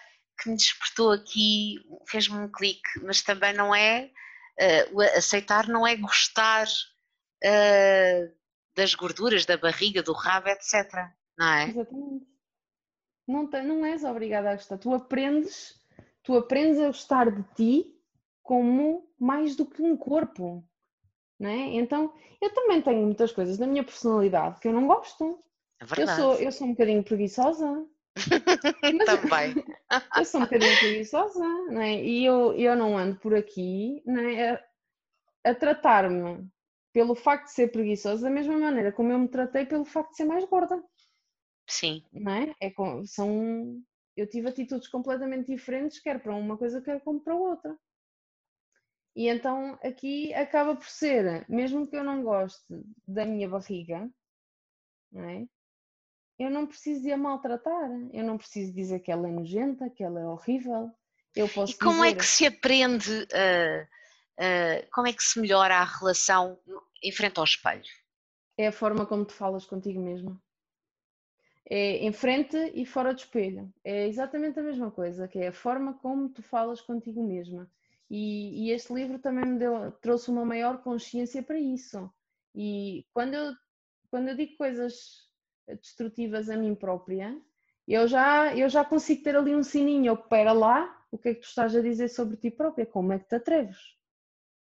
[0.41, 1.75] que me despertou aqui,
[2.07, 4.11] fez-me um clique, mas também não é
[4.93, 8.35] uh, aceitar não é gostar uh,
[8.75, 11.11] das gorduras, da barriga, do rabo, etc.
[11.37, 11.69] Não é?
[11.69, 12.25] Exatamente.
[13.27, 14.77] Não, te, não és obrigada a gostar.
[14.77, 15.81] Tu aprendes,
[16.23, 17.94] tu aprendes a gostar de ti
[18.45, 20.63] como mais do que um corpo.
[21.39, 21.73] Não é?
[21.73, 25.43] Então, eu também tenho muitas coisas na minha personalidade que eu não gosto.
[25.81, 27.85] É eu, sou, eu sou um bocadinho preguiçosa.
[29.05, 29.55] também.
[30.17, 32.03] eu sou um bocadinho preguiçosa, não é?
[32.03, 34.51] E eu, eu não ando por aqui não é?
[34.51, 36.47] a, a tratar-me
[36.93, 40.17] pelo facto de ser preguiçosa da mesma maneira como eu me tratei pelo facto de
[40.17, 40.81] ser mais gorda.
[41.67, 42.03] Sim.
[42.13, 42.53] Não é?
[42.61, 42.71] é
[43.05, 43.81] são,
[44.15, 47.75] eu tive atitudes completamente diferentes, quer para uma coisa, quer como para outra.
[49.15, 52.65] E então aqui acaba por ser, mesmo que eu não goste
[53.07, 54.09] da minha barriga,
[55.11, 55.47] não é?
[56.37, 60.03] eu não preciso de a maltratar, eu não preciso dizer que ela é nojenta, que
[60.03, 60.91] ela é horrível.
[61.35, 62.07] Eu posso e como dizer...
[62.07, 63.27] é que se aprende,
[64.91, 66.59] como é que se melhora a relação
[67.01, 67.83] em frente ao espelho?
[68.57, 70.41] É a forma como tu falas contigo mesma.
[71.67, 73.73] É em frente e fora do espelho.
[73.83, 77.69] É exatamente a mesma coisa, que é a forma como tu falas contigo mesma.
[78.09, 82.09] E, e este livro também me deu, trouxe uma maior consciência para isso.
[82.53, 83.53] E quando eu,
[84.09, 85.27] quando eu digo coisas
[85.67, 87.39] destrutivas a mim própria,
[87.87, 90.17] eu já, eu já consigo ter ali um sininho.
[90.17, 92.85] Pera lá, o que é que tu estás a dizer sobre ti própria?
[92.85, 93.77] Como é que te atreves?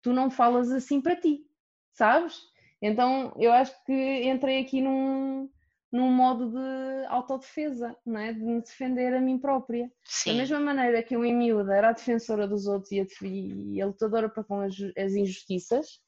[0.02, 1.45] Tu não falas assim para ti,
[1.93, 2.39] sabes?
[2.81, 5.49] Então eu acho que entrei aqui num,
[5.96, 8.34] num modo de autodefesa, não é?
[8.34, 9.90] de me defender a mim própria.
[10.04, 10.32] Sim.
[10.32, 13.82] Da mesma maneira que eu em miúda era a defensora dos outros e a, e
[13.82, 16.02] a lutadora para com as, as injustiças,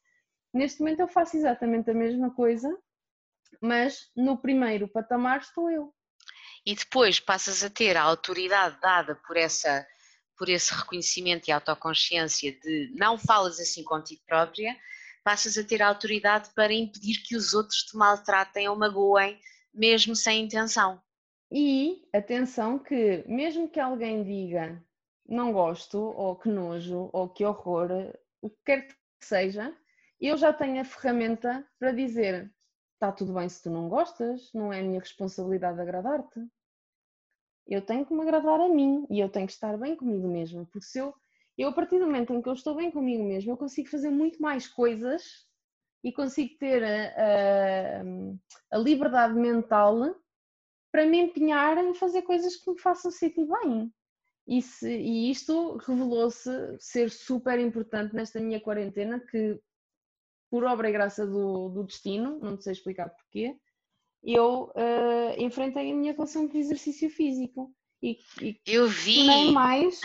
[0.54, 2.70] neste momento eu faço exatamente a mesma coisa,
[3.62, 5.94] mas no primeiro patamar estou eu.
[6.66, 9.88] E depois passas a ter a autoridade dada por essa
[10.38, 14.78] por esse reconhecimento e autoconsciência de não falas assim contigo própria,
[15.24, 19.40] passas a ter a autoridade para impedir que os outros te maltratem ou magoem
[19.78, 21.02] mesmo sem intenção.
[21.52, 24.84] E atenção que mesmo que alguém diga
[25.28, 28.96] não gosto, ou que nojo, ou que horror, o que quer que
[29.26, 29.76] seja,
[30.20, 32.52] eu já tenho a ferramenta para dizer
[32.94, 36.40] está tudo bem se tu não gostas, não é a minha responsabilidade agradar-te.
[37.68, 40.66] Eu tenho que me agradar a mim e eu tenho que estar bem comigo mesma,
[40.66, 41.14] porque se eu,
[41.58, 44.10] eu a partir do momento em que eu estou bem comigo mesma, eu consigo fazer
[44.10, 45.47] muito mais coisas
[46.08, 48.02] e consigo ter a,
[48.72, 50.16] a, a liberdade mental
[50.90, 53.94] para me empenhar em fazer coisas que me façam sentir bem.
[54.48, 59.60] E, se, e isto revelou-se ser super importante nesta minha quarentena, que
[60.50, 63.58] por obra e graça do, do destino, não sei explicar porquê,
[64.24, 67.76] eu uh, enfrentei a minha relação com o exercício físico.
[68.02, 69.28] E, e eu vi!
[69.28, 70.00] Nem mais,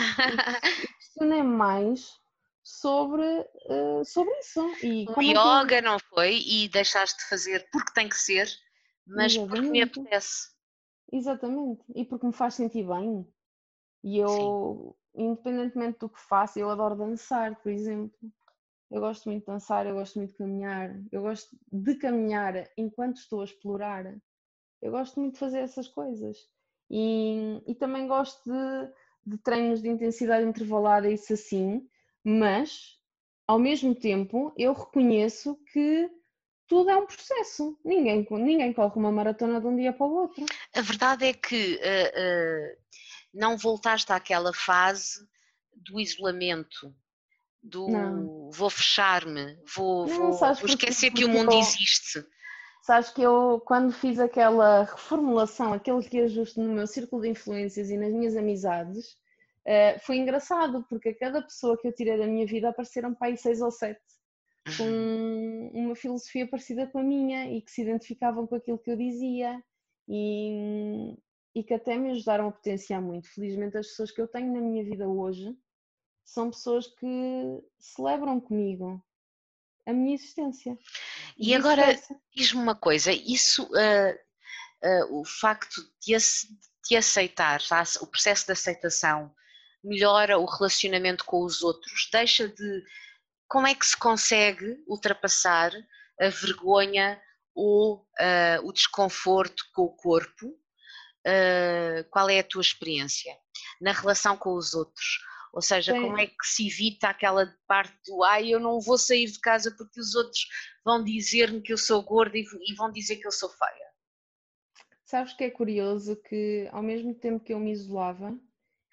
[0.99, 2.11] questionei mais
[2.63, 4.61] sobre, uh, sobre isso.
[4.83, 5.89] E o yoga, é que...
[5.89, 6.39] não foi?
[6.39, 8.49] E deixaste de fazer porque tem que ser,
[9.07, 9.49] mas Exatamente.
[9.51, 10.53] porque me apetece.
[11.13, 13.27] Exatamente, e porque me faz sentir bem.
[14.03, 15.23] E eu, Sim.
[15.25, 18.19] independentemente do que faço, eu adoro dançar, por exemplo.
[18.91, 23.17] Eu gosto muito de dançar, eu gosto muito de caminhar, eu gosto de caminhar enquanto
[23.17, 24.15] estou a explorar.
[24.83, 26.37] Eu gosto muito de fazer essas coisas.
[26.91, 28.93] E, e também gosto de,
[29.25, 31.89] de treinos de intensidade intervalada, isso assim,
[32.25, 32.99] mas
[33.47, 36.11] ao mesmo tempo eu reconheço que
[36.67, 37.79] tudo é um processo.
[37.85, 40.45] Ninguém, ninguém corre uma maratona de um dia para o outro.
[40.75, 42.77] A verdade é que uh, uh,
[43.35, 45.27] não voltaste àquela fase
[45.75, 46.95] do isolamento,
[47.63, 48.51] do não.
[48.51, 52.25] vou fechar-me, vou, vou, vou esquecer que o mundo existe.
[52.83, 57.97] Sabes que eu, quando fiz aquela reformulação, aquele reajuste no meu círculo de influências e
[57.97, 59.17] nas minhas amizades,
[59.67, 63.29] uh, foi engraçado, porque a cada pessoa que eu tirei da minha vida apareceram para
[63.29, 64.01] aí seis ou sete
[64.77, 65.71] com uhum.
[65.75, 69.63] uma filosofia parecida com a minha e que se identificavam com aquilo que eu dizia
[70.09, 71.17] e,
[71.55, 73.29] e que até me ajudaram a potenciar muito.
[73.29, 75.57] Felizmente, as pessoas que eu tenho na minha vida hoje
[76.25, 77.07] são pessoas que
[77.79, 79.05] celebram comigo
[79.85, 80.79] a minha existência.
[81.37, 82.01] E, e agora,
[82.35, 84.15] diz-me uma coisa: isso, uh,
[84.87, 86.17] uh, o facto de,
[86.89, 87.61] de aceitar,
[88.01, 89.35] o processo de aceitação,
[89.83, 92.85] melhora o relacionamento com os outros, deixa de
[93.49, 95.73] como é que se consegue ultrapassar
[96.21, 97.21] a vergonha
[97.55, 100.49] ou uh, o desconforto com o corpo?
[101.27, 103.37] Uh, qual é a tua experiência
[103.81, 105.21] na relação com os outros?
[105.53, 106.01] Ou seja, Sim.
[106.01, 109.71] como é que se evita aquela parte do ai, eu não vou sair de casa
[109.77, 110.47] porque os outros
[110.83, 113.93] vão dizer-me que eu sou gorda e, e vão dizer que eu sou feia?
[115.05, 118.35] Sabes que é curioso que ao mesmo tempo que eu me isolava,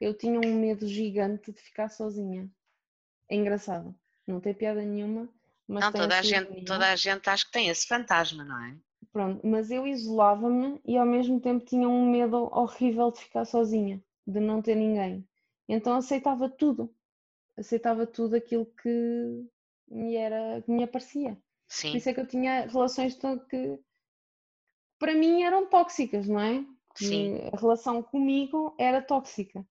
[0.06, 2.50] eu tinha um medo gigante de ficar sozinha.
[3.30, 3.96] É engraçado
[4.30, 5.28] não tem piada nenhuma.
[5.68, 8.76] Mas não, toda a, gente, toda a gente acho que tem esse fantasma, não é?
[9.12, 14.02] Pronto, mas eu isolava-me e ao mesmo tempo tinha um medo horrível de ficar sozinha,
[14.26, 15.28] de não ter ninguém.
[15.68, 16.94] Então aceitava tudo,
[17.58, 19.46] aceitava tudo aquilo que
[19.88, 21.38] me era, que me aparecia.
[21.68, 21.92] Sim.
[21.92, 23.18] Por isso é que eu tinha relações
[23.50, 23.80] que
[24.98, 26.66] para mim eram tóxicas, não é?
[26.96, 27.38] Sim.
[27.54, 29.66] A relação comigo era tóxica.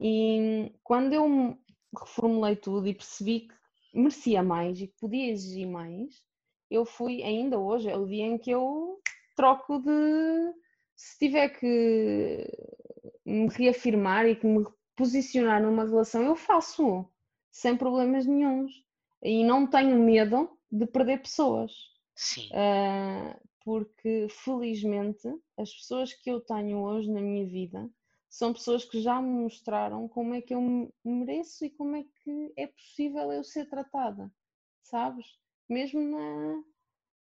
[0.00, 1.58] E quando eu
[1.98, 3.54] reformulei tudo e percebi que
[3.94, 6.22] merecia mais e que podia exigir mais,
[6.70, 9.00] eu fui, ainda hoje, é o dia em que eu
[9.34, 10.54] troco de.
[10.94, 12.46] Se tiver que
[13.24, 14.64] me reafirmar e que me
[14.96, 17.08] posicionar numa relação, eu faço,
[17.50, 18.72] sem problemas nenhums.
[19.22, 21.72] E não tenho medo de perder pessoas.
[22.14, 22.48] Sim.
[22.48, 27.88] Uh, porque felizmente as pessoas que eu tenho hoje na minha vida
[28.38, 32.52] são pessoas que já me mostraram como é que eu mereço e como é que
[32.56, 34.30] é possível eu ser tratada,
[34.80, 35.26] sabes?
[35.68, 36.62] Mesmo na,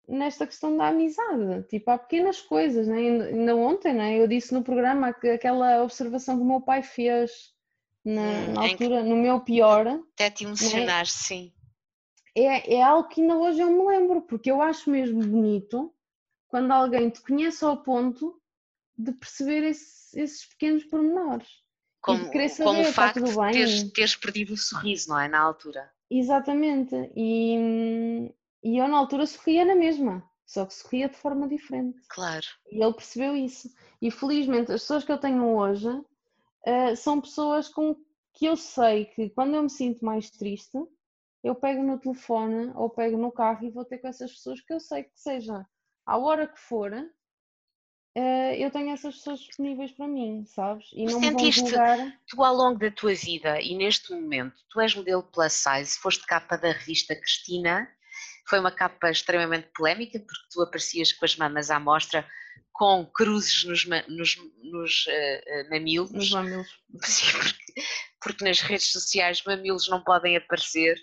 [0.08, 2.96] nesta questão da amizade, tipo, há pequenas coisas, né?
[2.96, 4.18] ainda ontem né?
[4.18, 7.52] eu disse no programa aquela observação que o meu pai fez
[8.02, 9.86] na, hum, na altura, no meu pior.
[10.14, 11.04] Até te emocionar, né?
[11.04, 11.52] sim.
[12.34, 15.94] É, é algo que ainda hoje eu me lembro, porque eu acho mesmo bonito
[16.48, 18.40] quando alguém te conhece ao ponto
[18.96, 21.48] de perceber esse, esses pequenos pormenores.
[22.00, 25.26] Como, saber, como o facto de teres, teres, perdido o sorriso, não é?
[25.26, 25.90] Na altura.
[26.10, 26.94] Exatamente.
[27.16, 28.30] E,
[28.62, 31.98] e eu na altura sorria na mesma, só que sorria de forma diferente.
[32.08, 32.44] Claro.
[32.70, 33.70] E ele percebeu isso.
[34.02, 37.96] E felizmente as pessoas que eu tenho hoje uh, são pessoas com
[38.34, 40.76] que eu sei que quando eu me sinto mais triste,
[41.42, 44.72] eu pego no telefone ou pego no carro e vou ter com essas pessoas que
[44.72, 45.66] eu sei que seja
[46.04, 46.90] à hora que for,
[48.16, 50.86] uh, eu tenho essas pessoas disponíveis para mim, sabes?
[50.92, 52.18] E não Sentiste, me julgar.
[52.26, 56.26] Tu ao longo da tua vida e neste momento, tu és modelo plus size, foste
[56.26, 57.88] capa da revista Cristina,
[58.48, 62.26] foi uma capa extremamente polémica porque tu aparecias com as mamas à mostra
[62.72, 66.10] com cruzes nos, nos, nos uh, mamilos.
[66.10, 66.82] Nos mamilos.
[66.90, 67.82] Porque,
[68.20, 70.96] porque, nas redes sociais mamilos não podem aparecer,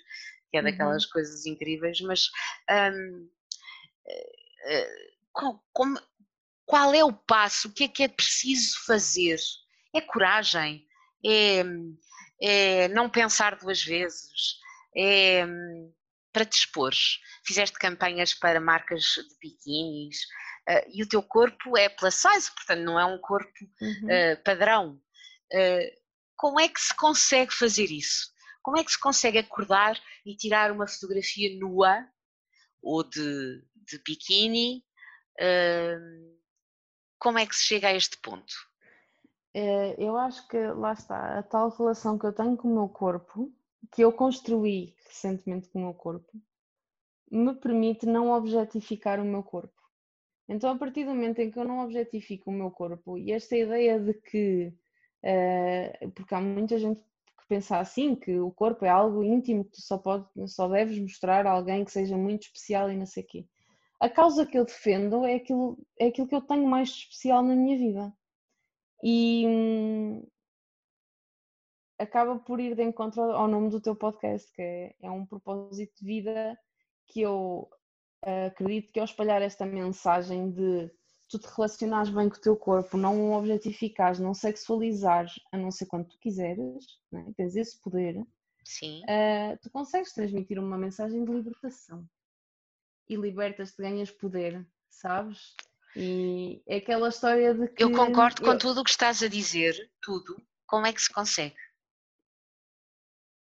[0.50, 1.10] que é daquelas uhum.
[1.12, 2.30] coisas incríveis, mas
[2.96, 3.30] um,
[5.74, 6.00] como,
[6.66, 9.38] qual é o passo, o que é que é preciso fazer?
[9.94, 10.86] É coragem,
[11.26, 11.64] é,
[12.42, 14.58] é não pensar duas vezes,
[14.96, 15.46] é
[16.34, 16.94] para te expor.
[17.46, 20.22] Fizeste campanhas para marcas de biquínis
[20.70, 23.52] uh, e o teu corpo é plus size, portanto não é um corpo
[23.82, 24.06] uhum.
[24.06, 25.02] uh, padrão.
[25.52, 26.02] Uh,
[26.38, 28.32] como é que se consegue fazer isso?
[28.64, 32.08] Como é que se consegue acordar e tirar uma fotografia nua
[32.82, 33.62] ou de
[33.92, 34.84] de biquíni.
[37.22, 38.52] Como é que se chega a este ponto?
[39.54, 42.90] É, eu acho que lá está, a tal relação que eu tenho com o meu
[42.90, 43.54] corpo,
[43.92, 46.32] que eu construí recentemente com o meu corpo,
[47.30, 49.80] me permite não objetificar o meu corpo.
[50.50, 53.56] Então, a partir do momento em que eu não objetifico o meu corpo, e esta
[53.56, 54.74] ideia de que,
[55.24, 57.02] uh, porque há muita gente
[57.48, 61.46] pensar assim, que o corpo é algo íntimo que tu só, pode, só deves mostrar
[61.46, 63.46] a alguém que seja muito especial e não sei o quê.
[64.02, 67.56] A causa que eu defendo é aquilo, é aquilo que eu tenho mais especial na
[67.56, 68.12] minha vida.
[69.04, 70.28] E hum,
[72.00, 75.94] acaba por ir de encontro ao nome do teu podcast, que é, é um propósito
[76.00, 76.60] de vida
[77.10, 77.70] que eu
[78.26, 80.92] uh, acredito que ao espalhar esta mensagem de
[81.30, 85.70] tu te relacionares bem com o teu corpo, não o objetificares, não sexualizares, a não
[85.70, 87.32] ser quando tu quiseres, né?
[87.38, 88.20] tens esse poder,
[88.66, 89.02] Sim.
[89.04, 92.04] Uh, tu consegues transmitir uma mensagem de libertação
[93.14, 95.56] e libertas-te, ganhas poder, sabes?
[95.96, 97.84] E é aquela história de que.
[97.84, 100.42] Eu concordo com tudo o que estás a dizer, tudo.
[100.66, 101.56] Como é que se consegue?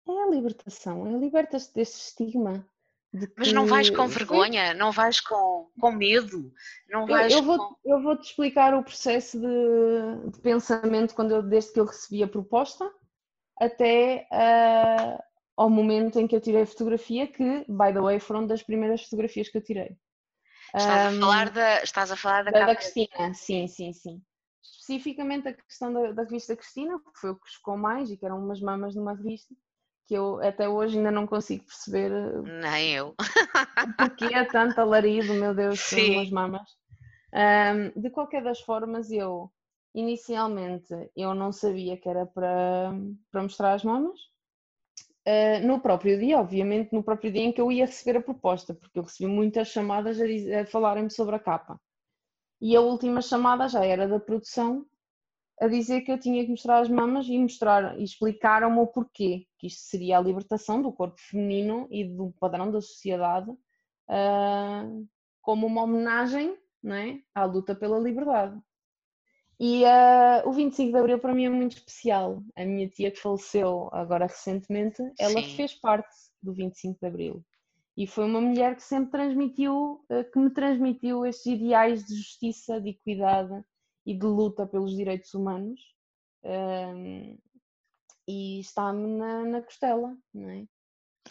[0.06, 2.68] É a libertação, é libertas-te deste estigma
[3.36, 6.52] mas não vais com vergonha, não vais com, com medo,
[6.90, 7.76] não vais eu, eu vou, com...
[7.84, 12.28] eu vou-te explicar o processo de, de, pensamento quando eu, desde que eu recebi a
[12.28, 12.90] proposta
[13.60, 15.22] até uh,
[15.56, 19.02] ao momento em que eu tirei a fotografia, que, by the way, foram das primeiras
[19.02, 19.96] fotografias que eu tirei.
[20.76, 24.22] Estás, um, a, falar da, estás a falar da, da, da Cristina, sim, sim, sim.
[24.62, 28.24] Especificamente a questão da, da revista Cristina, que foi o que chocou mais e que
[28.24, 29.54] eram umas mamas numa revista
[30.06, 32.12] que eu até hoje ainda não consigo perceber.
[32.12, 33.14] Eh, Nem eu.
[33.96, 36.16] Porque é tanto alarido, meu Deus, Sim.
[36.16, 36.68] umas mamas.
[37.32, 39.50] Um, de qualquer das formas, eu
[39.94, 42.92] inicialmente eu não sabia que era para,
[43.30, 44.18] para mostrar as mamas.
[45.26, 48.74] Uh, no próprio dia, obviamente, no próprio dia em que eu ia receber a proposta,
[48.74, 50.24] porque eu recebi muitas chamadas a,
[50.60, 51.80] a falarem-me sobre a capa.
[52.60, 54.86] E a última chamada já era da produção
[55.60, 59.46] a dizer que eu tinha que mostrar as mamas e mostrar e explicar-me o porquê,
[59.58, 65.08] que isto seria a libertação do corpo feminino e do padrão da sociedade uh,
[65.40, 66.56] como uma homenagem
[66.86, 67.18] é?
[67.34, 68.60] à luta pela liberdade.
[69.66, 72.44] E uh, o 25 de Abril para mim é muito especial.
[72.54, 75.56] A minha tia que faleceu agora recentemente, ela Sim.
[75.56, 77.42] fez parte do 25 de Abril.
[77.96, 82.78] E foi uma mulher que sempre transmitiu, uh, que me transmitiu estes ideais de justiça,
[82.78, 83.64] de equidade
[84.04, 85.80] e de luta pelos direitos humanos.
[86.44, 87.40] Uh,
[88.28, 90.66] e está-me na, na, costela, não é?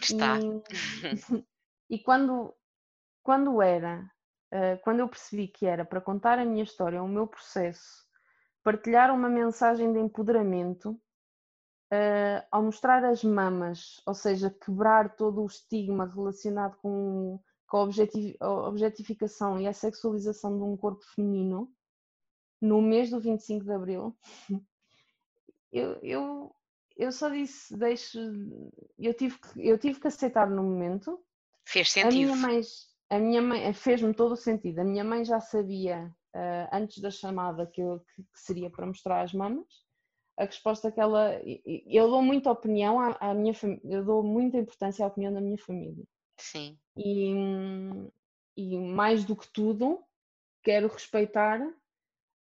[0.01, 0.39] Está.
[0.39, 1.45] E,
[1.97, 2.51] e quando,
[3.21, 4.11] quando era,
[4.51, 8.02] uh, quando eu percebi que era para contar a minha história, o meu processo,
[8.63, 10.91] partilhar uma mensagem de empoderamento,
[11.91, 18.67] uh, ao mostrar as mamas, ou seja, quebrar todo o estigma relacionado com, com a
[18.67, 21.71] objetificação e a sexualização de um corpo feminino,
[22.61, 24.17] no mês do 25 de Abril,
[25.71, 26.55] eu, eu,
[26.95, 28.17] eu só disse, deixe,
[28.97, 31.21] eu tive, que, eu tive que aceitar no momento.
[31.65, 32.31] Fez sentido.
[32.31, 32.61] A minha mãe,
[33.09, 34.79] a minha mãe fez-me todo o sentido.
[34.79, 38.85] A minha mãe já sabia uh, antes da chamada que, eu, que, que, seria para
[38.85, 39.83] mostrar as mamas.
[40.37, 41.39] A resposta que ela.
[41.85, 43.53] Eu dou muita opinião à, à minha
[43.83, 46.03] eu dou muita importância à opinião da minha família.
[46.37, 46.77] Sim.
[46.97, 47.31] E,
[48.57, 50.03] e mais do que tudo,
[50.63, 51.59] quero respeitar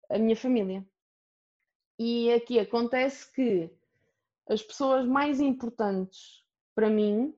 [0.10, 0.86] a minha família.
[2.00, 3.70] E aqui acontece que
[4.48, 6.44] as pessoas mais importantes
[6.74, 7.36] para mim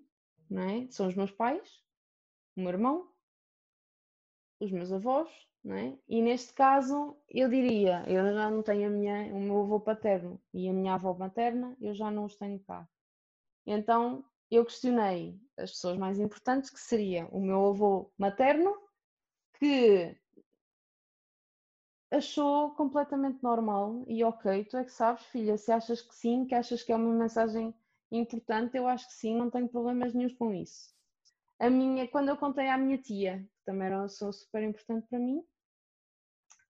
[0.52, 0.88] é?
[0.92, 1.82] são os meus pais,
[2.56, 3.12] o meu irmão,
[4.60, 5.30] os meus avós,
[5.72, 5.98] é?
[6.10, 10.68] E neste caso, eu diria, eu já não tenho minha, o meu avô paterno e
[10.68, 12.88] a minha avó materna, eu já não os tenho cá.
[13.66, 18.76] Então, eu questionei as pessoas mais importantes, que seria o meu avô materno,
[19.58, 20.18] que
[22.12, 26.54] achou completamente normal e ok, tu é que sabes, filha, se achas que sim, que
[26.54, 27.74] achas que é uma mensagem
[28.12, 30.94] importante, eu acho que sim, não tenho problemas nenhum com isso.
[31.58, 35.08] A minha, quando eu contei à minha tia, que também era uma pessoa super importante
[35.08, 35.44] para mim,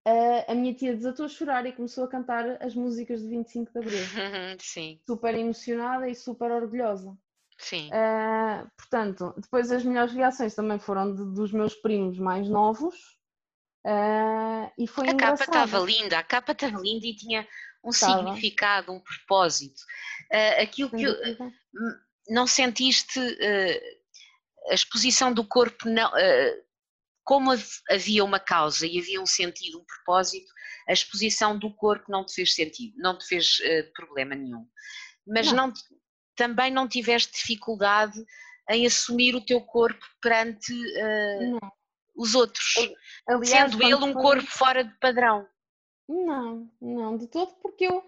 [0.06, 3.72] Uh, a minha tia desatou a chorar e começou a cantar as músicas de 25
[3.72, 4.00] de Abril.
[4.60, 5.00] Sim.
[5.08, 7.18] Super emocionada e super orgulhosa.
[7.58, 7.88] Sim.
[7.88, 12.96] Uh, portanto, depois as melhores reações também foram de, dos meus primos mais novos.
[13.86, 15.48] Uh, e foi a engraçado.
[15.48, 17.48] capa estava linda, a capa estava linda e tinha
[17.82, 19.82] um significado, um propósito.
[20.62, 21.16] aquilo que eu,
[22.30, 23.20] não sentiste
[24.70, 26.10] a exposição do corpo não,
[27.24, 27.52] como
[27.90, 30.52] havia uma causa e havia um sentido, um propósito,
[30.88, 34.68] a exposição do corpo não te fez sentido, não te fez uh, problema nenhum.
[35.26, 35.68] Mas não.
[35.68, 35.74] não.
[36.36, 38.22] também não tiveste dificuldade
[38.70, 41.60] em assumir o teu corpo perante uh,
[42.16, 42.76] os outros,
[43.28, 44.22] Aliás, sendo ele um foi...
[44.22, 45.48] corpo fora de padrão.
[46.08, 48.06] Não, não, de todo, porque eu.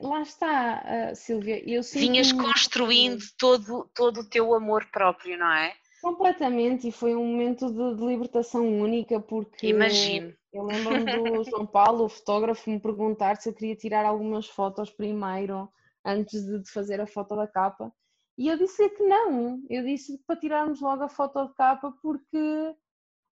[0.00, 1.62] Lá está, uh, Silvia.
[1.66, 5.74] Eu Vinhas construindo todo, todo o teu amor próprio, não é?
[6.06, 10.32] Completamente, e foi um momento de, de libertação única, porque Imagino.
[10.52, 14.88] eu lembro-me do João Paulo, o fotógrafo, me perguntar se eu queria tirar algumas fotos
[14.88, 15.68] primeiro,
[16.04, 17.92] antes de, de fazer a foto da capa,
[18.38, 22.76] e eu disse que não, eu disse para tirarmos logo a foto de capa, porque,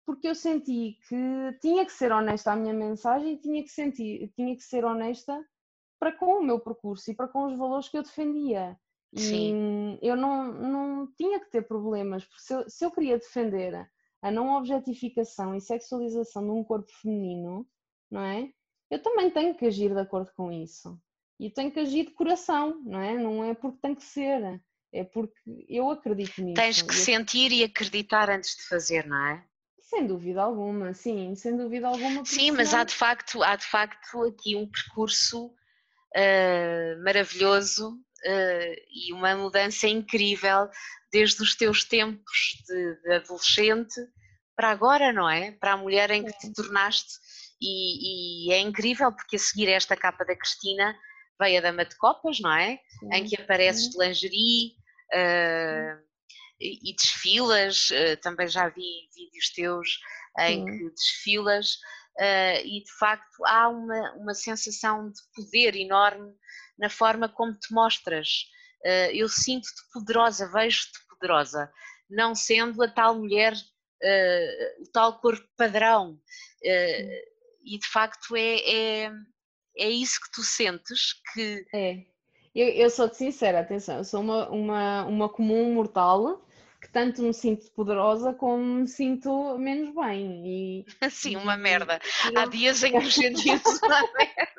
[0.07, 4.55] porque eu senti que tinha que ser honesta a minha mensagem, tinha que, sentir, tinha
[4.55, 5.45] que ser honesta
[5.99, 8.79] para com o meu percurso e para com os valores que eu defendia.
[9.15, 9.99] Sim.
[10.01, 13.89] E eu não, não tinha que ter problemas, porque se eu, se eu queria defender
[14.23, 17.67] a não objetificação e sexualização de um corpo feminino,
[18.11, 18.53] não é?
[18.91, 21.01] Eu também tenho que agir de acordo com isso.
[21.39, 23.17] E tenho que agir de coração, não é?
[23.17, 24.61] Não é porque tem que ser,
[24.93, 26.55] é porque eu acredito nisso.
[26.55, 29.45] Tens que sentir e acreditar antes de fazer, não é?
[29.79, 32.25] Sem dúvida alguma, sim, sem dúvida alguma.
[32.25, 39.13] Sim, mas há de facto, há de facto aqui um percurso uh, maravilhoso uh, e
[39.13, 40.69] uma mudança incrível
[41.13, 44.01] desde os teus tempos de, de, adolescente
[44.57, 45.53] para agora, não é?
[45.53, 47.15] Para a mulher em que te tornaste.
[47.61, 50.97] E, e, é incrível porque a seguir esta capa da Cristina
[51.39, 52.79] veio a Dama de Copas, não é?
[52.99, 53.09] Sim.
[53.13, 54.75] Em que apareces de lingerie
[55.15, 56.01] uh,
[56.61, 57.91] e, e, desfilas.
[57.91, 59.99] Uh, também já vi vídeos teus
[60.39, 60.79] em Sim.
[60.79, 61.77] que desfilas.
[62.21, 66.35] Uh, e de facto há uma, uma sensação de poder enorme
[66.79, 68.45] na forma como te mostras.
[68.85, 71.73] Uh, eu sinto-te poderosa, vejo-te poderosa,
[72.11, 76.21] não sendo a tal mulher, uh, o tal corpo padrão.
[76.63, 79.13] E de facto é, é,
[79.79, 81.65] é, isso que tu sentes que.
[81.75, 82.05] É.
[82.55, 86.45] Eu, eu sou-te sincera, atenção, eu sou uma, uma, uma comum mortal
[86.93, 90.43] tanto me sinto poderosa como me sinto menos bem.
[90.47, 92.01] E, Sim, uma merda.
[92.37, 94.51] Há dias em que nos sentimos uma merda.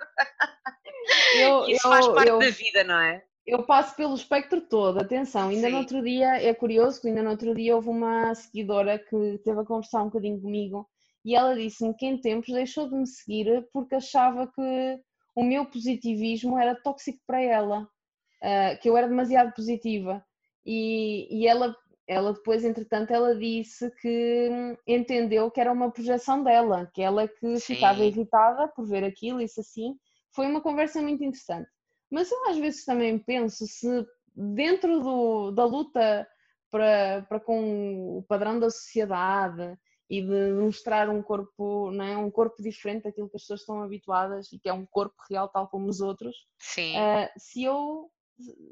[1.35, 3.23] Eu, Isso eu, faz parte eu, da vida, não é?
[3.45, 5.73] Eu passo pelo espectro todo, atenção, ainda Sim.
[5.73, 9.59] no outro dia, é curioso que ainda no outro dia houve uma seguidora que teve
[9.59, 10.87] a conversar um bocadinho comigo
[11.23, 14.99] e ela disse-me que em tempos deixou de me seguir porque achava que
[15.35, 20.23] o meu positivismo era tóxico para ela, uh, que eu era demasiado positiva.
[20.65, 21.75] E, e ela,
[22.11, 24.49] ela depois, entretanto, ela disse que
[24.85, 27.75] entendeu que era uma projeção dela, que ela que Sim.
[27.75, 29.95] ficava irritada por ver aquilo, isso assim.
[30.35, 31.69] Foi uma conversa muito interessante.
[32.09, 34.05] Mas eu às vezes também penso se
[34.35, 36.27] dentro do, da luta
[36.69, 39.77] para, para com o padrão da sociedade
[40.09, 42.17] e de mostrar um corpo, não é?
[42.17, 45.47] um corpo diferente daquilo que as pessoas estão habituadas e que é um corpo real
[45.47, 46.35] tal como os outros.
[46.59, 46.97] Sim.
[46.97, 48.11] Uh, se eu,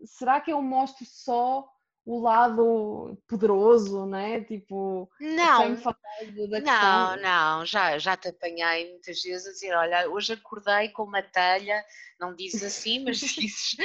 [0.04, 1.66] será que eu mostro só
[2.10, 4.42] o lado poderoso, né?
[4.42, 5.78] Tipo, não,
[6.60, 11.22] não, não, já, já te apanhei muitas vezes a dizer, olha, hoje acordei com uma
[11.22, 11.86] telha,
[12.20, 13.76] não dizes assim, mas dizes,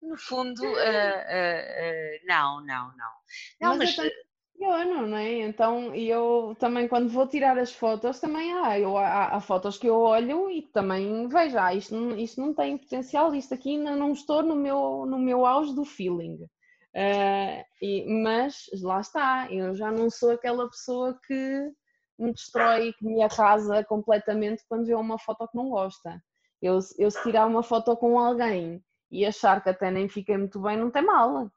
[0.00, 3.12] no fundo, uh, uh, uh, não, não, não.
[3.60, 5.40] Não, mas, mas não é?
[5.40, 9.88] Então, eu também, quando vou tirar as fotos, também há, eu, há, há fotos que
[9.88, 13.94] eu olho e também vejo, ah, isto, não, isto não tem potencial, isto aqui não,
[13.94, 16.48] não estou no meu, no meu auge do feeling.
[16.94, 21.72] Uh, e, mas lá está, eu já não sou aquela pessoa que
[22.18, 26.22] me destrói, que me arrasa completamente quando vê uma foto que não gosta.
[26.60, 30.60] Eu, eu se tirar uma foto com alguém e achar que até nem fiquei muito
[30.60, 31.50] bem, não tem mal.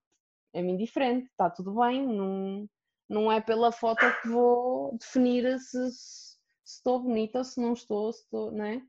[0.53, 2.67] É-me indiferente, está tudo bem, não,
[3.09, 8.11] não é pela foto que vou definir se, se estou bonita ou se não estou,
[8.11, 8.81] se estou, não é?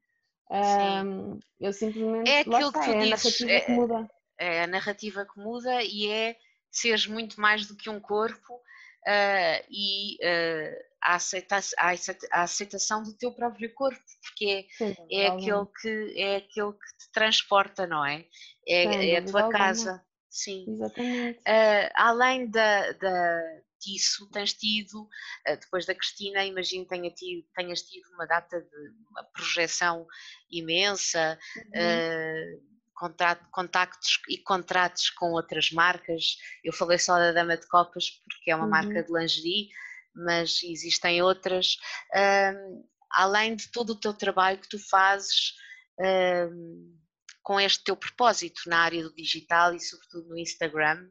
[0.49, 4.09] Um, eu simplesmente é aquilo está, que tu é dizes, é, que muda.
[4.39, 6.37] É a narrativa que muda e é
[6.71, 13.15] seres muito mais do que um corpo uh, e uh, a, aceita a, aceitação do
[13.15, 18.05] teu próprio corpo, porque é, Sim, é, aquele que, é aquele que te transporta, não
[18.05, 18.27] é?
[18.67, 20.05] É, Sim, é a tua casa.
[20.29, 20.67] Sim.
[20.69, 21.39] Exatamente.
[21.39, 23.43] Uh, além da, da,
[23.81, 25.09] disso, tens tido,
[25.47, 30.07] depois da Cristina, imagino tenha tido, tenhas tido uma data de uma projeção
[30.51, 31.39] imensa.
[31.57, 36.39] Uhum contactos e contratos com outras marcas.
[36.65, 38.71] Eu falei só da Dama de Copas porque é uma uhum.
[38.71, 39.69] marca de lingerie,
[40.15, 41.77] mas existem outras.
[42.15, 45.55] Um, além de todo o teu trabalho que tu fazes
[46.01, 46.97] um,
[47.43, 51.09] com este teu propósito na área do digital e sobretudo no Instagram,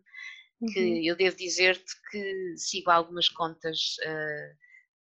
[0.74, 1.02] que uhum.
[1.03, 4.56] eu devo dizer-te que sigo algumas contas uh,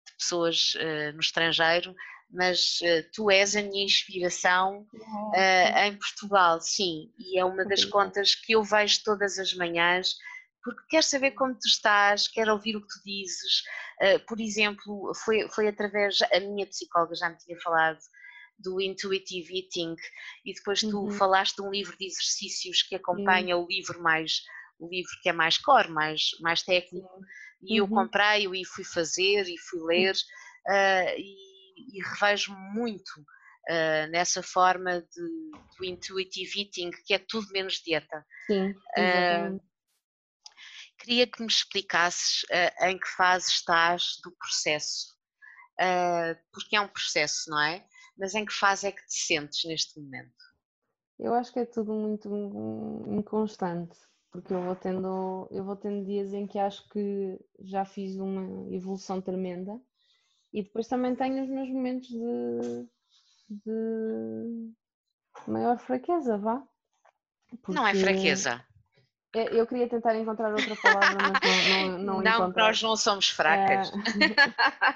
[0.07, 1.93] de pessoas uh, no estrangeiro
[2.31, 7.83] mas uh, tu és a minha inspiração uh, em Portugal, sim, e é uma das
[7.85, 10.15] contas que eu vejo todas as manhãs,
[10.63, 13.63] porque quero saber como tu estás, quero ouvir o que tu dizes.
[14.01, 17.99] Uh, por exemplo, foi, foi através, a minha psicóloga já me tinha falado
[18.59, 19.95] do Intuitive Eating,
[20.45, 21.11] e depois tu uhum.
[21.11, 23.63] falaste de um livro de exercícios que acompanha uhum.
[23.63, 24.41] o livro mais
[24.77, 27.09] o livro que é mais core, mais, mais técnico,
[27.61, 27.87] e uhum.
[27.87, 30.15] eu comprei-o e fui fazer e fui ler,
[31.17, 31.48] e
[31.93, 33.09] e revejo muito
[33.69, 38.25] uh, nessa forma de, do intuitive eating, que é tudo menos dieta.
[38.47, 39.61] Sim, uh,
[40.99, 45.17] queria que me explicasses uh, em que fase estás do processo,
[46.51, 47.85] porque é um processo, não é?
[48.17, 50.35] Mas em que fase é que te sentes neste momento?
[51.17, 52.29] Eu acho que é tudo muito
[53.07, 53.97] inconstante,
[54.29, 58.73] porque eu vou tendo, eu vou tendo dias em que acho que já fiz uma
[58.75, 59.79] evolução tremenda
[60.53, 62.87] e depois também tenho os meus momentos de,
[63.65, 64.71] de
[65.47, 66.63] maior fraqueza, vá.
[67.61, 68.63] Porque não é fraqueza.
[69.35, 73.29] É, eu queria tentar encontrar outra palavra, mas não, não, não, não nós não somos
[73.29, 73.91] fracas.
[73.91, 74.89] É...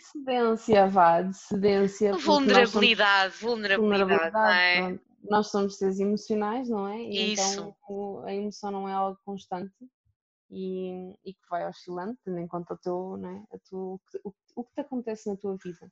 [0.00, 2.14] cedência, vá, de cedência.
[2.16, 3.40] Vulnerabilidade, somos...
[3.40, 4.32] vulnerabilidade.
[4.32, 4.98] vulnerabilidade é?
[5.28, 6.98] Nós somos seres emocionais, não é?
[7.00, 7.74] E Isso.
[7.84, 9.74] Então a emoção não é algo constante
[10.50, 14.64] e, e que vai oscilando, tendo em conta o, teu, né, a tu, o, o
[14.64, 15.90] que te acontece na tua vida.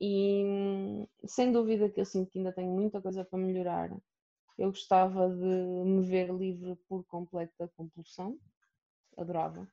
[0.00, 3.90] E sem dúvida que eu sinto que ainda tenho muita coisa para melhorar.
[4.56, 8.38] Eu gostava de me ver livre por completa compulsão,
[9.16, 9.68] adorava.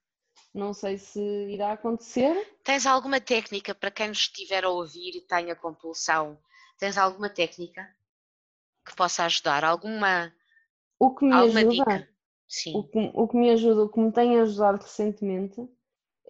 [0.53, 2.57] Não sei se irá acontecer.
[2.63, 6.37] Tens alguma técnica para quem nos estiver a ouvir e tenha compulsão?
[6.77, 7.87] Tens alguma técnica
[8.85, 9.63] que possa ajudar?
[9.63, 10.33] Alguma,
[10.99, 12.14] o que me alguma ajuda, dica?
[12.47, 12.77] Sim.
[12.77, 15.67] O que, o que me ajuda, o que me tem ajudado recentemente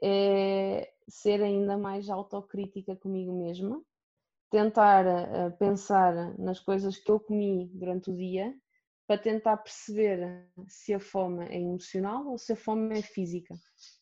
[0.02, 3.82] é ser ainda mais autocrítica comigo mesma,
[4.50, 8.56] tentar uh, pensar nas coisas que eu comi durante o dia
[9.08, 13.54] para tentar perceber se a fome é emocional ou se a fome é física.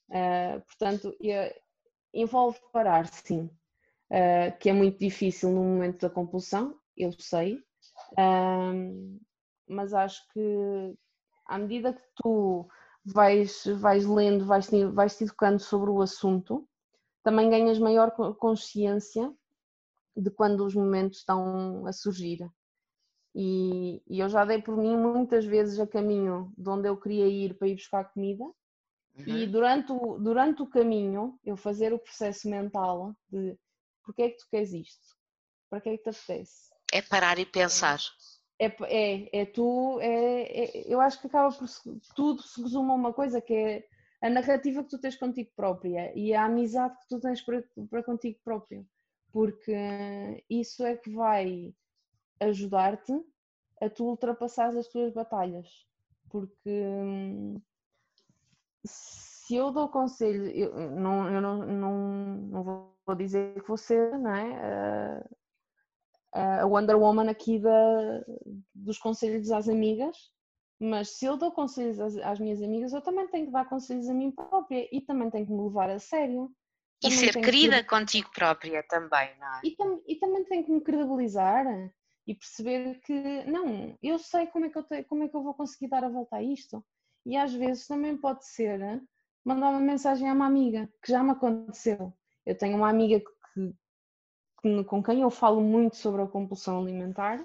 [0.09, 1.15] Uh, portanto,
[2.13, 3.49] envolve parar, sim,
[4.11, 7.59] uh, que é muito difícil no momento da compulsão, eu sei,
[9.67, 10.95] mas acho que
[11.45, 12.67] à medida que tu
[13.05, 16.67] vais, vais lendo, vais, vais te educando sobre o assunto,
[17.23, 19.33] também ganhas maior consciência
[20.15, 22.47] de quando os momentos estão a surgir.
[23.35, 27.27] E, e, eu já dei por mim muitas vezes a caminho de onde eu queria
[27.27, 28.43] ir para ir buscar comida.
[28.43, 29.25] Uhum.
[29.25, 33.57] E durante o, durante o caminho, eu fazer o processo mental de
[34.03, 35.17] porque é que tu queres isto?
[35.69, 36.71] Para que é que te apetece?
[36.91, 37.99] É parar e pensar.
[38.59, 41.67] É, é, é tu, é, é, eu acho que acaba por
[42.15, 43.87] tudo se resume a uma coisa que é
[44.21, 48.03] a narrativa que tu tens contigo própria e a amizade que tu tens para, para
[48.03, 48.87] contigo próprio,
[49.31, 49.75] porque
[50.49, 51.73] isso é que vai
[52.39, 53.13] ajudar-te
[53.81, 55.67] a tu ultrapassar as tuas batalhas,
[56.29, 56.87] porque
[58.85, 64.33] se eu dou conselho, eu não, eu não, não, não vou dizer que você, não
[64.33, 65.23] é?
[66.33, 68.25] A Wonder Woman aqui da,
[68.73, 70.17] dos conselhos às amigas,
[70.79, 74.09] mas se eu dou conselhos às, às, minhas amigas, eu também tenho que dar conselhos
[74.09, 76.51] a mim própria e também tenho que me levar a sério.
[77.03, 77.89] E ser querida que...
[77.89, 79.61] contigo própria também, não é?
[79.63, 81.65] E, tam, e também tenho que me credibilizar
[82.25, 85.43] e perceber que, não, eu sei como é que eu, te, como é que eu
[85.43, 86.83] vou conseguir dar a volta a isto.
[87.25, 89.01] E às vezes também pode ser
[89.45, 92.13] mandar uma mensagem a uma amiga, que já me aconteceu.
[92.45, 93.21] Eu tenho uma amiga
[94.85, 97.43] com quem eu falo muito sobre a compulsão alimentar,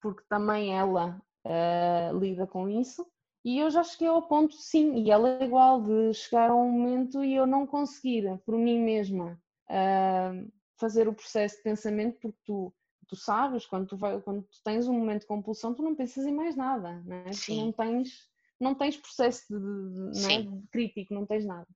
[0.00, 3.06] porque também ela uh, lida com isso,
[3.44, 6.70] e eu já cheguei ao ponto, sim, e ela é igual, de chegar a um
[6.70, 9.40] momento e eu não conseguir, por mim mesma,
[9.70, 12.74] uh, fazer o processo de pensamento, porque tu,
[13.06, 16.26] tu sabes, quando tu, vai, quando tu tens um momento de compulsão, tu não pensas
[16.26, 17.24] em mais nada, né?
[17.46, 18.28] tu não tens
[18.60, 20.42] não tens processo de, de, é?
[20.42, 21.66] de crítico, não tens nada.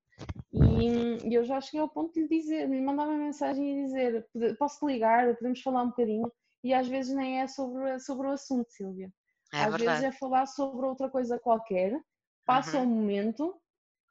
[0.53, 3.85] E, eu já cheguei ao ponto de lhe dizer, de lhe mandar uma mensagem e
[3.85, 4.29] dizer,
[4.59, 6.31] posso ligar, podemos falar um bocadinho,
[6.63, 9.13] e às vezes nem é sobre, sobre o assunto, Silvia.
[9.53, 10.01] É às verdade.
[10.01, 11.99] vezes é falar sobre outra coisa qualquer,
[12.47, 12.85] passa uhum.
[12.85, 13.55] um momento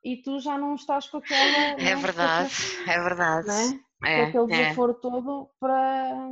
[0.03, 1.41] e tu já não estás com aquela.
[1.79, 2.53] É, é verdade,
[2.87, 3.81] é verdade.
[4.03, 4.31] É?
[4.31, 4.63] com aquele é.
[4.63, 6.27] desaforo todo para,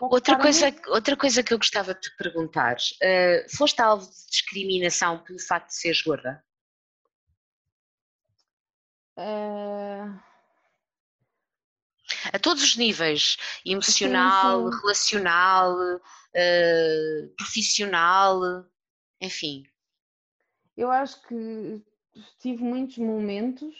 [0.00, 5.18] Outra coisa, outra coisa que eu gostava de te perguntar: uh, foste alvo de discriminação
[5.18, 6.42] pelo facto de seres gorda?
[9.20, 10.18] Uh...
[12.32, 14.80] A todos os níveis, emocional, sim, sim.
[14.80, 18.40] relacional, uh, profissional,
[19.20, 19.64] enfim.
[20.76, 21.82] Eu acho que
[22.40, 23.74] tive muitos momentos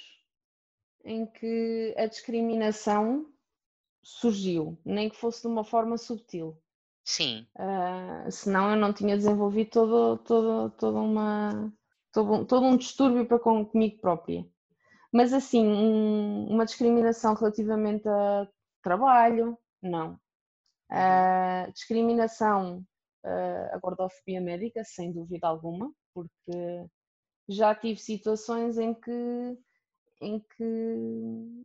[1.05, 3.27] em que a discriminação
[4.03, 6.57] surgiu, nem que fosse de uma forma subtil.
[7.05, 7.47] Sim.
[7.57, 11.73] Uh, senão eu não tinha desenvolvido todo, todo, todo, uma,
[12.13, 14.47] todo, um, todo um distúrbio para com, comigo própria.
[15.13, 18.47] Mas assim, um, uma discriminação relativamente a
[18.83, 20.15] trabalho, não.
[20.91, 22.85] Uh, discriminação
[23.25, 26.87] uh, a gordofobia médica, sem dúvida alguma, porque
[27.49, 29.59] já tive situações em que,
[30.21, 31.65] em que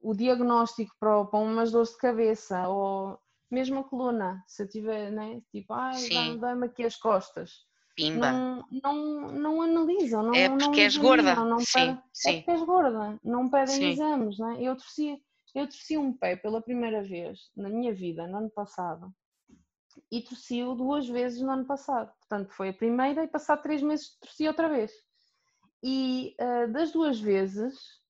[0.00, 3.18] o diagnóstico para, para umas dores de cabeça ou
[3.50, 5.42] mesmo a coluna, se eu tiver, né?
[5.50, 7.66] Tipo, ai, dá-me aqui as costas.
[7.94, 8.32] Pimba.
[8.32, 11.34] Não, não, não analisam, não É porque não és gorda.
[11.44, 12.30] Não sim, pedem, é sim.
[12.30, 13.90] É porque és gorda, não pedem sim.
[13.90, 14.56] exames, né?
[14.60, 15.22] Eu torci,
[15.54, 19.12] eu torci um pé pela primeira vez na minha vida, no ano passado,
[20.10, 22.10] e torci-o duas vezes no ano passado.
[22.18, 24.90] Portanto, foi a primeira e passado três meses torci outra vez.
[25.82, 28.02] E uh, das duas vezes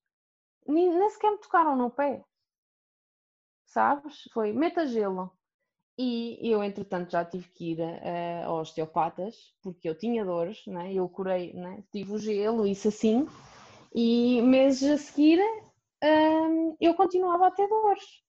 [0.67, 2.23] nem, nem sequer me tocaram no pé.
[3.65, 4.29] Sabes?
[4.31, 5.31] Foi meta gelo.
[5.97, 10.91] E eu, entretanto, já tive que ir uh, a osteopatas, porque eu tinha dores, né?
[10.91, 11.83] eu curei, né?
[11.91, 13.27] tive o gelo, isso assim,
[13.93, 18.23] e meses a seguir uh, eu continuava a ter dores.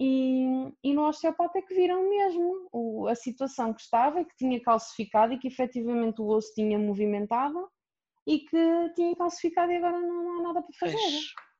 [0.00, 4.60] E, e no osteopata é que viram mesmo o, a situação que estava, que tinha
[4.60, 7.68] calcificado e que efetivamente o osso tinha movimentado
[8.26, 10.96] e que tinha calcificado e agora não, há nada para fazer.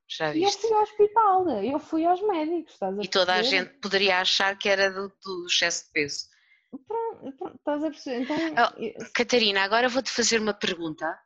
[0.08, 0.66] Já viste?
[0.66, 3.70] E eu fui ao hospital, eu fui aos médicos, estás a E toda a gente
[3.80, 6.26] poderia achar que era do, do excesso de peso.
[6.86, 8.22] Pronto, pronto, estás a perceber?
[8.22, 11.18] Então, oh, Catarina, agora vou-te fazer uma pergunta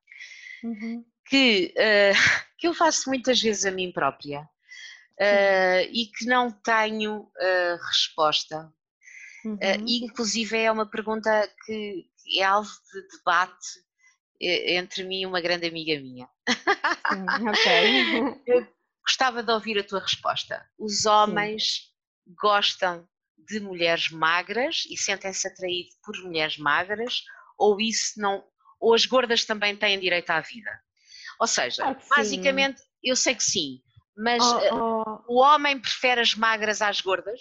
[0.65, 1.05] uhum.
[1.27, 2.15] que, uh,
[2.59, 8.73] que eu faço muitas vezes a mim própria uh, e que não tenho uh, resposta.
[9.45, 9.59] Uhum.
[9.89, 12.07] inclusive é uma pergunta que
[12.39, 13.81] é alvo de debate
[14.43, 16.29] entre mim e uma grande amiga minha.
[16.49, 18.43] Sim, ok.
[18.47, 18.67] Eu
[19.05, 20.67] gostava de ouvir a tua resposta.
[20.79, 22.35] Os homens Sim.
[22.41, 23.09] gostam
[23.39, 27.23] de mulheres magras e sentem-se atraídos por mulheres magras
[27.59, 28.45] ou isso não
[28.81, 30.71] ou as gordas também têm direito à vida?
[31.39, 33.81] Ou seja, ah, basicamente eu sei que sim,
[34.17, 35.35] mas oh, oh.
[35.35, 37.41] o homem prefere as magras às gordas?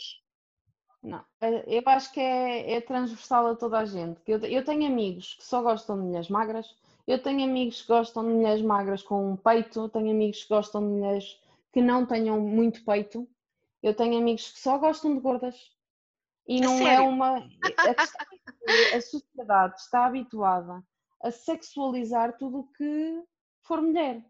[1.04, 4.22] Não, eh, eu acho que é, é transversal a toda a gente.
[4.28, 6.68] Eu, eu tenho amigos que só gostam de mulheres magras,
[7.08, 10.82] eu tenho amigos que gostam de mulheres magras com um peito, tenho amigos que gostam
[10.82, 11.42] de mulheres
[11.72, 13.28] que não tenham muito peito,
[13.82, 15.72] eu tenho amigos que só gostam de gordas.
[16.48, 17.38] E não é uma.
[17.38, 20.84] A, a sociedade está habituada
[21.22, 23.24] a sexualizar tudo o que
[23.62, 24.26] for mulher.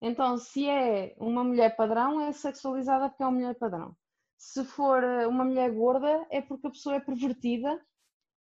[0.00, 3.96] Então, se é uma mulher padrão, é sexualizada porque é uma mulher padrão.
[4.36, 7.80] Se for eh, uma mulher gorda, é porque a pessoa é pervertida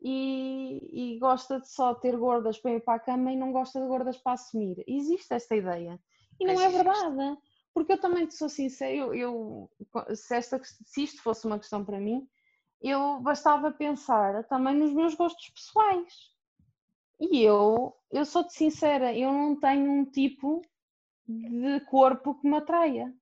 [0.03, 3.81] e, e gosta de só ter gordas para ir para a cama e não gosta
[3.81, 4.83] de gordas para assumir.
[4.87, 6.01] Existe esta ideia.
[6.39, 7.39] E não é verdade.
[7.75, 9.71] Porque eu também sou sincera, eu, eu
[10.15, 12.27] se, esta, se isto fosse uma questão para mim,
[12.81, 16.13] eu bastava pensar também nos meus gostos pessoais.
[17.21, 20.63] E eu, eu sou-te sincera, eu não tenho um tipo
[21.29, 23.15] de corpo que me atraia.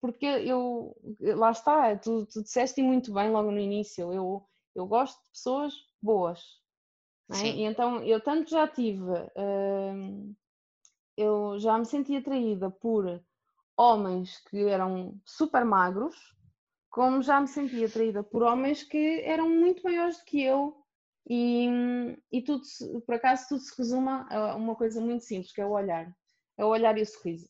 [0.00, 5.20] Porque eu, lá está, tu, tu disseste muito bem logo no início, eu, eu gosto
[5.24, 6.40] de pessoas boas.
[7.30, 7.46] É?
[7.46, 10.34] E então eu tanto já tive, hum,
[11.16, 13.22] eu já me senti atraída por
[13.76, 16.16] homens que eram super magros,
[16.90, 20.76] como já me senti atraída por homens que eram muito maiores do que eu.
[21.30, 21.68] E,
[22.32, 22.62] e tudo,
[23.04, 26.10] por acaso, tudo se resume a uma coisa muito simples, que é o olhar
[26.58, 27.48] é o olhar e o sorriso.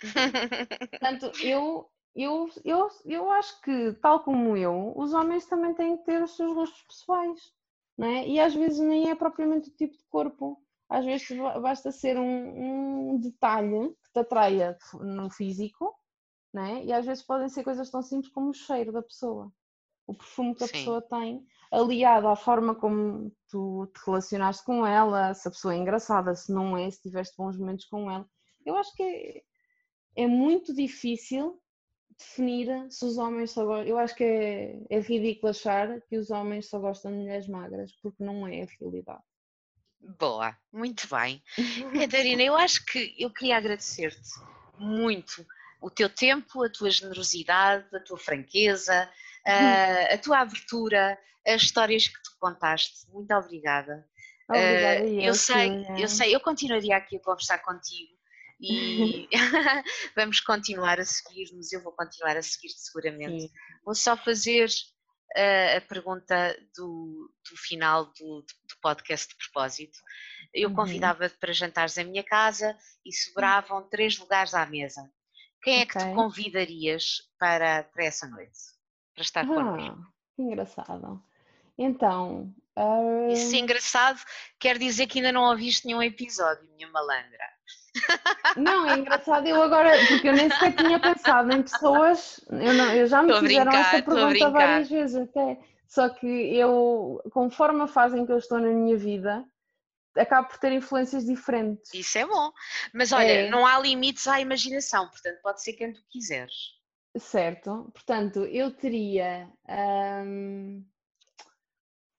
[0.90, 6.04] Portanto, eu, eu, eu, eu acho que, tal como eu, os homens também têm que
[6.04, 7.40] ter os seus gostos pessoais,
[8.06, 8.28] é?
[8.28, 10.60] E às vezes nem é propriamente o tipo de corpo.
[10.88, 11.28] Às vezes
[11.60, 15.94] basta ser um, um detalhe que te atraia no físico,
[16.56, 16.84] é?
[16.84, 19.52] E às vezes podem ser coisas tão simples como o cheiro da pessoa,
[20.06, 20.72] o perfume que a Sim.
[20.72, 25.76] pessoa tem, aliado à forma como tu te relacionaste com ela, se a pessoa é
[25.76, 28.26] engraçada, se não é, se tiveste bons momentos com ela.
[28.64, 29.42] Eu acho que é,
[30.22, 31.60] é muito difícil
[32.18, 33.86] definir se os homens só gostam.
[33.86, 37.92] Eu acho que é, é ridículo achar que os homens só gostam de mulheres magras,
[38.02, 39.22] porque não é a realidade.
[40.00, 41.42] Boa, muito bem.
[41.98, 44.30] Catarina, eu acho que eu queria agradecer-te
[44.78, 45.46] muito
[45.80, 49.08] o teu tempo, a tua generosidade, a tua franqueza,
[49.46, 53.08] a, a tua abertura, as histórias que tu contaste.
[53.12, 54.06] Muito obrigada.
[54.48, 58.17] Obrigada, uh, eu, sei, eu sei, eu continuaria aqui a conversar contigo
[58.60, 59.28] e
[60.16, 63.42] vamos continuar a seguir-nos, eu vou continuar a seguir-te seguramente.
[63.42, 63.50] Sim.
[63.84, 64.68] Vou só fazer
[65.36, 69.98] uh, a pergunta do, do final do, do, podcast de propósito.
[70.52, 70.74] Eu uhum.
[70.74, 73.88] convidava-te para jantares em minha casa e sobravam uhum.
[73.88, 75.08] três lugares à mesa.
[75.62, 76.00] Quem é okay.
[76.00, 78.58] que te convidarias para, para essa noite?
[79.14, 80.02] Para estar ah, connosco?
[80.34, 81.22] Que engraçado.
[81.76, 82.54] Então.
[82.76, 83.32] Uh...
[83.32, 84.20] Isso é engraçado
[84.60, 87.57] quer dizer que ainda não ouviste nenhum episódio, minha malandra.
[88.56, 92.92] Não, é engraçado eu agora, porque eu nem sequer tinha pensado em pessoas, eu, não,
[92.94, 95.60] eu já me tô fizeram brincar, essa pergunta várias vezes até.
[95.86, 99.44] Só que eu, conforme a fase em que eu estou na minha vida,
[100.16, 101.94] acabo por ter influências diferentes.
[101.94, 102.52] Isso é bom.
[102.92, 103.50] Mas olha, é.
[103.50, 106.76] não há limites à imaginação, portanto pode ser quem tu quiseres.
[107.16, 109.48] Certo, portanto, eu teria.
[109.66, 110.84] Hum,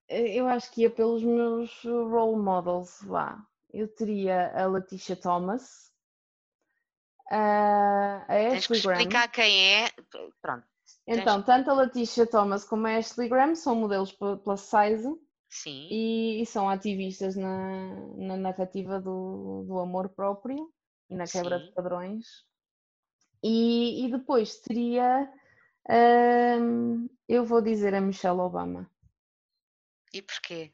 [0.10, 3.40] eu acho que ia pelos meus role models lá
[3.74, 5.92] eu teria a Leticia Thomas,
[7.32, 9.28] a Ashley Tens que explicar Graham.
[9.30, 9.90] quem é.
[10.42, 10.66] Pronto.
[11.06, 15.10] Então, tanto a Leticia Thomas como a Ashley Graham são modelos plus size.
[15.50, 15.88] Sim.
[15.90, 20.72] E, e são ativistas na, na narrativa do, do amor próprio
[21.10, 21.66] e na quebra Sim.
[21.66, 22.28] de padrões.
[23.42, 25.32] E, e depois teria,
[26.62, 28.90] hum, eu vou dizer a Michelle Obama.
[30.14, 30.72] E porquê?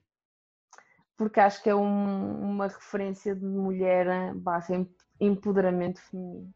[1.18, 4.86] Porque acho que é um, uma referência de mulher barra
[5.20, 6.54] empoderamento feminino.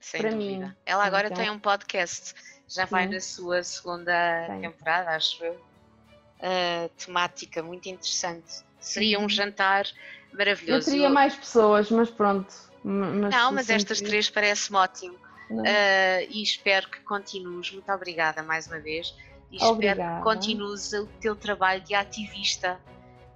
[0.00, 0.66] Sem Para dúvida.
[0.66, 2.34] Mim, Ela agora então, tem um podcast,
[2.68, 2.90] já sim.
[2.90, 4.60] vai na sua segunda tem.
[4.60, 5.54] temporada, acho eu.
[5.54, 8.64] Uh, temática muito interessante.
[8.78, 9.86] Seria um jantar
[10.32, 10.90] maravilhoso.
[10.90, 12.54] Eu teria mais pessoas, mas pronto.
[12.82, 15.14] Mas não, mas estas três parece-me ótimo.
[15.50, 17.72] Uh, e espero que continues.
[17.72, 19.14] Muito obrigada mais uma vez.
[19.50, 20.00] E Obrigada.
[20.02, 22.78] espero que continues o teu trabalho de ativista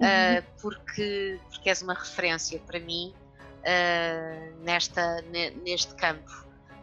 [0.01, 3.15] uh, porque, porque és uma referência para mim
[3.61, 5.23] uh, nesta,
[5.63, 6.31] neste campo.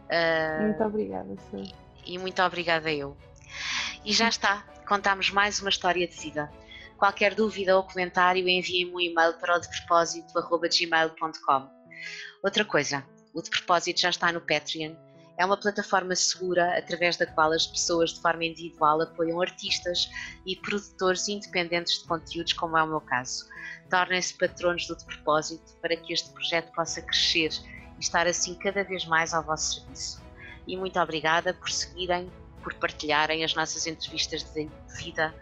[0.06, 1.72] Uh, muito obrigada, sim.
[2.04, 3.16] E, e muito obrigada eu.
[4.04, 6.52] E já está, contamos mais uma história de vida.
[6.96, 11.68] Qualquer dúvida ou comentário, enviem-me um e-mail para o depropósito.gmail.com.
[12.42, 14.94] Outra coisa, o de propósito já está no Patreon
[15.38, 20.10] é uma plataforma segura através da qual as pessoas de forma individual apoiam artistas
[20.46, 23.46] e produtores independentes de conteúdos, como é o meu caso.
[23.90, 27.50] Tornem-se patronos do De Propósito para que este projeto possa crescer
[27.98, 30.22] e estar assim cada vez mais ao vosso serviço.
[30.66, 32.30] E muito obrigada por seguirem
[32.66, 35.32] por partilharem as nossas entrevistas de vida,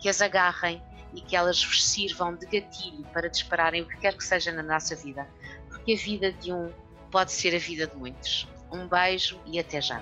[0.00, 0.82] que as agarrem
[1.14, 4.64] e que elas vos sirvam de gatilho para dispararem o que quer que seja na
[4.64, 5.28] nossa vida,
[5.68, 6.72] porque a vida de um
[7.08, 8.48] pode ser a vida de muitos.
[8.72, 10.00] Um beijo e até já.